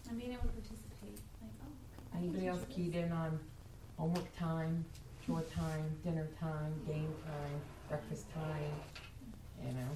and 0.08 0.18
being 0.18 0.32
able 0.32 0.42
to 0.42 0.54
participate. 0.60 1.18
Like, 1.40 1.50
oh, 1.62 1.72
I 2.14 2.18
Anybody 2.18 2.46
else 2.48 2.64
keyed 2.68 2.92
this. 2.92 3.04
in 3.06 3.12
on 3.12 3.38
homework 3.98 4.36
time, 4.36 4.84
chore 5.26 5.42
time, 5.54 5.84
dinner 6.04 6.28
time, 6.40 6.74
game 6.86 7.12
time, 7.24 7.60
breakfast 7.88 8.26
time, 8.34 8.72
you 9.64 9.72
know? 9.72 9.92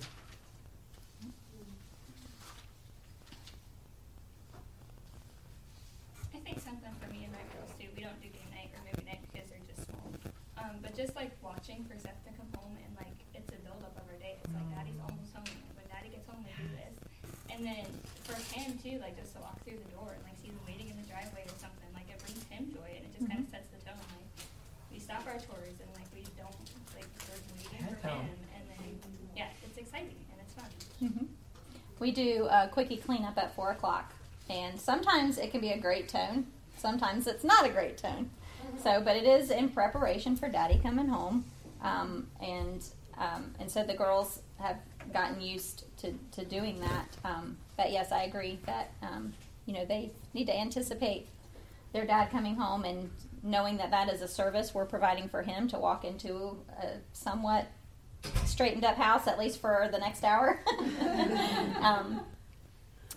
I 6.34 6.38
think 6.38 6.60
something 6.60 6.92
for 7.00 7.10
me 7.12 7.24
and 7.24 7.32
my 7.32 7.42
girls 7.54 7.70
too. 7.78 7.86
We 7.96 8.02
don't 8.02 8.20
do 8.22 8.28
game 8.28 8.50
night 8.54 8.70
or 8.74 8.80
movie 8.84 9.04
night 9.08 9.20
because 9.32 9.48
they're 9.50 9.66
just 9.66 9.88
small. 9.88 10.06
Um, 10.58 10.78
but 10.82 10.96
just 10.96 11.16
like 11.16 11.35
watching 11.56 11.80
for 11.88 11.96
Seth 11.96 12.20
to 12.28 12.32
come 12.36 12.48
home 12.60 12.76
and 12.84 12.92
like 13.00 13.16
it's 13.32 13.48
a 13.48 13.58
build 13.64 13.80
up 13.80 13.96
of 13.96 14.04
our 14.12 14.18
day. 14.20 14.36
It's 14.36 14.52
like 14.52 14.68
Daddy's 14.76 15.00
almost 15.00 15.32
home. 15.32 15.48
And 15.48 15.72
when 15.80 15.88
Daddy 15.88 16.12
gets 16.12 16.28
home, 16.28 16.44
we 16.44 16.52
do 16.52 16.68
this. 16.76 16.92
And 17.48 17.64
then 17.64 17.88
for 18.28 18.36
him 18.52 18.76
too, 18.76 19.00
like 19.00 19.16
just 19.16 19.32
to 19.34 19.40
walk 19.40 19.56
through 19.64 19.80
the 19.80 19.90
door 19.96 20.12
and 20.12 20.20
like 20.28 20.36
see 20.44 20.52
them 20.52 20.60
waiting 20.68 20.92
in 20.92 20.96
the 21.00 21.08
driveway 21.08 21.48
or 21.48 21.56
something, 21.56 21.88
like 21.96 22.12
it 22.12 22.20
brings 22.20 22.44
him 22.52 22.68
joy 22.76 22.84
and 22.92 23.08
it 23.08 23.10
just 23.16 23.24
kind 23.24 23.40
of 23.40 23.48
sets 23.48 23.72
the 23.72 23.80
tone. 23.88 23.96
Like 23.96 24.28
we 24.92 25.00
stop 25.00 25.24
our 25.24 25.40
chores 25.40 25.80
and 25.80 25.88
like 25.96 26.08
we 26.12 26.28
don't 26.36 26.60
like 26.92 27.08
we're 27.24 27.40
waiting 27.56 27.80
Head 27.88 27.96
for 28.04 28.12
tone. 28.12 28.28
him. 28.28 28.36
And 28.52 28.64
then 28.76 28.84
yeah, 29.32 29.48
it's 29.64 29.80
exciting 29.80 30.20
and 30.28 30.38
it's 30.44 30.52
fun. 30.52 30.68
Mhm. 31.00 31.26
We 31.96 32.12
do 32.12 32.44
a 32.52 32.68
quickie 32.68 33.00
cleanup 33.00 33.40
at 33.40 33.56
four 33.56 33.72
o'clock, 33.72 34.12
and 34.52 34.76
sometimes 34.78 35.38
it 35.40 35.50
can 35.50 35.62
be 35.64 35.72
a 35.72 35.80
great 35.80 36.08
tone. 36.12 36.52
Sometimes 36.76 37.26
it's 37.26 37.42
not 37.44 37.64
a 37.64 37.70
great 37.72 37.96
tone. 37.96 38.28
So, 38.86 39.00
but 39.00 39.16
it 39.16 39.24
is 39.24 39.50
in 39.50 39.70
preparation 39.70 40.36
for 40.36 40.48
Daddy 40.48 40.78
coming 40.80 41.08
home, 41.08 41.44
um, 41.82 42.28
and 42.40 42.84
um, 43.18 43.52
and 43.58 43.68
so 43.68 43.82
the 43.82 43.94
girls 43.94 44.42
have 44.60 44.76
gotten 45.12 45.40
used 45.40 45.86
to, 45.98 46.14
to 46.30 46.44
doing 46.44 46.78
that. 46.78 47.08
Um, 47.24 47.56
but 47.76 47.90
yes, 47.90 48.12
I 48.12 48.22
agree 48.22 48.60
that 48.64 48.92
um, 49.02 49.32
you 49.64 49.74
know 49.74 49.84
they 49.84 50.12
need 50.34 50.44
to 50.44 50.56
anticipate 50.56 51.26
their 51.92 52.06
dad 52.06 52.30
coming 52.30 52.54
home 52.54 52.84
and 52.84 53.10
knowing 53.42 53.76
that 53.78 53.90
that 53.90 54.08
is 54.08 54.22
a 54.22 54.28
service 54.28 54.72
we're 54.72 54.86
providing 54.86 55.28
for 55.28 55.42
him 55.42 55.66
to 55.66 55.80
walk 55.80 56.04
into 56.04 56.56
a 56.80 56.90
somewhat 57.12 57.66
straightened 58.44 58.84
up 58.84 58.94
house 58.94 59.26
at 59.26 59.36
least 59.36 59.60
for 59.60 59.88
the 59.90 59.98
next 59.98 60.22
hour. 60.22 60.60
um, 61.80 62.20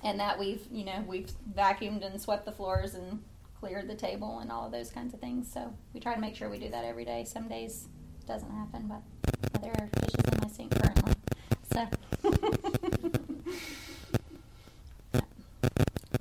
and 0.03 0.19
that 0.19 0.39
we've, 0.39 0.65
you 0.71 0.83
know, 0.83 1.03
we've 1.05 1.29
vacuumed 1.55 2.03
and 2.03 2.19
swept 2.19 2.45
the 2.45 2.51
floors 2.51 2.95
and 2.95 3.19
cleared 3.59 3.87
the 3.87 3.95
table 3.95 4.39
and 4.39 4.51
all 4.51 4.65
of 4.65 4.71
those 4.71 4.89
kinds 4.89 5.13
of 5.13 5.19
things. 5.19 5.51
So 5.51 5.73
we 5.93 5.99
try 5.99 6.15
to 6.15 6.21
make 6.21 6.35
sure 6.35 6.49
we 6.49 6.59
do 6.59 6.69
that 6.69 6.85
every 6.85 7.05
day. 7.05 7.25
Some 7.25 7.47
days 7.47 7.87
it 8.19 8.27
doesn't 8.27 8.51
happen, 8.51 8.87
but 8.87 9.01
there 9.61 9.73
are 9.79 9.87
dishes 10.01 10.25
in 10.31 10.39
my 10.41 10.47
sink 10.47 10.73
currently. 10.81 11.13
So, 11.73 11.87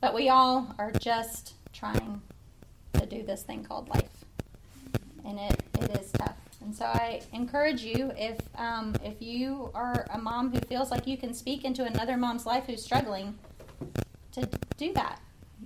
but 0.00 0.14
we 0.14 0.28
all 0.28 0.74
are 0.78 0.92
just 0.92 1.54
trying 1.72 2.22
to 2.94 3.06
do 3.06 3.22
this 3.22 3.42
thing 3.42 3.64
called 3.64 3.88
life, 3.88 4.24
and 5.24 5.38
it, 5.38 5.62
it 5.80 6.00
is 6.00 6.10
tough. 6.12 6.36
And 6.60 6.74
so 6.74 6.84
I 6.84 7.22
encourage 7.32 7.82
you 7.82 8.12
if 8.16 8.36
um, 8.56 8.94
if 9.02 9.22
you 9.22 9.70
are 9.74 10.06
a 10.10 10.18
mom 10.18 10.52
who 10.52 10.58
feels 10.60 10.90
like 10.90 11.06
you 11.06 11.16
can 11.16 11.32
speak 11.32 11.64
into 11.64 11.84
another 11.84 12.16
mom's 12.16 12.44
life 12.44 12.64
who's 12.66 12.82
struggling, 12.82 13.38
to 14.32 14.48
do 14.76 14.92
that. 14.94 15.20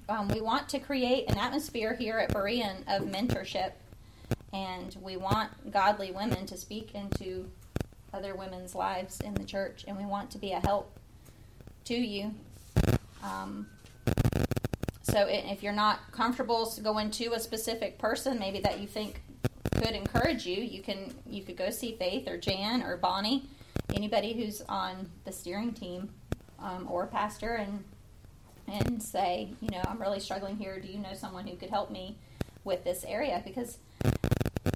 Um, 0.09 0.29
we 0.29 0.41
want 0.41 0.69
to 0.71 0.79
create 0.79 1.31
an 1.31 1.39
atmosphere 1.39 1.95
here 1.95 2.19
at 2.19 2.33
Berean 2.35 2.81
of 2.89 3.09
mentorship, 3.09 3.73
and 4.53 4.97
we 5.01 5.17
want 5.17 5.71
godly 5.71 6.11
women 6.11 6.45
to 6.47 6.57
speak 6.57 6.95
into 6.95 7.51
other 8.13 8.35
women's 8.35 8.75
lives 8.75 9.21
in 9.21 9.35
the 9.35 9.45
church, 9.45 9.85
and 9.87 9.97
we 9.97 10.05
want 10.05 10.31
to 10.33 10.39
be 10.39 10.53
a 10.53 10.61
help 10.61 10.99
to 11.85 11.95
you. 11.95 12.35
Um, 13.23 13.69
so 15.03 15.27
if 15.29 15.63
you're 15.63 15.73
not 15.73 16.01
comfortable 16.11 16.73
going 16.83 17.11
to 17.13 17.33
a 17.33 17.41
specific 17.41 17.99
person, 17.99 18.39
maybe 18.39 18.61
that 18.61 18.81
you 18.81 18.87
think 18.87 19.23
could 19.77 19.95
encourage 19.95 20.47
you, 20.47 20.63
you 20.63 20.83
can 20.83 21.15
you 21.27 21.43
could 21.43 21.57
go 21.57 21.71
see 21.71 21.97
Faith 21.97 22.29
or 22.29 22.37
Jan 22.37 22.83
or 22.83 22.97
Bonnie, 22.97 23.47
anybody 23.95 24.33
who's 24.33 24.63
on 24.69 25.11
the 25.25 25.33
steering 25.33 25.73
team, 25.73 26.11
um, 26.59 26.87
or 26.91 27.07
pastor, 27.07 27.55
and 27.55 27.83
and 28.67 29.03
say, 29.03 29.51
you 29.61 29.71
know, 29.71 29.83
I'm 29.87 30.01
really 30.01 30.21
struggling 30.21 30.57
here. 30.57 30.81
Do 30.81 30.89
you 30.89 30.99
know 30.99 31.15
someone 31.15 31.47
who 31.47 31.57
could 31.57 31.71
help 31.71 31.91
me 31.91 32.17
with 32.65 32.85
this 32.85 33.05
area? 33.05 33.43
Because 33.45 33.79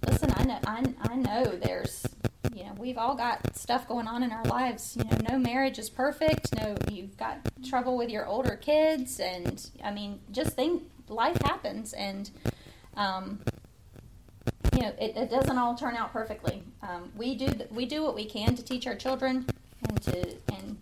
listen, 0.07 0.32
I 0.37 0.45
know 0.45 0.59
I, 0.66 0.84
I 1.01 1.16
know 1.16 1.45
there's 1.45 2.07
you 2.55 2.64
know 2.64 2.72
we've 2.78 2.99
all 2.99 3.14
got 3.14 3.57
stuff 3.57 3.87
going 3.89 4.07
on 4.07 4.22
in 4.22 4.32
our 4.32 4.45
lives. 4.45 4.97
You 4.97 5.05
know, 5.05 5.32
no 5.32 5.39
marriage 5.39 5.78
is 5.78 5.91
perfect. 5.91 6.55
No, 6.57 6.76
you've 6.91 7.16
got 7.16 7.39
trouble 7.68 7.97
with 7.97 8.11
your 8.11 8.26
older 8.26 8.57
kids, 8.57 9.20
and 9.20 9.68
I 9.82 9.91
mean, 9.93 10.20
just 10.30 10.53
think 10.53 10.84
life 11.09 11.39
happens, 11.43 11.93
and 11.93 12.30
um, 12.97 13.41
you 14.74 14.82
know, 14.82 14.93
it, 14.99 15.16
it 15.16 15.30
doesn't 15.30 15.57
all 15.59 15.74
turn 15.74 15.97
out 15.97 16.12
perfectly. 16.12 16.62
Um, 16.82 17.12
we 17.16 17.34
do 17.34 17.47
th- 17.47 17.70
we 17.70 17.87
do 17.87 18.03
what 18.03 18.14
we 18.14 18.24
can 18.24 18.55
to 18.57 18.62
teach 18.62 18.87
our 18.87 18.97
children 18.97 19.47
and 19.89 20.03
to 20.03 20.37
and 20.53 20.78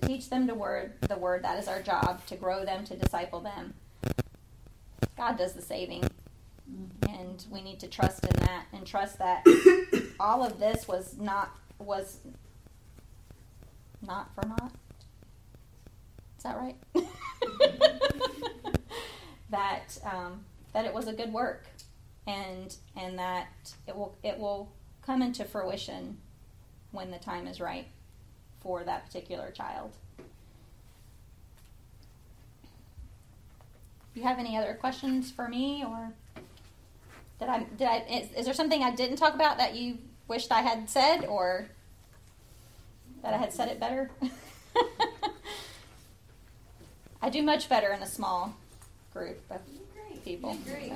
teach 0.00 0.30
them 0.30 0.46
the 0.46 0.54
word 0.54 0.92
the 1.08 1.16
word 1.16 1.42
that 1.44 1.58
is 1.58 1.68
our 1.68 1.80
job 1.80 2.24
to 2.26 2.36
grow 2.36 2.64
them 2.64 2.84
to 2.84 2.96
disciple 2.96 3.40
them. 3.40 3.74
God 5.16 5.36
does 5.36 5.52
the 5.52 5.62
saving, 5.62 6.04
and 7.08 7.44
we 7.50 7.62
need 7.62 7.80
to 7.80 7.88
trust 7.88 8.24
in 8.24 8.36
that 8.40 8.66
and 8.72 8.86
trust 8.86 9.18
that 9.18 9.44
all 10.20 10.44
of 10.44 10.58
this 10.58 10.88
was 10.88 11.16
not 11.18 11.56
was 11.78 12.18
not 14.02 14.34
for 14.34 14.46
naught. 14.46 14.72
Is 16.38 16.44
that 16.44 16.56
right? 16.56 16.76
that 19.50 19.98
um, 20.04 20.44
that 20.72 20.84
it 20.84 20.94
was 20.94 21.06
a 21.08 21.12
good 21.12 21.32
work, 21.32 21.66
and 22.26 22.74
and 22.96 23.18
that 23.18 23.74
it 23.86 23.94
will 23.94 24.16
it 24.22 24.38
will 24.38 24.72
come 25.02 25.22
into 25.22 25.44
fruition 25.44 26.18
when 26.92 27.10
the 27.10 27.18
time 27.18 27.46
is 27.46 27.60
right 27.60 27.86
for 28.60 28.84
that 28.84 29.06
particular 29.06 29.50
child. 29.50 29.92
Do 34.14 34.20
you 34.20 34.26
have 34.26 34.38
any 34.38 34.56
other 34.56 34.74
questions 34.74 35.30
for 35.30 35.48
me, 35.48 35.84
or 35.86 36.12
did 37.38 37.48
I 37.48 37.64
did 37.78 37.86
I 37.86 37.98
is, 38.10 38.32
is 38.32 38.44
there 38.44 38.54
something 38.54 38.82
I 38.82 38.90
didn't 38.90 39.16
talk 39.16 39.34
about 39.34 39.58
that 39.58 39.76
you 39.76 39.98
wished 40.28 40.50
I 40.50 40.62
had 40.62 40.90
said, 40.90 41.24
or 41.26 41.68
that 43.22 43.32
I 43.32 43.36
had 43.36 43.52
said 43.52 43.68
it 43.68 43.78
better? 43.78 44.10
I 47.22 47.28
do 47.30 47.42
much 47.42 47.68
better 47.68 47.92
in 47.92 48.02
a 48.02 48.06
small 48.06 48.56
group 49.12 49.38
of 49.50 49.60
people. 50.24 50.56
So. 50.66 50.92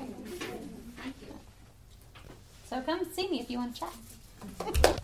So 2.66 2.80
come 2.80 3.04
see 3.12 3.28
me 3.28 3.40
if 3.40 3.50
you 3.50 3.58
want 3.58 3.76
to 3.76 3.80
chat. 3.80 4.90